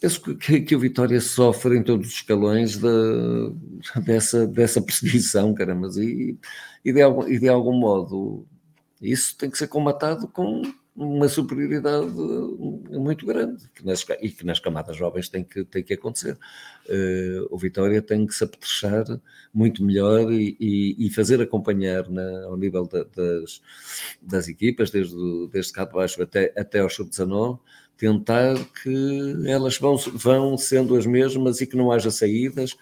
[0.00, 3.50] Penso que, que, o Vitória sofre em todos os escalões de,
[4.04, 6.36] dessa, dessa perseguição, caramba, e,
[6.84, 8.46] e, de algum, e de algum modo
[9.02, 10.62] isso tem que ser combatado com
[10.96, 12.10] uma superioridade
[12.90, 16.38] muito grande que nas, e que nas camadas jovens tem que, tem que acontecer.
[16.88, 19.04] Uh, o Vitória tem que se apetrechar
[19.52, 23.60] muito melhor e, e, e fazer acompanhar na, ao nível da, das,
[24.22, 25.14] das equipas, desde,
[25.52, 27.58] desde cá de baixo até, até ao sub-19,
[27.96, 32.76] tentar que elas vão, vão sendo as mesmas e que não haja saídas,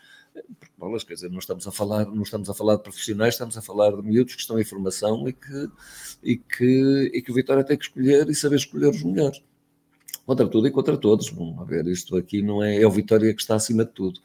[0.77, 3.63] bolas, quer dizer, não estamos a falar, não estamos a falar de profissionais, estamos a
[3.63, 5.69] falar de miúdos que estão em formação e que,
[6.23, 9.43] e que, e que o Vitória tem que escolher e saber escolher os melhores.
[10.27, 11.29] Contra tudo e contra todos.
[11.31, 14.21] Bom, a ver, isto aqui não é, é o Vitória que está acima de tudo.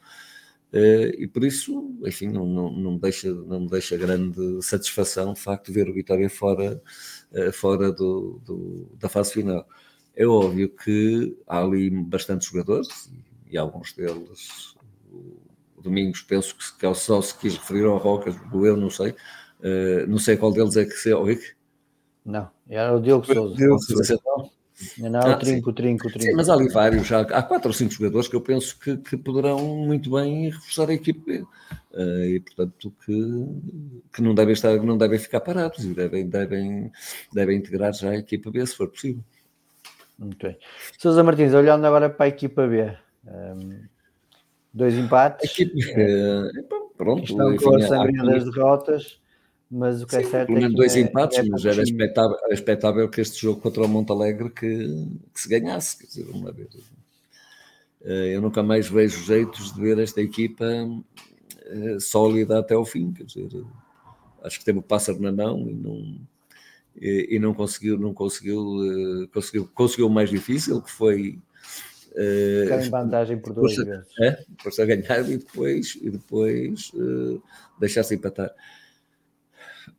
[0.72, 5.32] Uh, e por isso, enfim, não, não, não, me deixa, não me deixa grande satisfação
[5.32, 6.80] de facto ver o Vitória fora,
[7.32, 9.66] uh, fora do, do, da fase final.
[10.14, 13.10] É óbvio que há ali bastantes jogadores,
[13.50, 14.76] e alguns deles,
[15.82, 19.10] Domingos, penso que, que só se quis referir ao Rocas, eu não sei.
[19.60, 21.54] Uh, não sei qual deles é que se é o Rick.
[22.24, 23.56] Não, era o Diogo Souza.
[23.56, 24.18] Diogo Souza.
[24.98, 26.24] Não, ah, trinco, trinco, trinco.
[26.24, 28.96] Sim, mas há ali vários, já, há quatro ou cinco jogadores que eu penso que,
[28.96, 31.44] que poderão muito bem reforçar a equipe
[31.92, 33.46] uh, e portanto que,
[34.10, 36.90] que não devem estar, não devem ficar parados e devem, devem,
[37.30, 39.22] devem integrar já a equipa B se for possível.
[40.18, 40.56] Muito bem.
[40.98, 43.88] Sousa Martins, olhando agora para a equipa B, um, ehm,
[44.72, 45.50] Dois empates.
[45.50, 46.50] Equipe, é,
[46.96, 49.20] pronto, estão com a sangria das derrotas,
[49.70, 51.82] mas o que é Sim, é certo é que dois é, empates, é mas era
[51.82, 56.30] expectável, era expectável que este jogo contra o Montalegre que, que se ganhasse, quer dizer,
[56.30, 56.68] uma vez.
[58.02, 60.66] eu nunca mais vejo jeitos de ver esta equipa
[62.00, 63.12] sólida até ao fim.
[63.12, 63.64] Quer dizer,
[64.42, 66.20] acho que teve o pássaro na mão e não,
[67.00, 71.38] e, e não conseguiu, não conseguiu, conseguiu, conseguiu o mais difícil, que foi
[72.14, 74.08] Ficar em vantagem por duas vezes.
[74.20, 77.42] É, por a ganhar e depois, e depois uh,
[77.78, 78.52] deixar-se empatar.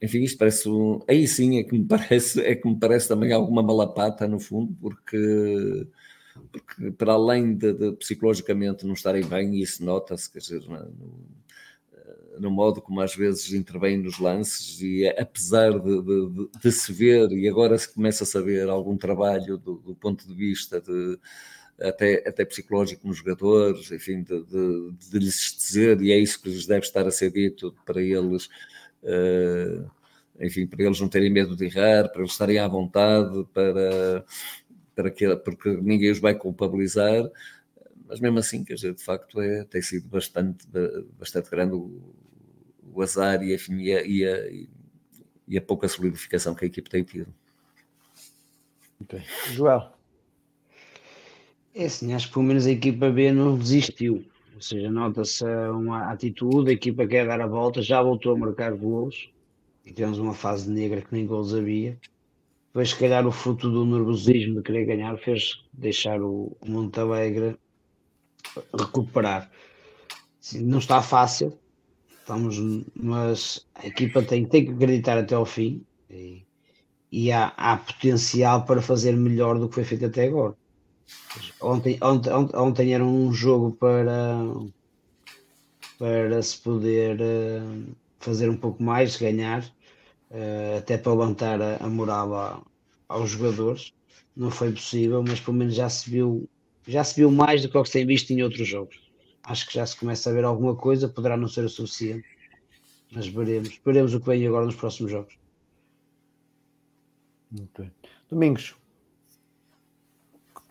[0.02, 1.00] Enfim, isto parece um.
[1.08, 4.76] Aí sim é que me parece, é que me parece também alguma malapata no fundo,
[4.82, 5.88] porque,
[6.52, 11.26] porque para além de, de psicologicamente não estarem bem, e isso nota-se, quer dizer, no,
[12.40, 17.32] no, modo como às vezes intervêm nos lances, e apesar de, de, de, se ver,
[17.32, 21.20] e agora se começa a saber algum trabalho do, do ponto de vista de
[21.82, 26.50] até, até psicológico nos jogadores, enfim, de, de, de, lhes dizer, e é isso que
[26.50, 28.46] lhes deve estar a ser dito para eles,
[29.04, 29.90] uh,
[30.40, 34.26] enfim, para eles não terem medo de errar, para eles estarem à vontade, para,
[34.96, 37.30] para que, porque ninguém os vai culpabilizar,
[38.08, 40.66] mas mesmo assim, quer dizer, de facto é, tem sido bastante,
[41.18, 42.14] bastante grande o,
[42.94, 44.68] o azar e, enfim, e, a, e, a,
[45.48, 47.34] e a pouca solidificação que a equipe tem tido.
[49.02, 49.24] Okay.
[49.54, 50.01] Joel.
[51.74, 54.26] É assim, acho que pelo menos a equipa B não desistiu.
[54.56, 58.74] Ou seja, nota-se uma atitude, a equipa quer dar a volta, já voltou a marcar
[58.74, 59.30] golos.
[59.86, 61.98] E temos uma fase negra que nem golos havia.
[62.68, 67.58] Depois, se calhar, o fruto do nervosismo de querer ganhar fez deixar o Montalegre
[68.78, 69.50] recuperar.
[70.42, 71.58] Assim, não está fácil,
[72.20, 72.58] estamos,
[72.96, 76.44] mas a equipa tem, tem que acreditar até ao fim e,
[77.12, 80.56] e há, há potencial para fazer melhor do que foi feito até agora.
[81.62, 84.36] Ontem, ontem, ontem era um jogo para,
[85.98, 89.64] para se poder uh, fazer um pouco mais, ganhar,
[90.32, 92.66] uh, até para levantar a, moral
[93.08, 93.94] aos jogadores.
[94.36, 96.50] Não foi possível, mas pelo menos já se viu,
[96.88, 99.00] já se viu mais do que o que se tem visto em outros jogos.
[99.44, 102.28] Acho que já se começa a ver alguma coisa, poderá não ser o suficiente,
[103.12, 103.80] mas veremos.
[103.86, 105.36] Veremos o que vem agora nos próximos jogos.
[107.54, 107.92] Okay.
[108.30, 108.76] Domingos,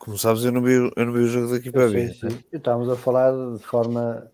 [0.00, 2.16] como sabes, eu não vi, eu não vi o jogo daqui para ver.
[2.50, 4.26] Estávamos a falar de forma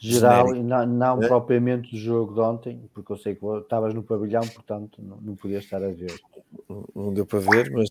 [0.00, 0.66] geral Genérico.
[0.66, 1.28] e não, não é?
[1.28, 5.36] propriamente do jogo de ontem, porque eu sei que estavas no pavilhão, portanto não, não
[5.36, 6.20] podias estar a ver.
[6.92, 7.90] Não, deu para ver, mas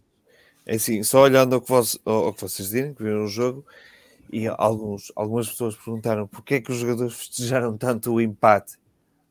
[0.65, 3.29] é assim, só olhando ao que, vos, ao, ao que vocês dizem, que viram o
[3.29, 3.65] jogo,
[4.29, 8.73] e alguns, algumas pessoas perguntaram porque é que os jogadores festejaram tanto o empate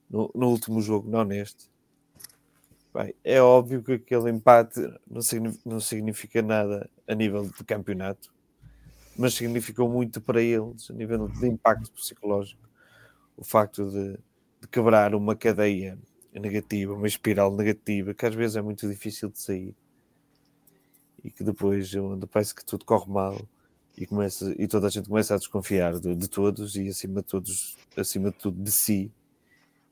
[0.08, 1.70] no, no último jogo, não neste.
[2.94, 8.32] Bem, é óbvio que aquele empate não significa, não significa nada a nível de campeonato,
[9.16, 12.68] mas significou muito para eles a nível de impacto psicológico.
[13.36, 14.18] O facto de,
[14.60, 15.98] de quebrar uma cadeia
[16.32, 19.74] negativa, uma espiral negativa, que às vezes é muito difícil de sair
[21.22, 23.40] e que depois onde parece que tudo corre mal
[23.96, 27.28] e, começa, e toda a gente começa a desconfiar de, de todos e acima de
[27.28, 29.12] todos, acima de tudo de si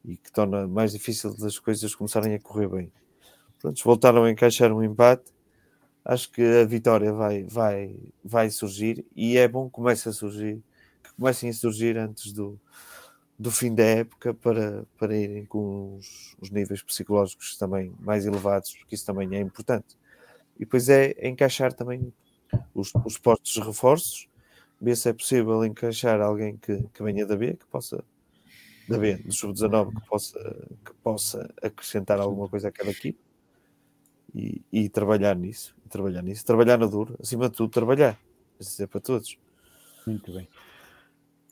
[0.04, 2.92] e que torna mais difícil das coisas começarem a correr bem.
[3.60, 5.30] Prontos, voltaram a encaixar um empate.
[6.04, 7.94] Acho que a vitória vai, vai,
[8.24, 10.62] vai surgir e é bom que comece a surgir,
[11.02, 12.58] que comecem a surgir antes do,
[13.38, 18.74] do fim da época para, para irem com os, os níveis psicológicos também mais elevados,
[18.74, 19.98] porque isso também é importante.
[20.56, 22.12] E depois é encaixar também
[22.74, 24.28] os, os postos de reforços,
[24.80, 28.02] ver se é possível encaixar alguém que, que venha da B, que possa
[28.88, 33.29] da B, do sub-19 que possa, que possa acrescentar alguma coisa àquela equipe
[34.34, 38.18] e, e, trabalhar nisso, trabalhar nisso, trabalhar na dura, acima de tudo, trabalhar.
[38.58, 39.38] Isso é para todos.
[40.06, 40.48] Muito bem.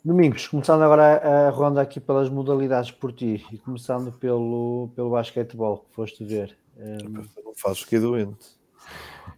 [0.05, 5.79] Domingos, começando agora a ronda aqui pelas modalidades por ti e começando pelo, pelo basquetebol
[5.79, 6.57] que foste ver.
[6.77, 7.09] Um...
[7.45, 8.47] Não fazes que é doente.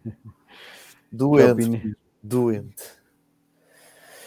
[1.10, 1.96] doente.
[2.22, 3.00] Doente.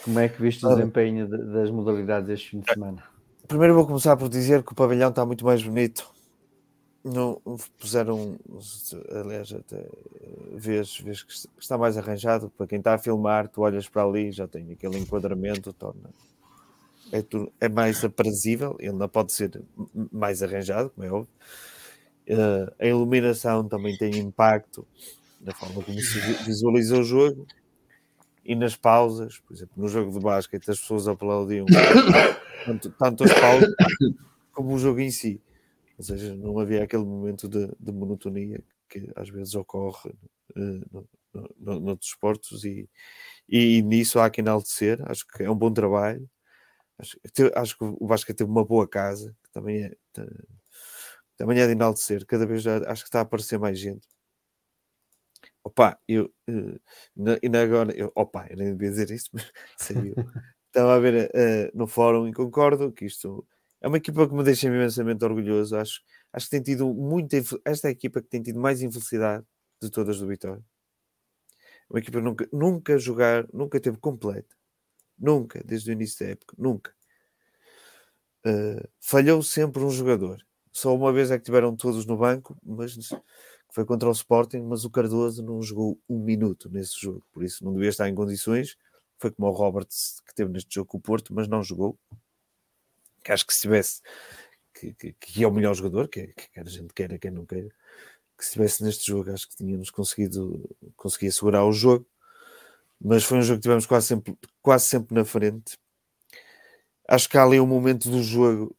[0.04, 3.04] Como é que viste o desempenho das modalidades este fim de semana?
[3.48, 6.13] Primeiro vou começar por dizer que o pavilhão está muito mais bonito.
[7.04, 7.42] Não
[7.78, 8.38] puseram,
[9.12, 9.86] aliás, até
[10.54, 12.50] vês, vês que está mais arranjado.
[12.58, 16.10] Para quem está a filmar, tu olhas para ali, já tem aquele enquadramento, torna
[17.12, 17.24] é,
[17.60, 18.76] é mais aprazível.
[18.80, 19.62] Ele não pode ser
[20.12, 21.34] mais arranjado, como é óbvio.
[22.28, 24.88] Uh, a iluminação também tem impacto
[25.42, 27.46] na forma como se visualiza o jogo
[28.46, 31.66] e nas pausas, por exemplo, no jogo de basquete, as pessoas aplaudiam
[32.66, 33.74] tanto, tanto as pausas
[34.54, 35.42] como o jogo em si.
[35.98, 40.12] Ou seja, não havia aquele momento de, de monotonia que às vezes ocorre
[40.56, 41.10] uh, no,
[41.58, 42.90] no, no, desportos e,
[43.48, 45.00] e, nisso há que enaltecer.
[45.10, 46.30] Acho que é um bom trabalho.
[47.00, 47.18] Acho,
[47.56, 49.96] acho que o Vasco teve uma boa casa, que também é,
[51.38, 52.26] também é de enaltecer.
[52.26, 54.08] Cada vez acho que está a aparecer mais gente.
[55.64, 56.32] opa, eu
[57.42, 60.16] ainda agora, eu, opa, eu nem devia dizer isto, mas saiu.
[60.68, 63.46] Estava a ver uh, no fórum e concordo que isto
[63.84, 65.76] é uma equipa que me deixa imensamente orgulhoso.
[65.76, 66.02] Acho,
[66.32, 67.36] acho que tem tido muita.
[67.66, 69.46] Esta é a equipa que tem tido mais infelicidade
[69.82, 70.64] de todas do Vitória.
[71.90, 74.56] Uma equipa nunca, nunca jogar, nunca teve completa.
[75.20, 76.96] Nunca, desde o início da época, nunca.
[78.46, 80.42] Uh, falhou sempre um jogador.
[80.72, 82.98] Só uma vez é que tiveram todos no banco, mas
[83.70, 87.64] foi contra o Sporting, mas o Cardoso não jogou um minuto nesse jogo, por isso
[87.66, 88.78] não devia estar em condições.
[89.20, 92.00] Foi como o Roberts que teve neste jogo com o Porto, mas não jogou.
[93.24, 94.02] Que acho que se tivesse,
[94.74, 97.70] que, que, que é o melhor jogador, que, que a gente queira, quem não queira,
[98.38, 102.06] que se estivesse neste jogo, acho que tínhamos conseguido conseguir segurar o jogo.
[103.00, 105.78] Mas foi um jogo que tivemos quase sempre, quase sempre na frente.
[107.08, 108.76] Acho que há ali um momento do jogo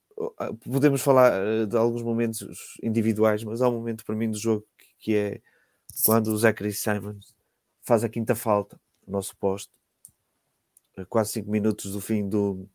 [0.71, 4.65] podemos falar eh, de alguns momentos individuais, mas há um momento para mim do jogo
[4.99, 5.41] que é
[6.05, 7.35] quando o Zachary Simons
[7.83, 9.73] faz a quinta falta no nosso posto,
[11.09, 12.69] quase 5 minutos do fim do,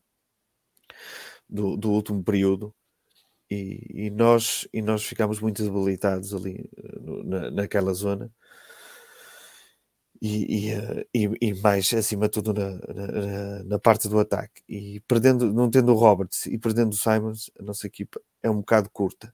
[1.50, 2.74] do, do último período,
[3.50, 8.32] e, e, nós, e nós ficamos muito debilitados ali eh, na, naquela zona.
[10.22, 15.00] E, eh, e, e, mais acima de tudo na, na, na, parte do ataque e
[15.08, 18.90] perdendo, não tendo o Roberts e perdendo o Simons, a nossa equipa é um bocado
[18.92, 19.34] curta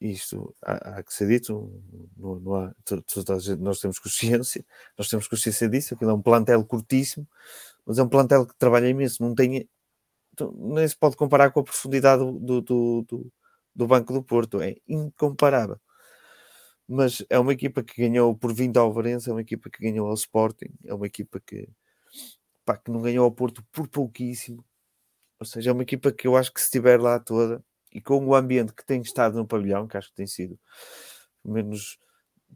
[0.00, 1.82] isto há, há, que ser dito,
[2.16, 2.74] não, não há,
[3.58, 4.64] nós temos consciência,
[4.98, 7.26] nós temos consciência disso, aquilo é um plantel curtíssimo,
[7.84, 9.68] mas é um plantel que trabalha imenso, não tem,
[10.54, 13.32] nem se pode comparar com a profundidade do, do, do,
[13.74, 15.78] do Banco do Porto, é incomparável.
[16.88, 20.08] Mas é uma equipa que ganhou por 20 ao Varense, é uma equipa que ganhou
[20.08, 21.68] ao Sporting, é uma equipa que,
[22.64, 24.64] pá, que não ganhou ao Porto por pouquíssimo.
[25.40, 28.24] Ou seja, é uma equipa que eu acho que se estiver lá toda, e com
[28.26, 30.58] o ambiente que tem estado no pavilhão, que acho que tem sido
[31.44, 31.98] menos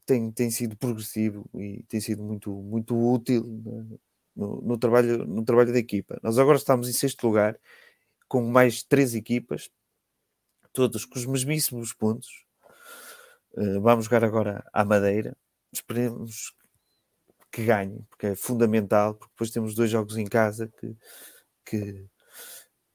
[0.06, 3.44] tem, tem sido progressivo e tem sido muito, muito útil
[4.40, 6.18] no, no, trabalho, no trabalho da equipa.
[6.22, 7.58] Nós agora estamos em sexto lugar
[8.28, 9.70] com mais três equipas,
[10.72, 12.28] todas com os mesmíssimos pontos.
[13.52, 15.36] Uh, vamos jogar agora à Madeira.
[15.72, 16.54] Esperemos
[17.52, 20.96] que ganhe, porque é fundamental, porque depois temos dois jogos em casa que,
[21.64, 22.08] que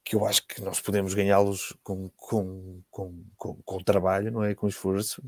[0.05, 4.53] que eu acho que nós podemos ganhá-los com, com, com, com, com trabalho, não é?
[4.53, 5.19] Com esforço.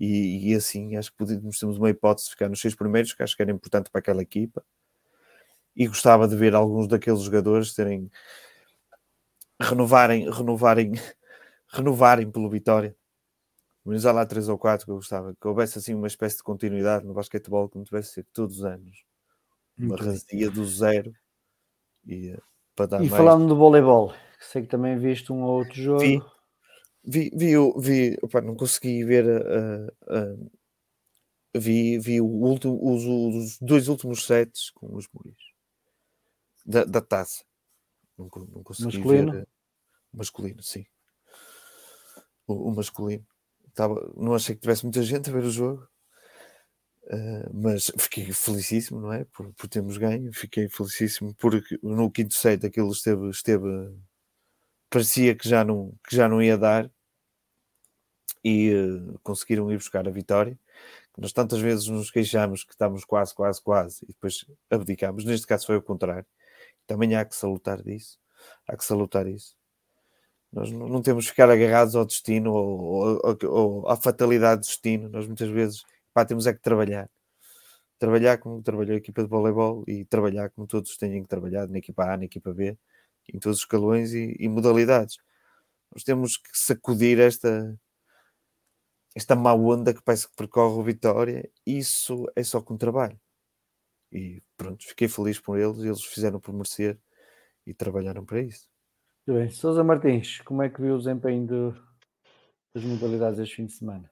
[0.00, 3.22] E, e, assim acho que podemos, temos uma hipótese de ficar nos seis primeiros, que
[3.22, 4.64] acho que era importante para aquela equipa.
[5.76, 8.10] E gostava de ver alguns daqueles jogadores terem
[9.60, 10.92] renovarem, renovarem,
[11.68, 12.96] renovarem pelo Vitória.
[13.84, 16.42] Mas há lá três ou quatro que eu gostava, que houvesse assim uma espécie de
[16.42, 19.04] continuidade no basquetebol que não tivesse ser todos os anos.
[19.78, 21.12] Uma razia do zero.
[22.04, 22.36] E,
[22.74, 23.12] para dar e mais...
[23.12, 26.00] falando do voleibol, sei que também viste um ou outro jogo.
[26.00, 26.20] Vi,
[27.04, 29.24] vi, vi, vi opa, não consegui ver.
[29.24, 30.50] Uh, uh,
[31.54, 35.45] vi, vi o último, os, os, dois últimos sets com os Muris
[36.66, 37.44] da, da taça.
[38.18, 39.32] Não, não consegui masculino?
[39.32, 39.42] ver.
[39.42, 39.46] Uh,
[40.12, 40.86] masculino, sim.
[42.46, 43.26] O, o masculino.
[43.74, 45.86] Tava, não achei que tivesse muita gente a ver o jogo.
[47.04, 49.24] Uh, mas fiquei felicíssimo, não é?
[49.26, 53.94] Por, por termos ganho, fiquei felicíssimo porque no quinto set aquilo esteve, esteve
[54.90, 56.90] parecia que já não, que já não ia dar
[58.42, 60.58] e uh, conseguiram ir buscar a vitória.
[61.16, 65.24] Nós tantas vezes nos queixamos que estamos quase, quase, quase e depois abdicamos.
[65.24, 66.26] Neste caso foi o contrário.
[66.86, 68.18] Também há que salutar disso,
[68.66, 69.56] há que salutar isso.
[70.52, 75.08] Nós não, temos que ficar agarrados ao destino ou, ou, ou à fatalidade do destino.
[75.08, 75.84] Nós muitas vezes
[76.14, 77.10] pá, temos é que trabalhar.
[77.98, 81.78] Trabalhar como trabalhou a equipa de voleibol e trabalhar como todos têm que trabalhar, na
[81.78, 82.76] equipa A, na equipa B,
[83.32, 85.18] em todos os escalões e, e modalidades.
[85.92, 87.78] Nós temos que sacudir esta,
[89.14, 93.18] esta má onda que parece que percorre o Vitória, isso é só com trabalho.
[94.12, 96.98] E pronto, fiquei feliz por eles, eles fizeram por merecer
[97.66, 98.68] e trabalharam para isso.
[99.26, 99.50] Muito bem.
[99.50, 101.80] Sousa Martins, como é que viu o desempenho de,
[102.72, 104.10] das modalidades este fim de semana?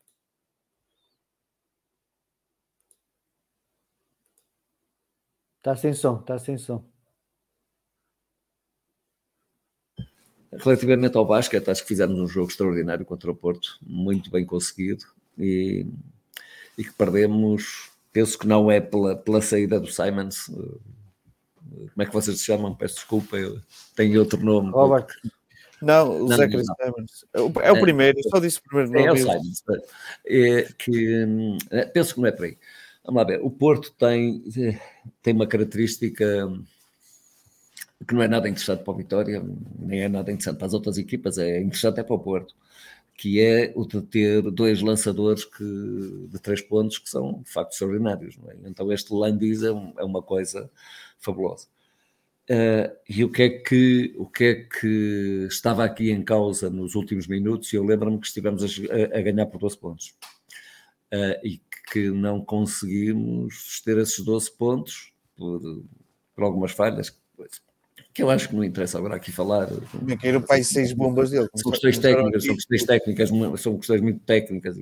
[5.58, 6.84] Está sem som, está sem som.
[10.52, 15.04] Relativamente ao basquete, acho que fizemos um jogo extraordinário contra o Porto, muito bem conseguido,
[15.38, 15.86] e,
[16.76, 20.46] e que perdemos, penso que não é pela, pela saída do Simons.
[20.46, 22.74] Como é que vocês se chamam?
[22.74, 23.60] Peço desculpa, eu
[23.96, 24.70] tenho outro nome.
[24.70, 25.08] Robert.
[25.82, 27.24] Não, o Zachary Simons.
[27.34, 29.08] É o, é o primeiro, só disse o primeiro nome.
[29.08, 29.64] É o Simons.
[30.26, 31.58] É, que, hum,
[31.92, 32.56] penso que não é por aí.
[33.04, 34.42] Vamos lá ver, o Porto tem,
[35.20, 36.48] tem uma característica
[38.06, 39.44] que não é nada interessante para o Vitória,
[39.78, 42.54] nem é nada interessante para as outras equipas, é interessante é para o Porto,
[43.14, 45.64] que é o de ter dois lançadores que,
[46.28, 48.36] de três pontos que são de facto extraordinários.
[48.48, 48.68] É?
[48.68, 50.70] Então este Landis é, um, é, uma coisa
[51.18, 51.68] fabulosa.
[52.50, 56.94] Uh, e o que, é que, o que é que estava aqui em causa nos
[56.94, 57.72] últimos minutos?
[57.72, 60.14] Eu lembro-me que estivemos a, a, ganhar por 12 pontos
[61.12, 65.60] uh, e que não conseguimos ter esses 12 pontos por,
[66.34, 67.16] por algumas falhas
[68.12, 69.68] que eu acho que não interessa agora aqui falar.
[70.04, 71.48] Tinha que o pai seis bombas dele.
[71.56, 73.30] São questões técnicas, são questões técnicas,
[73.60, 74.78] são questões muito técnicas,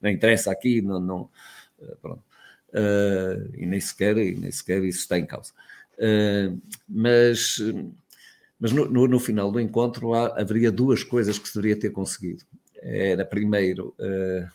[0.00, 1.30] não interessa aqui, não, não
[1.80, 2.22] eh, pronto.
[2.70, 5.52] Uh, e nem sequer, e nem sequer isso está em causa.
[5.96, 7.60] Uh, mas
[8.58, 11.90] mas no, no, no, final do encontro há, haveria duas coisas que se deveria ter
[11.90, 12.44] conseguido.
[12.82, 14.48] Era primeiro uh,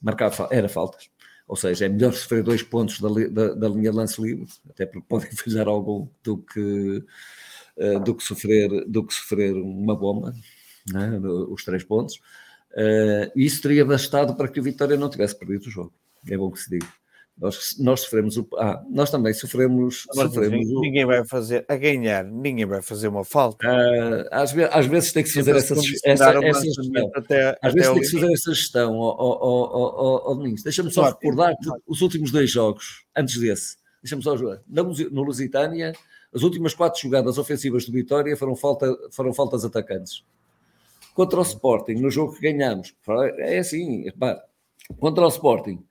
[0.00, 1.10] marcar era faltas,
[1.46, 4.86] ou seja, é melhor sofrer dois pontos da, da, da linha de lance livre, até
[4.86, 7.04] porque podem falhar algum do que
[7.78, 10.34] uh, do que sofrer do que sofrer uma bomba,
[10.92, 11.18] né?
[11.48, 12.16] os três pontos.
[12.72, 15.92] Uh, e isso teria bastado para que o Vitória não tivesse perdido o jogo.
[16.28, 16.86] É bom que se diga.
[17.38, 18.48] Nós, nós sofremos o.
[18.56, 20.06] Ah, nós também sofremos.
[20.10, 21.08] sofremos ninguém, o...
[21.08, 23.66] vai fazer, a ganhar, ninguém vai fazer uma falta.
[23.66, 25.74] Uh, às, vezes, às vezes tem que se fazer essa,
[26.04, 27.10] essa, essa gestão.
[27.14, 30.62] Até, às até vezes tem que se fazer essa gestão, ó, Domingos.
[30.62, 31.54] Deixa-me só recordar
[31.86, 33.76] os últimos dois jogos, antes desse
[34.06, 35.92] deixa-me só jogar, no Lusitânia,
[36.32, 40.24] as últimas quatro jogadas ofensivas do Vitória foram, falta, foram faltas atacantes.
[41.12, 42.94] Contra o Sporting, no jogo que ganhamos,
[43.38, 44.40] é assim, repare,
[45.00, 45.84] contra o Sporting,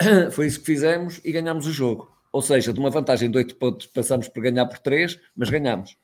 [0.32, 2.10] foi isso que fizemos e ganhamos o jogo.
[2.32, 5.96] Ou seja, de uma vantagem de 8 pontos, passamos por ganhar por 3, mas ganhamos.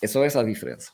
[0.00, 0.92] É só essa a diferença.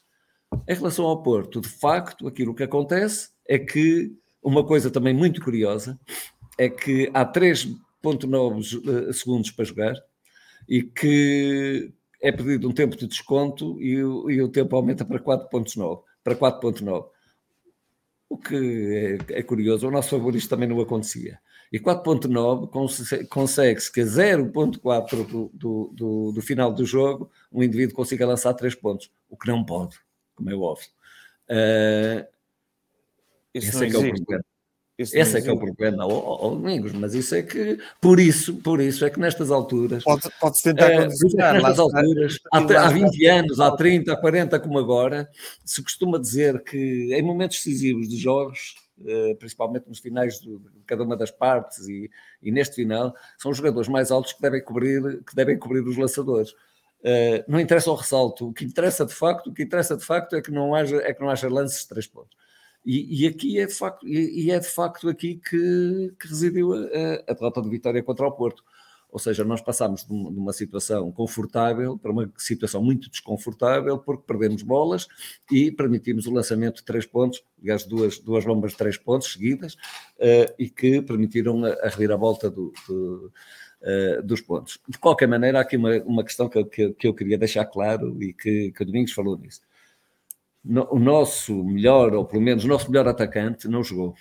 [0.68, 4.12] Em relação ao Porto, de facto, aquilo que acontece é que
[4.42, 5.98] uma coisa também muito curiosa
[6.58, 7.66] é que há três
[8.02, 9.94] 4.9 eh, segundos para jogar
[10.68, 15.18] e que é pedido um tempo de desconto e o, e o tempo aumenta para
[15.18, 16.02] 4.9.
[16.22, 17.08] Para 4.9.
[18.28, 21.40] O que é, é, curioso, o nosso favorito também não acontecia.
[21.72, 27.62] E 4.9 consegue-se consegue que a 0.4 do, do, do, do, final do jogo um
[27.62, 29.96] indivíduo consiga lançar 3 pontos, o que não pode,
[30.34, 30.88] como é óbvio.
[31.48, 32.26] Uh,
[33.54, 34.49] isso Esse não é, é existe.
[35.00, 38.56] Isso Esse é que é o problema, ó, Domingos, mas isso é que, por isso,
[38.56, 40.04] por isso é que nestas alturas.
[40.04, 44.78] Pode-se pode tentar é, Nestas alturas, há, há 20 anos, há 30, há 40, como
[44.78, 45.30] agora,
[45.64, 48.74] se costuma dizer que em momentos decisivos de jogos,
[49.06, 52.10] eh, principalmente nos finais de cada uma das partes e,
[52.42, 55.96] e, neste final, são os jogadores mais altos que devem cobrir, que devem cobrir os
[55.96, 56.50] lançadores.
[57.00, 60.36] Uh, não interessa o ressalto, o que interessa de facto, o que interessa de facto
[60.36, 62.36] é que não haja, é que não haja lances de três pontos.
[62.84, 66.78] E, e aqui é de facto, e, é de facto aqui que, que residiu a,
[67.28, 68.64] a derrota de vitória contra o Porto.
[69.12, 74.62] Ou seja, nós passámos de uma situação confortável para uma situação muito desconfortável, porque perdemos
[74.62, 75.08] bolas
[75.50, 79.74] e permitimos o lançamento de três pontos, aliás, duas, duas bombas de três pontos seguidas,
[79.74, 83.32] uh, e que permitiram a, a reviravolta do, do,
[83.82, 84.78] uh, dos pontos.
[84.88, 88.22] De qualquer maneira, há aqui uma, uma questão que, que, que eu queria deixar claro
[88.22, 89.60] e que, que o Domingos falou nisso.
[90.64, 94.14] O nosso melhor, ou pelo menos o nosso melhor atacante, não jogou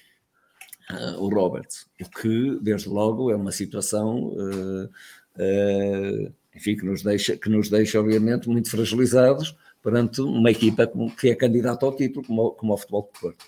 [0.90, 7.04] uh, o Roberts, o que, desde logo, é uma situação, uh, uh, enfim, que nos,
[7.04, 10.90] deixa, que nos deixa, obviamente, muito fragilizados perante uma equipa
[11.20, 13.46] que é candidata ao título, como, como ao Futebol de Porto.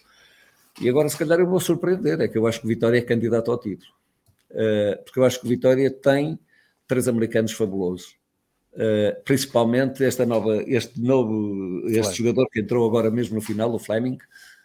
[0.82, 3.02] E agora, se calhar, eu vou surpreender, é que eu acho que o Vitória é
[3.02, 3.92] candidato ao título.
[5.04, 6.40] porque eu acho que o Vitória tem
[6.88, 8.16] três americanos fabulosos.
[8.74, 13.80] Uh, principalmente esta nova, este novo, este jogador que entrou agora mesmo no final, o
[13.80, 14.18] Fleming,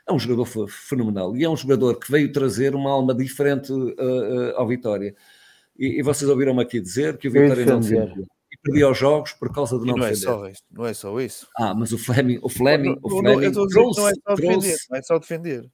[0.09, 3.95] é um jogador fenomenal e é um jogador que veio trazer uma alma diferente uh,
[3.95, 5.15] uh, ao Vitória.
[5.77, 9.33] E, e vocês ouviram-me aqui dizer que o Vitória não defendeu e perdia os jogos
[9.33, 10.28] por causa de não, não é defender.
[10.28, 11.49] É só isso, não é só isso.
[11.57, 14.87] Ah, mas o Fleming, o Fleming, o Fleming não, trouxe, não, é só defender, trouxe...
[14.91, 15.70] não é só defender.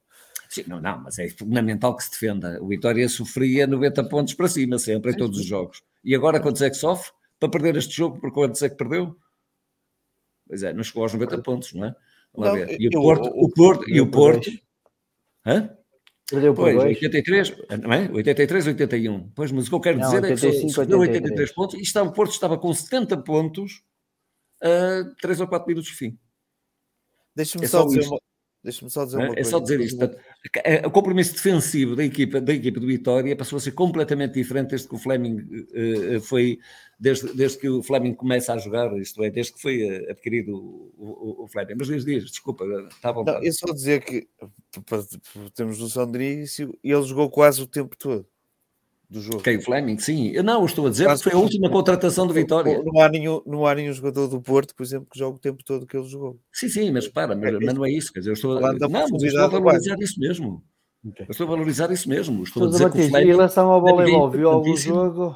[0.49, 2.59] Sim, não, não, mas é fundamental que se defenda.
[2.61, 5.81] O Vitória sofria 90 pontos para cima, sempre, em todos os jogos.
[6.03, 7.11] E agora quantos é que sofre?
[7.43, 9.17] Para perder este jogo, por quantos é que perdeu?
[10.47, 11.95] Pois é, não chegou aos 90 pontos, não é?
[12.37, 14.49] Não, e o Porto, o, o Porto, e o Porto.
[15.45, 15.69] Hã?
[16.25, 18.09] Perdeu por pois, 83, não é?
[18.09, 19.29] 83, 81.
[19.35, 21.81] Pois, mas o que eu quero não, dizer 85, é que só 83 pontos e
[21.81, 23.83] estava, o Porto estava com 70 pontos
[24.61, 26.17] a 3 ou 4 minutos de fim.
[27.35, 28.19] Deixa-me é só, só dizer uma,
[28.63, 29.41] Deixa-me só dizer uma é, coisa.
[29.41, 30.09] É só dizer isto.
[30.63, 34.69] É, o compromisso defensivo da equipa, da equipa do Vitória passou a ser completamente diferente
[34.69, 36.59] desde que o Fleming uh, foi,
[36.97, 40.55] desde, desde que o Fleming começa a jogar, isto é, desde que foi eh, adquirido
[40.55, 41.75] o, o, o Fleming.
[41.77, 43.25] Mas dias dias, desculpa, está bom.
[43.25, 44.29] Não, é só dizer que
[45.53, 48.25] temos noção de início ele jogou quase o tempo todo.
[49.13, 49.41] Do jogo.
[49.41, 50.31] Kay Fleming, sim.
[50.31, 52.81] Eu não, estou a dizer que foi a última contratação do Vitória.
[52.83, 55.63] Não há, nenhum, não há nenhum jogador do Porto, por exemplo, que joga o tempo
[55.63, 56.39] todo que ele jogou.
[56.51, 58.11] Sim, sim, mas para, mas, É, mas não é isso.
[58.11, 60.63] Quer dizer, eu estou, não, mas eu estou a valorizar isso mesmo.
[61.05, 61.25] Ok.
[61.27, 62.43] Eu estou a valorizar isso mesmo.
[62.43, 64.49] Estou a Sousa dizer que o Batista, em Fleming relação ao Fleming é voleibol, viu
[64.49, 65.35] algum jogo?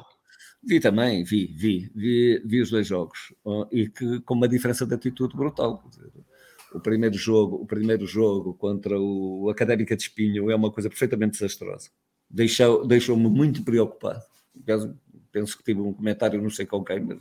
[0.64, 4.84] Vi também, vi, vi, vi, vi os dois jogos ó, e que com uma diferença
[4.84, 5.84] de atitude brutal.
[6.74, 11.32] O primeiro jogo, o primeiro jogo contra o Académica de Espinho é uma coisa perfeitamente
[11.32, 11.90] desastrosa.
[12.30, 14.22] Deixou, deixou-me muito preocupado.
[15.32, 17.18] Penso que tive um comentário, não sei com quem, mas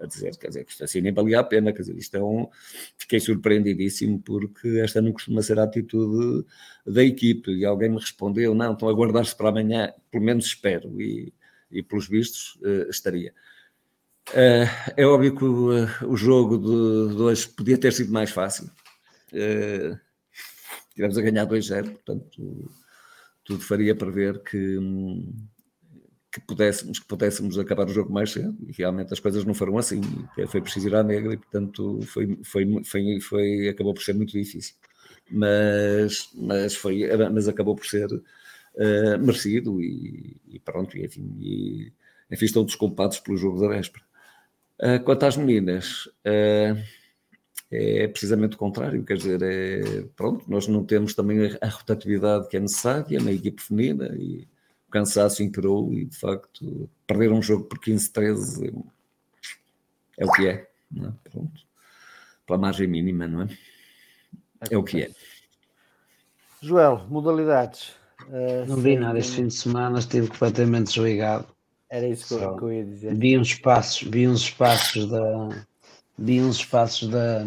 [0.00, 2.22] a dizer, quer dizer, que isto assim nem valia a pena, quer dizer, isto é
[2.22, 2.48] um...
[2.96, 6.46] Fiquei surpreendidíssimo porque esta não costuma ser a atitude
[6.86, 11.00] da equipe e alguém me respondeu, não, estão a guardar-se para amanhã, pelo menos espero,
[11.00, 11.32] e,
[11.70, 13.34] e pelos vistos eh, estaria.
[14.34, 14.66] Eh,
[14.96, 18.70] é óbvio que o, eh, o jogo de, de hoje podia ter sido mais fácil.
[19.32, 19.96] Eh,
[20.94, 22.70] tivemos a ganhar 2-0, portanto,
[23.48, 24.78] tudo faria prever que,
[26.30, 28.56] que, pudéssemos, que pudéssemos acabar o jogo mais cedo.
[28.68, 30.02] E realmente as coisas não foram assim.
[30.48, 34.32] Foi preciso ir à negra e, portanto, foi, foi, foi, foi, acabou por ser muito
[34.32, 34.76] difícil.
[35.30, 38.08] Mas, mas, foi, mas acabou por ser
[38.76, 41.92] eh, merecido e, e pronto, e, enfim, e,
[42.30, 44.04] enfim, estão desculpados pelo jogo da véspera.
[44.80, 46.78] Uh, quanto às meninas, uh,
[47.70, 52.56] é precisamente o contrário, quer dizer, é, pronto, nós não temos também a, rotatividade que
[52.56, 54.48] é necessária na equipe feminina e
[54.88, 58.72] o cansaço imperou e de facto perder um jogo por 15-13
[60.18, 61.12] é o que é, não é?
[61.30, 61.62] Pronto.
[62.46, 63.48] Pela margem mínima, não é?
[64.70, 65.10] É o que é.
[66.60, 67.92] Joel, modalidades.
[68.26, 71.46] Uh, Não vi nada este fim de semana, estive completamente desligado.
[71.88, 73.14] Era isso que eu, que eu ia dizer.
[73.14, 75.66] Vi uns passos, vi uns passos da.
[76.18, 77.44] Vi uns passos da,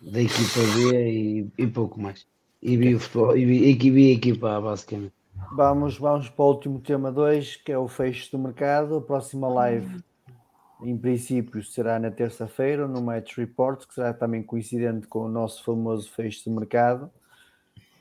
[0.00, 2.26] da equipa B e, e pouco mais.
[2.62, 5.12] E vi o futebol, e vi, e vi a equipa A, basicamente.
[5.52, 8.96] Vamos, vamos para o último tema 2, que é o fecho do mercado.
[8.96, 10.02] A próxima live,
[10.82, 15.62] em princípio, será na terça-feira, no Match Report, que será também coincidente com o nosso
[15.64, 17.10] famoso fecho do mercado.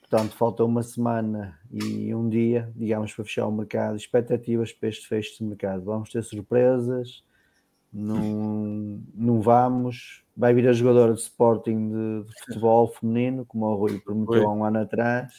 [0.01, 3.97] Portanto, falta uma semana e um dia, digamos, para fechar o mercado.
[3.97, 5.83] Expectativas para este fecho de mercado.
[5.83, 7.23] Vamos ter surpresas?
[7.97, 10.21] Não, não vamos?
[10.35, 14.43] Vai vir a jogadora de Sporting de, de futebol feminino, como o Rui prometeu Oi.
[14.43, 15.31] há um ano atrás.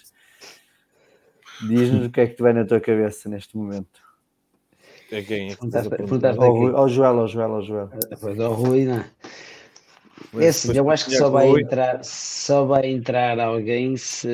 [1.68, 4.00] Diz-nos o que é que te vem na tua cabeça neste momento.
[5.12, 5.56] É quem é
[6.74, 7.90] Ao, Joel, ao Joel, ao Joel.
[8.08, 9.10] Depois ao Rui, não é?
[10.38, 14.28] É assim, eu acho que só vai entrar, só vai entrar alguém se.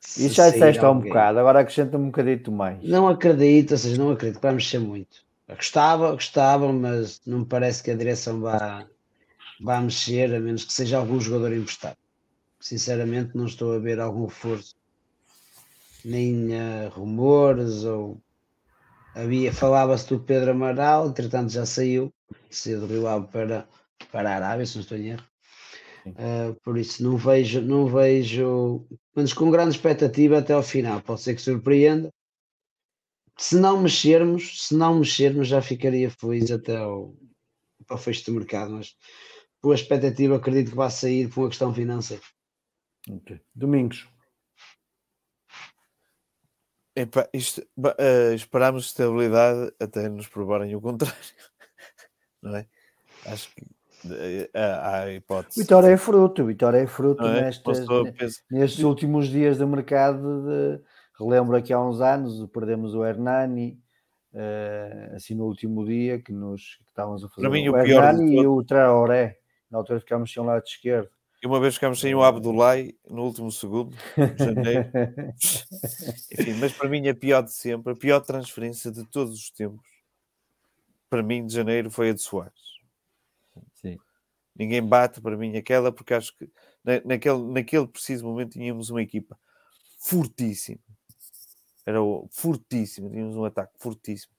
[0.00, 2.82] se Isso já disseste há um bocado, agora acrescenta-me um bocadito mais.
[2.82, 5.27] Não acredito, ou seja, não acredito que vai mexer muito.
[5.48, 8.86] Gostava, gostava, mas não me parece que a direção vá,
[9.60, 11.96] vá mexer, a menos que seja algum jogador emprestado.
[12.60, 14.74] Sinceramente, não estou a ver algum reforço,
[16.04, 18.20] nem eh, rumores, ou
[19.14, 22.12] havia, falava-se do Pedro Amaral, entretanto já saiu,
[22.50, 23.66] saiu do Rio Ave para,
[24.12, 25.24] para a Arábia, se não estou em erro.
[26.06, 31.00] Uh, por isso não vejo, não vejo, mas com grande expectativa até ao final.
[31.02, 32.12] Pode ser que surpreenda.
[33.38, 37.14] Se não mexermos, se não mexermos, já ficaria feliz até ao,
[37.86, 38.72] para o fecho do mercado.
[38.72, 38.96] Mas
[39.60, 42.22] por expectativa, acredito que vai sair por uma questão financeira.
[43.08, 43.40] Ok.
[43.54, 44.08] Domingos.
[46.96, 47.64] Epá, isto,
[47.98, 51.16] eh, esperámos estabilidade até nos provarem o contrário.
[52.42, 52.66] Não é?
[53.24, 53.64] Acho que
[54.12, 55.60] eh, há, há hipótese.
[55.60, 57.52] Vitória é fruto, Vitória é fruto é?
[58.18, 60.42] pensa- nestes últimos dias do mercado.
[60.44, 60.82] De,
[61.18, 63.80] relembro aqui há uns anos, perdemos o Hernani,
[64.32, 67.78] eh, assim no último dia, que nos que estávamos a fazer Para mim, o, o
[67.78, 69.38] Hernani e o Traoré.
[69.70, 71.10] Na altura ficámos sem um lado esquerdo.
[71.42, 72.76] E uma vez ficámos sem o Abdullah
[73.08, 74.90] no último segundo, de janeiro.
[76.32, 79.86] Enfim, mas para mim a pior de sempre, a pior transferência de todos os tempos,
[81.08, 82.52] para mim de janeiro foi a de Soares.
[83.74, 83.98] Sim.
[84.56, 86.50] Ninguém bate para mim aquela, porque acho que
[86.82, 89.38] na- naquele, naquele preciso momento tínhamos uma equipa
[90.00, 90.80] fortíssima.
[91.88, 94.34] Era o, fortíssima, tínhamos um ataque fortíssimo.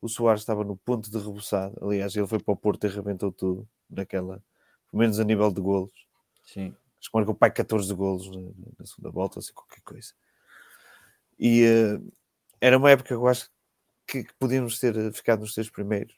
[0.00, 1.76] O Soares estava no ponto de rebuçado.
[1.84, 4.40] Aliás, ele foi para o Porto e arrebentou tudo naquela,
[4.88, 6.06] pelo menos a nível de golos.
[6.46, 6.72] Sim.
[7.00, 10.12] Acho que marcou pai 14 golos na, na segunda volta, assim, qualquer coisa.
[11.36, 12.00] E eh,
[12.60, 13.50] era uma época que eu acho
[14.06, 16.14] que, que podíamos ter eh, ficado nos três primeiros,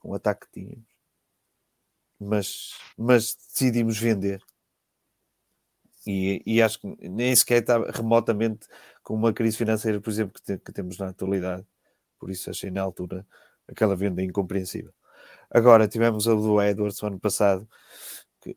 [0.00, 0.88] com o ataque que tínhamos.
[2.18, 4.42] Mas, mas decidimos vender.
[6.06, 8.66] E, e acho que nem sequer estava remotamente
[9.02, 11.66] com uma crise financeira, por exemplo, que, te- que temos na atualidade.
[12.18, 13.26] Por isso achei na altura
[13.66, 14.92] aquela venda incompreensível.
[15.50, 17.68] Agora tivemos a do Edwards ano passado,
[18.40, 18.56] que,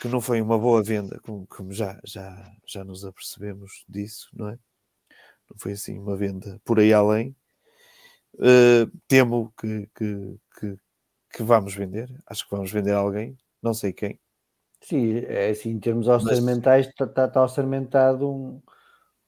[0.00, 4.48] que não foi uma boa venda, como, como já, já, já nos apercebemos disso, não
[4.48, 4.58] é?
[5.50, 7.34] não foi assim uma venda por aí além.
[8.34, 10.78] Uh, temo que, que, que,
[11.32, 14.20] que, vamos vender, acho que vamos vender alguém, não sei quem.
[14.80, 17.14] Sim, é assim, em termos orçamentais, está Mas...
[17.14, 18.62] tá, tá orçamentado um,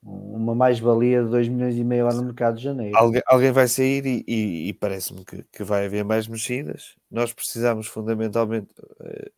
[0.02, 2.97] uma mais-valia de 2 milhões e meio lá no mercado de janeiro.
[3.27, 6.94] Alguém, vai sair e, e, e parece-me que, que, vai haver mais mexidas.
[7.10, 9.31] Nós precisamos fundamentalmente, uh,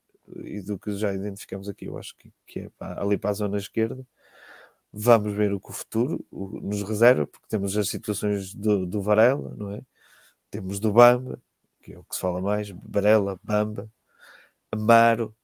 [0.44, 3.34] e do que já identificamos aqui, eu acho que, que é para, ali para a
[3.34, 4.06] zona esquerda,
[4.93, 9.55] Vamos ver o que o futuro nos reserva, porque temos as situações do, do Varela,
[9.56, 9.80] não é?
[10.51, 11.40] Temos do Bamba,
[11.80, 13.90] que é o que se fala mais, Varela, Bamba,
[14.70, 15.34] Amaro,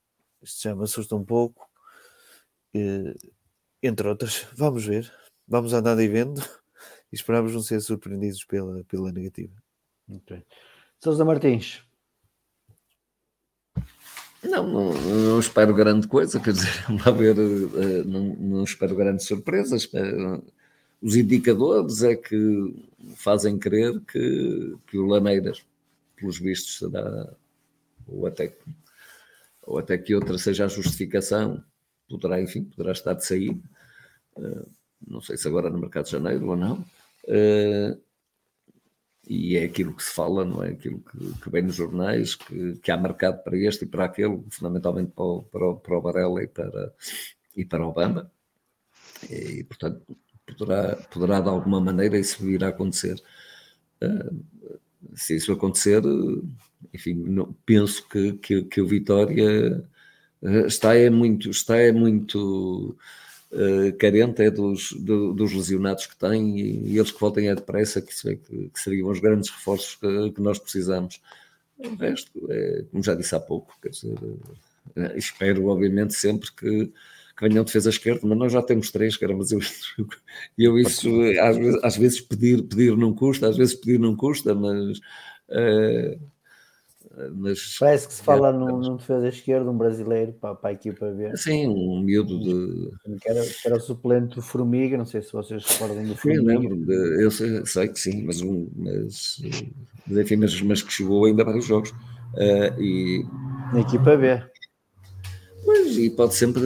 [0.43, 1.67] isto já me assusta um pouco,
[2.75, 3.17] e,
[3.83, 4.47] entre outras.
[4.55, 5.13] Vamos ver,
[5.47, 6.41] vamos andando e vendo
[7.13, 9.55] e esperamos não ser surpreendidos pela, pela negativa.
[10.09, 10.43] Okay.
[11.01, 11.83] Sousa Martins,
[14.43, 19.27] não, não, não, espero grande coisa, quer dizer, a ver, eh, não, não espero grandes
[19.27, 19.91] surpresas.
[21.03, 25.65] Os indicadores é que fazem crer que, que o Lameiras,
[26.17, 27.29] pelos vistos, será,
[28.07, 28.53] ou até,
[29.63, 31.63] ou até que outra seja a justificação,
[32.09, 33.61] poderá, enfim, poderá estar de sair.
[34.37, 34.67] Eh,
[35.07, 36.85] não sei se agora no mercado de janeiro ou não.
[37.27, 37.97] Eh,
[39.29, 40.71] e é aquilo que se fala, não é?
[40.71, 44.43] Aquilo que, que vem nos jornais, que, que há mercado para este e para aquele,
[44.51, 46.95] fundamentalmente para o, para o, para o Varela e para,
[47.55, 48.31] e para o Bamba.
[49.31, 50.17] E, portanto,
[50.47, 53.23] poderá, poderá de alguma maneira isso vir a acontecer.
[54.03, 54.45] Uh,
[55.15, 56.03] se isso acontecer,
[56.95, 59.85] enfim, não, penso que, que, que o Vitória
[60.43, 62.97] está é muito, está é muito
[63.53, 67.55] uh, carente é dos, do, dos lesionados que tem e, e, eles que voltem é
[67.55, 71.21] depressa, que, que, que seriam os grandes reforços que, que, nós precisamos.
[71.79, 77.49] O resto, é, como já disse há pouco, dizer, uh, espero obviamente sempre que, que
[77.49, 79.61] venham defesa esquerda, mas nós já temos três, caramba, eu,
[80.59, 81.09] eu isso
[81.41, 86.19] às vezes, às vezes, pedir, pedir não custa, às vezes pedir não custa, mas uh,
[87.35, 91.11] mas, Parece que se fala num, num defesa esquerdo, um brasileiro para, para a equipa
[91.13, 91.37] ver.
[91.37, 93.19] Sim, um miúdo de.
[93.19, 96.41] Que era, que era o suplente do Formiga, não sei se vocês recordam do Formiga.
[96.41, 99.43] Sim, lembro, eu sei, sei, que sim, mas, mas,
[100.07, 101.91] mas, enfim, mas, mas que chegou ainda para os jogos.
[102.35, 103.27] Uh, e...
[103.73, 104.43] Na equipa B.
[105.65, 106.63] Pois, e pode sempre.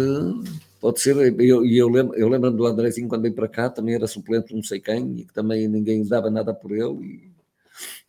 [0.80, 3.94] Pode ser, e eu, eu, lembro, eu lembro do Andrezinho quando veio para cá, também
[3.94, 7.31] era suplente de não sei quem, e que também ninguém dava nada por ele, e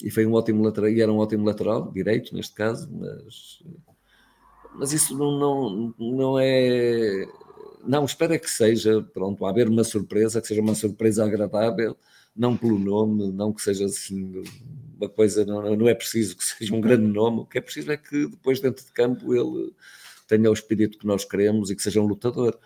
[0.04, 3.64] e foi um ótimo lateral, e era um ótimo lateral, direito neste caso, mas,
[4.76, 7.28] mas isso não, não, não é.
[7.86, 11.98] Não, espero é que seja, pronto, a haver uma surpresa, que seja uma surpresa agradável,
[12.36, 14.44] não pelo nome, não que seja assim
[14.98, 17.92] uma coisa, não, não é preciso que seja um grande nome, o que é preciso
[17.92, 19.74] é que depois dentro de campo ele
[20.28, 22.58] tenha o espírito que nós queremos e que seja um lutador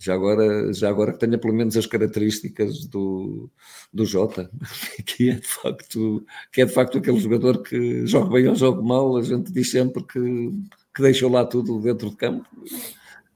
[0.00, 3.50] já agora, já agora que tenha pelo menos as características do,
[3.92, 4.50] do Jota,
[5.04, 8.80] que é, de facto, que é de facto aquele jogador que joga bem ou joga
[8.80, 10.50] mal, a gente diz sempre que,
[10.94, 12.48] que deixou lá tudo dentro de campo.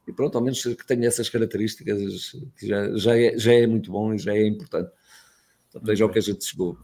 [0.09, 3.93] E pronto, ao menos que tenha essas características, que já, já, é, já é muito
[3.93, 4.91] bom e já é importante.
[5.69, 6.78] Então, veja o que a gente chegou.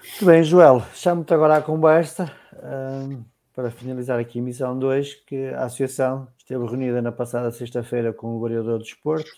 [0.00, 2.34] Muito bem, Joel, chamo-te agora à conversa
[3.54, 8.36] para finalizar aqui a missão 2, que a Associação esteve reunida na passada sexta-feira com
[8.36, 9.30] o vereador do Desporto,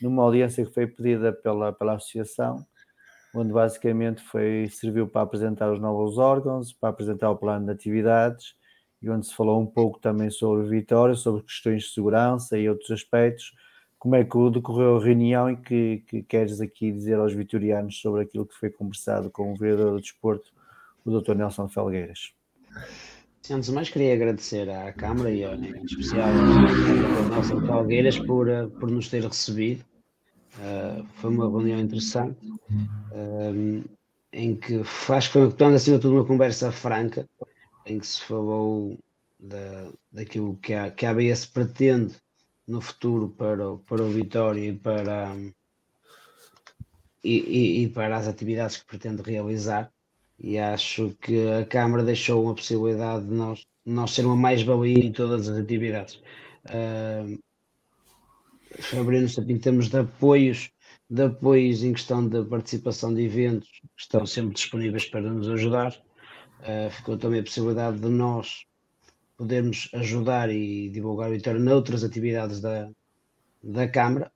[0.00, 2.64] numa audiência que foi pedida pela, pela Associação,
[3.34, 8.54] onde basicamente foi, serviu para apresentar os novos órgãos, para apresentar o plano de atividades
[9.00, 12.90] e onde se falou um pouco também sobre Vitória, sobre questões de segurança e outros
[12.92, 13.52] aspectos.
[13.98, 18.22] Como é que decorreu a reunião e que, que queres aqui dizer aos vitorianos sobre
[18.22, 20.52] aquilo que foi conversado com o vereador do Desporto,
[21.04, 21.34] o Dr.
[21.34, 22.32] Nelson Felgueiras?
[23.50, 28.68] Antes de mais, queria agradecer à Câmara e em especial ao Nelson Calgueiras por, eh,
[28.68, 29.84] por nos ter recebido.
[30.58, 33.84] Uh, foi uma reunião interessante, uh,
[34.32, 37.28] em que acho que foi, portanto, acima de tudo, uma conversa franca,
[37.84, 38.96] em que se falou
[39.40, 42.14] da, daquilo que a, que a ABS pretende
[42.66, 45.34] no futuro para, para o Vitória e para,
[47.24, 49.90] e, e, e para as atividades que pretende realizar
[50.42, 55.12] e acho que a Câmara deixou uma possibilidade de nós, nós ser uma mais-valia em
[55.12, 56.16] todas as atividades.
[56.66, 57.38] Uh,
[59.48, 60.70] em termos de apoios,
[61.08, 65.94] de apoios em questão de participação de eventos, estão sempre disponíveis para nos ajudar.
[66.60, 68.64] Uh, ficou também a possibilidade de nós
[69.36, 72.90] podermos ajudar e divulgar o Vitória noutras atividades da,
[73.62, 74.32] da Câmara.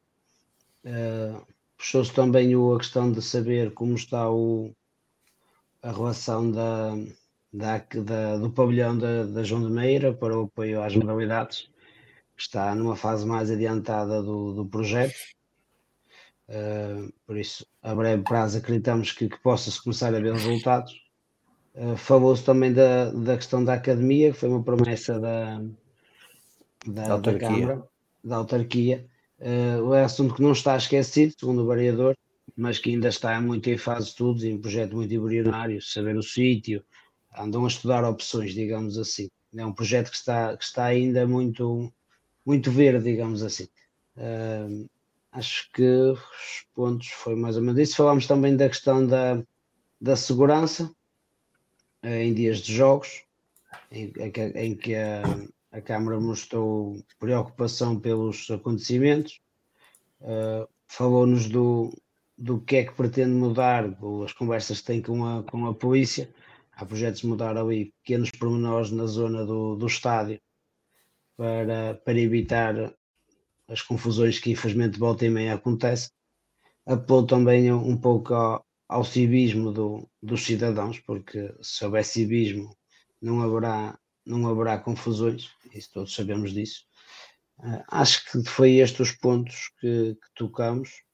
[0.85, 1.45] Uh,
[1.77, 4.75] Puxou-se também a questão de saber como está o,
[5.83, 6.95] a relação da,
[7.53, 11.71] da, da, do pavilhão da, da João de Meira para o apoio às modalidades,
[12.37, 15.15] que está numa fase mais adiantada do, do projeto.
[16.49, 20.95] Uh, por isso, a breve prazo, acreditamos que, que possa-se começar a ver resultados.
[21.75, 25.61] Uh, Falou-se também da, da questão da academia, que foi uma promessa da,
[26.87, 27.83] da, da Câmara,
[28.23, 29.07] da autarquia.
[29.39, 32.17] Uh, é assunto que não está esquecido, segundo o vereador,
[32.55, 36.17] mas que ainda está muito em fase de estudos, em um projeto muito embrionário, saber
[36.17, 36.85] o sítio,
[37.37, 39.29] andam a estudar opções, digamos assim.
[39.57, 41.93] É um projeto que está, que está ainda muito,
[42.45, 43.69] muito verde, digamos assim.
[44.17, 44.89] Uh,
[45.33, 47.97] acho que os pontos foi mais ou menos isso.
[47.97, 49.43] Falámos também da questão da,
[50.01, 50.91] da segurança
[52.05, 53.25] uh, em dias de jogos,
[53.91, 54.13] em,
[54.55, 55.23] em que a,
[55.73, 59.41] a Câmara mostrou preocupação pelos acontecimentos.
[60.21, 61.91] Uh, Falou-nos do,
[62.37, 63.85] do que é que pretende mudar,
[64.25, 66.33] as conversas que tem com a, com a polícia.
[66.73, 70.41] Há projetos de mudar ali pequenos pormenores na zona do, do estádio
[71.37, 72.95] para, para evitar
[73.69, 76.11] as confusões que infelizmente volta e meia acontecem.
[76.85, 82.77] Apelou também um pouco ao, ao civismo do, dos cidadãos, porque se houver civismo
[83.21, 86.85] não haverá, não haverá confusões, isso todos sabemos disso.
[87.59, 91.06] Uh, acho que foi estes os pontos que, que tocamos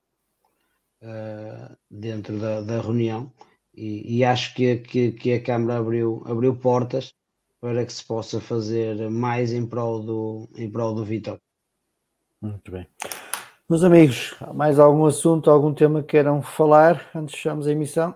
[1.02, 3.32] uh, dentro da, da reunião
[3.74, 7.14] e, e acho que, que, que, a Câmara abriu, abriu portas
[7.60, 11.38] para que se possa fazer mais em prol do, em prol do Vitor.
[12.40, 12.86] Muito bem.
[13.68, 18.14] Meus amigos, mais algum assunto, algum tema que queiram falar antes de fecharmos a emissão?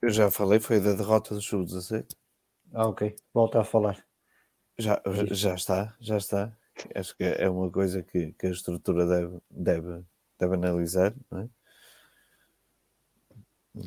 [0.00, 2.06] Eu já falei, foi da derrota do Sub-17.
[2.72, 3.14] Ah, ok.
[3.34, 4.04] Volta a falar.
[4.78, 5.00] Já,
[5.30, 6.56] já está, já está.
[6.94, 10.04] Acho que é uma coisa que, que a estrutura deve, deve,
[10.38, 11.48] deve analisar, não é?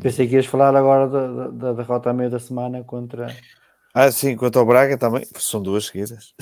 [0.01, 3.35] Pensei que ias falar agora da, da, derrota a meio da semana contra.
[3.93, 5.25] Ah, sim, quanto ao Braga também.
[5.35, 6.35] São duas seguidas.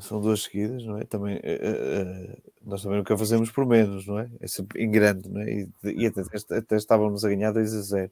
[0.00, 1.04] São duas seguidas, não é?
[1.04, 4.30] Também, uh, uh, nós também nunca fazemos por menos, não é?
[4.40, 5.50] É sempre em grande, não é?
[5.50, 6.22] E, e até,
[6.56, 8.10] até, estávamos a ganhar 2 a 0.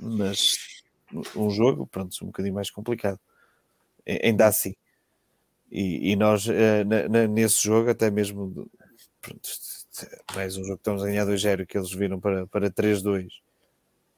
[0.00, 0.82] Mas
[1.36, 3.20] um jogo, pronto, um bocadinho mais complicado.
[4.22, 4.74] Ainda assim.
[5.70, 6.52] E, e nós, uh,
[6.86, 8.68] na, na, nesse jogo, até mesmo,
[9.24, 9.48] pronto,
[10.34, 13.28] mais um jogo que estamos a ganhar 2-0 que eles viram para, para 3-2.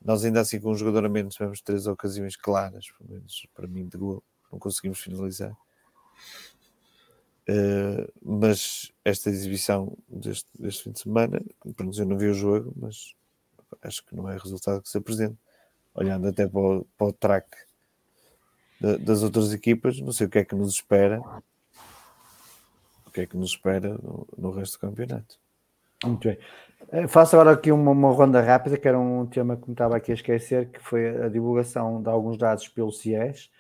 [0.05, 3.67] Nós ainda assim com um jogador a menos tivemos três ocasiões claras, pelo menos para
[3.67, 5.57] mim de gol, não conseguimos finalizar.
[7.49, 11.41] Uh, mas esta exibição deste, deste fim de semana,
[11.77, 13.15] pronto, eu não vi o jogo, mas
[13.83, 15.37] acho que não é resultado que se apresente.
[15.95, 17.49] Olhando até para o, para o track
[19.01, 21.23] das outras equipas, não sei o que é que nos espera.
[23.17, 25.39] Que é que nos espera no, no resto do campeonato.
[26.05, 26.37] Muito bem.
[26.93, 29.97] Eh, faço agora aqui uma, uma, ronda rápida, que era um tema que me estava
[29.97, 33.51] aqui a esquecer, que foi a divulgação de alguns dados pelo CIES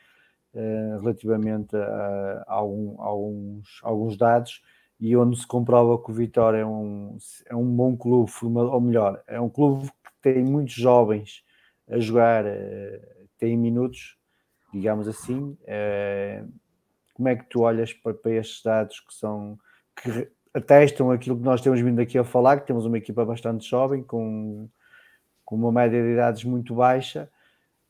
[0.54, 4.60] eh, relativamente a, a, algum, a alguns, alguns dados
[5.00, 7.16] e onde se comprova que o Vitória é um,
[7.46, 11.42] é um bom clube, ou melhor, é um clube que tem muitos jovens
[11.88, 14.18] a jogar, uh, tem minutos,
[14.70, 15.56] digamos assim.
[17.16, 19.58] Como é que tu olhas para, para, estes dados que são
[20.02, 23.68] que atestam aquilo que nós temos vindo aqui a falar, que temos uma equipa bastante
[23.68, 24.68] jovem, com,
[25.44, 27.30] com uma média de idades muito baixa,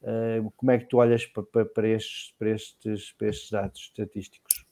[0.02, 3.80] Uh, como é que tu olhas para, para, para, estes, para, estes, para estes dados
[3.80, 4.64] estatísticos?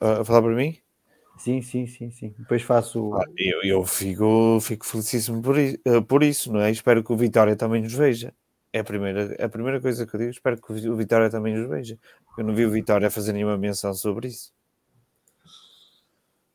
[0.00, 0.76] A falar para mim?
[1.36, 2.34] Sim, sim, sim, sim.
[2.38, 3.14] Depois faço.
[3.14, 6.70] Ah, eu, eu fico, fico felicíssimo por isso, eh, por isso, não é?
[6.70, 8.32] Espero que o Vitória também nos veja.
[8.72, 10.30] É a primeira, é a primeira coisa que eu digo.
[10.30, 11.98] Espero que o Vitória também nos veja.
[12.38, 14.52] Eu não vi o Vitória fazer nenhuma menção sobre isso.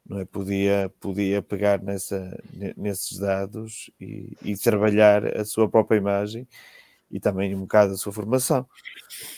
[0.05, 0.25] Não é?
[0.25, 2.41] Podia, podia pegar nessa,
[2.77, 6.47] nesses dados e, e trabalhar a sua própria imagem
[7.11, 8.67] e também um bocado a sua formação,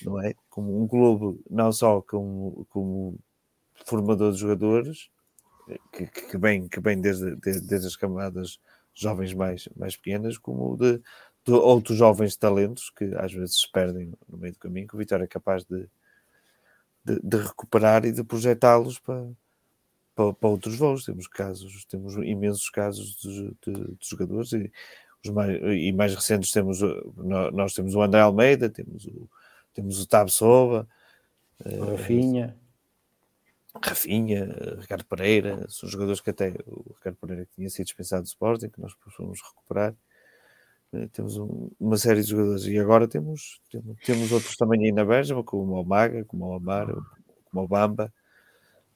[0.04, 0.34] não é?
[0.50, 3.18] Como um clube, não só como, como
[3.86, 5.10] formador de jogadores,
[5.92, 8.60] que, que, vem, que vem desde, desde as camadas
[8.94, 11.02] jovens mais, mais pequenas, como de,
[11.54, 15.24] outros jovens talentos que às vezes se perdem no meio do caminho, que o Vitória
[15.24, 15.88] é capaz de,
[17.04, 19.28] de, de recuperar e de projetá-los para,
[20.16, 21.06] para, para, outros voos.
[21.06, 24.72] Temos casos, temos imensos casos de, de jogadores e
[25.24, 26.80] os mais, e mais recentes temos
[27.54, 29.30] nós temos o André Almeida, temos o,
[29.74, 30.88] temos o Tab Sova,
[31.66, 32.56] uh, Rafinha.
[33.84, 38.70] Rafinha, Ricardo Pereira, são jogadores que até o Ricardo Pereira tinha sido dispensado do Sporting,
[38.70, 39.96] que nós fomos recuperar.
[40.94, 44.92] Uh, temos um, uma série de jogadores e agora temos, temos, temos outros também aí
[44.92, 46.88] na Bergamo, como o Maga, como o Amar,
[47.46, 48.14] como o Bamba.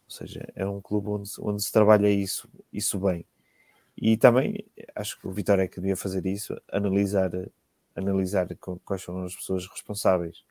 [0.06, 3.26] Ou seja, é um clube onde, onde se trabalha isso, isso bem.
[3.98, 4.66] E também
[4.96, 7.32] acho que o Vitória é que devia fazer isso, analisar,
[7.96, 8.48] analisar
[8.84, 10.44] quais são as pessoas responsáveis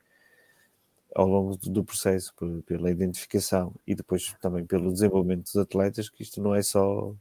[1.15, 2.33] ao longo do processo,
[2.65, 7.13] pela identificação e depois também pelo desenvolvimento dos atletas, que isto não é só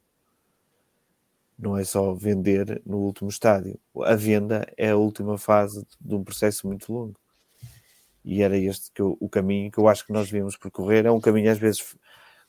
[1.60, 3.78] não é só vender no último estádio.
[4.02, 7.16] A venda é a última fase de um processo muito longo.
[8.24, 11.04] E era este que eu, o caminho que eu acho que nós devíamos percorrer.
[11.04, 11.94] É um caminho às vezes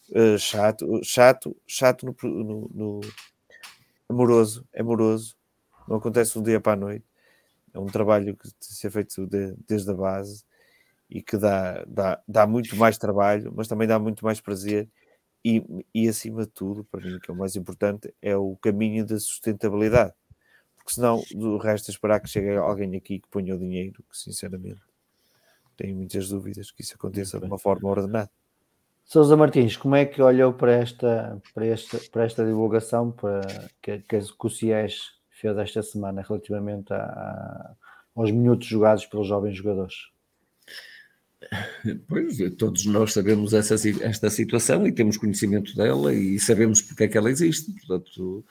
[0.09, 3.01] uh, chato, chato, chato no, no, no,
[4.07, 5.35] amoroso, amoroso.
[5.87, 7.05] Não acontece um dia para a noite.
[7.73, 10.43] É um trabalho que de ser feito de, desde a base
[11.09, 14.89] e que dá, dá, dá muito mais trabalho, mas também dá muito mais prazer
[15.43, 15.63] e,
[15.93, 19.19] e acima de tudo, para mim, que é o mais importante, é o caminho da
[19.19, 20.13] sustentabilidade.
[20.75, 24.17] Porque senão o resto é esperar que chegue alguém aqui que ponha o dinheiro, que
[24.17, 24.81] sinceramente
[25.77, 28.29] tenho muitas dúvidas que isso aconteça de uma forma ordenada.
[29.03, 33.41] Sousa Martins, como é que olhou para esta, para esta, para esta divulgação para,
[33.81, 37.75] que, que, que o CIES fez esta semana relativamente a, a,
[38.15, 39.95] aos minutos jogados pelos jovens jogadores?
[42.07, 47.07] Pois, todos nós sabemos essa, esta situação e temos conhecimento dela e sabemos porque é
[47.07, 47.71] que ela existe.
[47.71, 48.45] Portanto,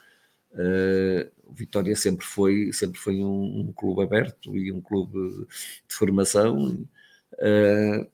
[0.53, 5.47] uh, o Vitória sempre foi, sempre foi um, um, clube aberto e um clube
[5.89, 6.87] de formação
[7.35, 8.07] uh,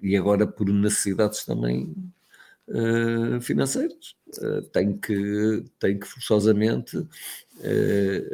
[0.00, 1.94] e agora por necessidades também
[2.68, 4.16] uh, financeiras
[4.72, 7.06] tem, que, tem que forçosamente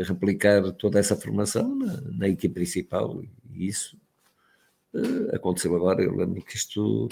[0.06, 3.20] replicar toda essa formação na, na equipe principal
[3.52, 3.98] e isso
[4.98, 7.08] Uh, aconteceu agora, eu lembro que isto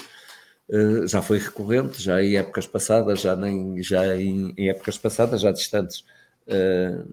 [0.69, 5.41] uh, já foi recorrente, já em épocas passadas, já, nem, já em, em épocas passadas,
[5.41, 6.01] já distantes.
[6.47, 7.07] Uh,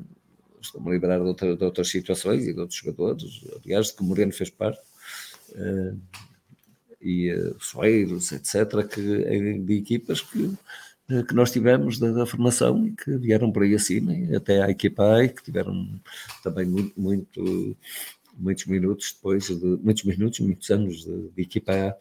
[0.61, 4.03] Estou-me a lembrar de, outra, de, outras situações e de outros jogadores, aliás, de que
[4.03, 4.79] Moreno fez parte,
[7.01, 10.49] e uh, Soeiros, etc., que, de equipas que,
[11.27, 15.19] que nós tivemos da, da, formação e que vieram por aí acima, até a equipa
[15.19, 15.99] A, que tiveram
[16.41, 17.75] também muito, muito
[18.37, 21.95] muitos minutos depois, de muitos minutos, muitos anos de, de equipa A.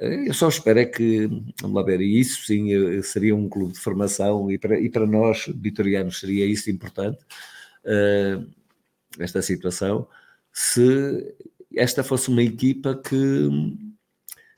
[0.00, 1.26] Eu só espero é que,
[1.60, 5.04] vamos lá ver, isso sim eh, seria um clube de formação e para, e para
[5.06, 7.18] nós, vitorianos, seria isso importante,
[7.84, 8.46] uh,
[9.18, 10.06] esta situação,
[10.52, 11.34] se
[11.74, 13.48] esta fosse uma equipa que,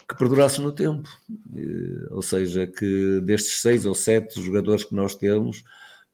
[0.07, 5.15] que perdurasse no tempo, uh, ou seja, que destes seis ou sete jogadores que nós
[5.15, 5.65] temos,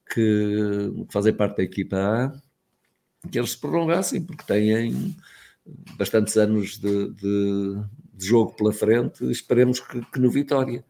[0.08, 2.45] que, que fazem parte da equipa A,
[3.26, 5.14] que eles se prolongassem, porque têm
[5.96, 7.82] bastantes anos de, de,
[8.14, 10.84] de jogo pela frente, esperemos que, que, no Vitória.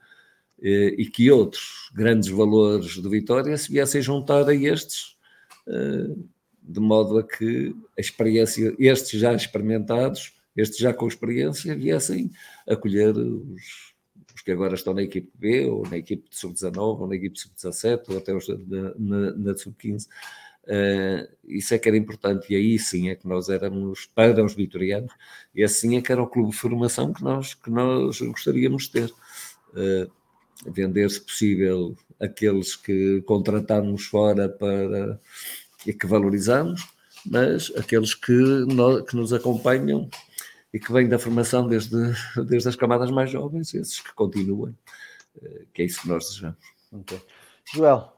[0.58, 5.16] E que outros grandes valores do Vitória se viessem juntar a estes,
[5.68, 6.16] eh,
[6.62, 12.30] de modo a que a experiência, estes já experimentados, estes já com experiência, viessem
[12.66, 13.92] acolher os,
[14.34, 17.34] os que agora estão na equipe B, ou na equipe de sub-19, ou na equipe
[17.34, 20.06] de sub-17, ou até os na, na, na sub-15
[20.66, 24.54] Uh, isso é que era importante, e aí sim é que nós éramos para os
[24.54, 25.12] vitorianos,
[25.54, 28.90] e assim é que era o clube de formação que nós, que nós gostaríamos de
[28.90, 29.10] ter.
[29.70, 30.10] Uh,
[30.64, 35.20] vender, se possível, aqueles que contratamos fora para
[35.86, 36.86] e que valorizamos,
[37.24, 40.08] mas aqueles que, nós, que nos acompanham
[40.72, 41.96] e que vêm da formação desde,
[42.46, 44.76] desde as camadas mais jovens, esses que continuem,
[45.36, 46.58] uh, que é isso que nós desejamos.
[46.90, 47.20] Okay.
[47.74, 48.15] Joel,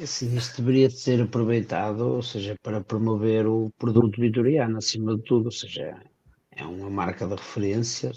[0.00, 5.46] Assim, isto deveria ser aproveitado, ou seja, para promover o produto vitoriano acima de tudo,
[5.46, 6.02] ou seja,
[6.50, 8.10] é uma marca de referência,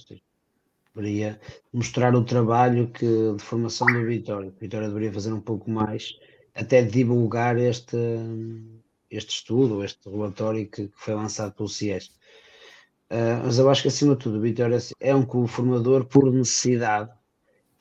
[0.95, 1.39] deveria
[1.73, 4.49] mostrar o trabalho que, de formação do Vitória.
[4.49, 6.17] O Vitória deveria fazer um pouco mais,
[6.53, 7.97] até divulgar este,
[9.11, 12.07] este estudo, este relatório que, que foi lançado pelo CIES.
[13.11, 16.31] Uh, mas eu acho que acima de tudo o Vitória é um clube formador por
[16.31, 17.11] necessidade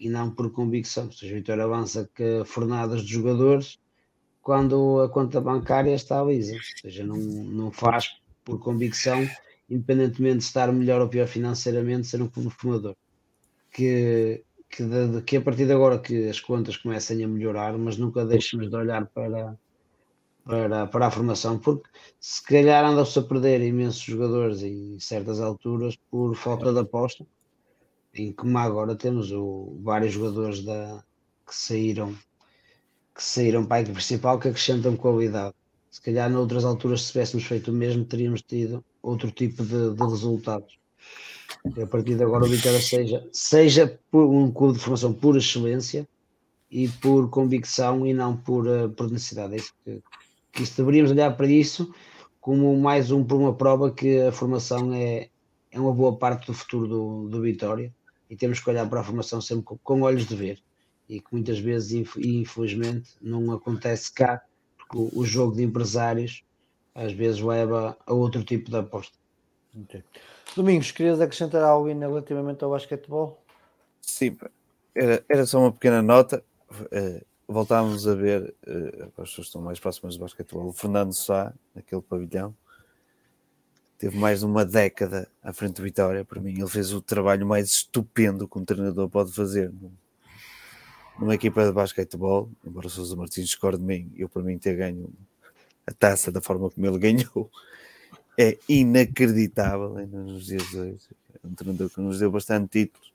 [0.01, 1.07] e não por convicção.
[1.07, 3.79] Ou seja, o Vitória avança que fornadas de jogadores
[4.45, 9.27] quando a conta bancária está lisa, ou seja, não, não faz por convicção,
[9.71, 12.95] independentemente de estar melhor ou pior financeiramente, ser um formador.
[13.73, 17.97] Que, que, de, que a partir de agora que as contas comecem a melhorar, mas
[17.97, 19.59] nunca deixemos de olhar para,
[20.45, 21.89] para, para a formação, porque
[22.21, 27.27] se calhar andam-se a perder imensos jogadores em certas alturas por falta de aposta,
[28.13, 31.03] em como agora temos o, vários jogadores da,
[31.47, 32.15] que saíram
[33.15, 35.55] que saíram para a equipe principal que acrescentam qualidade.
[35.91, 40.03] Se calhar noutras alturas, se tivéssemos feito o mesmo, teríamos tido outro tipo de, de
[40.03, 40.77] resultados.
[41.77, 46.07] E a partir de agora o Vitória seja, seja um clube de formação por excelência
[46.71, 49.55] e por convicção e não por, uh, por necessidade.
[49.55, 50.03] É isso que,
[50.53, 51.95] que isso, deveríamos olhar para isso
[52.41, 55.29] como mais um por uma prova que a formação é,
[55.71, 57.95] é uma boa parte do futuro do, do Vitória
[58.29, 60.63] e temos que olhar para a formação sempre com, com olhos de ver
[61.15, 64.43] e que muitas vezes, infelizmente, não acontece cá,
[64.77, 66.45] porque o, jogo de empresários
[66.93, 69.17] às vezes leva a outro tipo de aposta.
[69.85, 70.03] Okay.
[70.57, 73.43] Domingos, querias acrescentar algo relativamente ao basquetebol?
[74.01, 74.37] Sim,
[74.95, 76.45] era, era só uma pequena nota.
[76.71, 81.53] Uh, voltámos a ver, uh, as pessoas estão mais próximas do basquetebol, o Fernando Sá,
[81.75, 82.55] naquele pavilhão,
[83.99, 86.25] teve mais de uma década à frente de Vitória.
[86.25, 89.73] Para mim, ele fez o trabalho mais estupendo que um treinador pode fazer
[91.19, 92.51] numa equipa de basquetebol.
[92.65, 95.11] Embora Sousa Martins discorde de mim, eu para mim ter ganho
[95.87, 97.51] a taça da forma como ele ganhou
[98.39, 100.99] é inacreditável ainda nos dias de hoje.
[101.43, 103.13] É um treinador que nos deu bastante títulos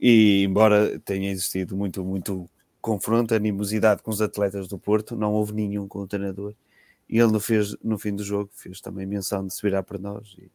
[0.00, 2.48] e embora tenha existido muito, muito
[2.80, 6.54] confronto, animosidade com os atletas do Porto, não houve nenhum com o treinador.
[7.08, 9.98] E ele no, fez, no fim do jogo fez também menção de se virar para
[9.98, 10.50] nós e,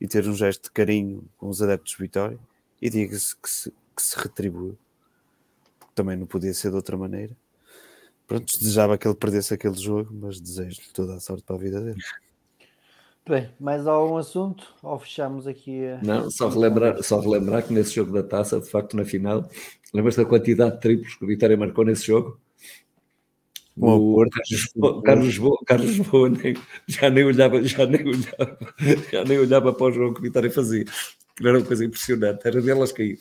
[0.00, 2.38] e ter um gesto de carinho com os adeptos de Vitória.
[2.82, 4.76] E diga-se que se, que se retribuiu.
[6.00, 7.36] Também não podia ser de outra maneira.
[8.26, 11.78] Pronto, desejava que ele perdesse aquele jogo, mas desejo-lhe toda a sorte para a vida
[11.78, 12.00] dele.
[13.28, 14.74] Bem, mais algum assunto?
[14.82, 15.84] Ou fechamos aqui?
[15.84, 16.00] A...
[16.02, 19.46] Não, só relembrar, só relembrar que nesse jogo da taça, de facto, na final,
[19.92, 22.40] lembras da quantidade de triplos que o Vitória marcou nesse jogo?
[23.76, 26.56] O, o Carlos, Carlos, Lisboa, Carlos Lisboa nem,
[26.88, 28.58] já, nem olhava, já, nem olhava,
[29.12, 30.86] já nem olhava para o jogo que o Vitória fazia.
[31.38, 33.18] Era uma coisa impressionante, era delas cair.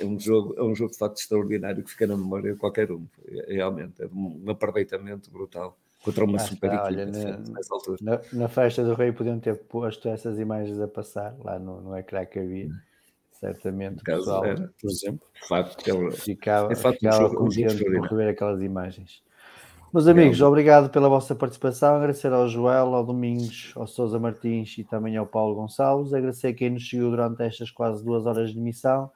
[0.00, 2.90] É um jogo, é um jogo de facto extraordinário que fica na memória de qualquer
[2.92, 3.06] um.
[3.48, 7.98] Realmente, é um aproveitamento brutal contra uma ah, super está, equipe olha, nessa altura.
[8.00, 11.96] Na, na, festa do Rei podiam ter posto essas imagens a passar lá no, no
[11.96, 12.66] ecrã que havia.
[12.66, 12.76] Hum.
[13.40, 17.28] Certamente, caso pessoal, era, por exemplo, de facto, que é, ficava, é facto ficava um
[17.28, 19.22] jogo, contente um por rever aquelas imagens.
[19.92, 21.96] Meus amigos, obrigado pela vossa participação.
[21.96, 26.12] Agradecer ao Joel, ao Domingos, ao Sousa Martins e também ao Paulo Gonçalves.
[26.12, 29.10] Agradecer quem nos seguiu durante estas quase duas horas de emissão.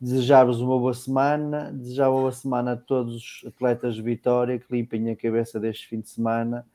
[0.00, 1.72] Desejar-vos uma boa semana.
[1.72, 5.88] Desejar uma boa semana a todos os atletas de Vitória que limpem a cabeça deste
[5.88, 6.66] fim de semana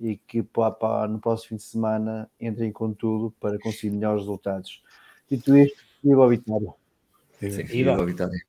[0.00, 0.38] e que
[1.08, 4.82] no próximo fim de semana entrem com tudo para conseguir melhores resultados.
[5.28, 6.74] Dito isto, viva a Vitória.
[7.40, 8.47] Viva a Vitória.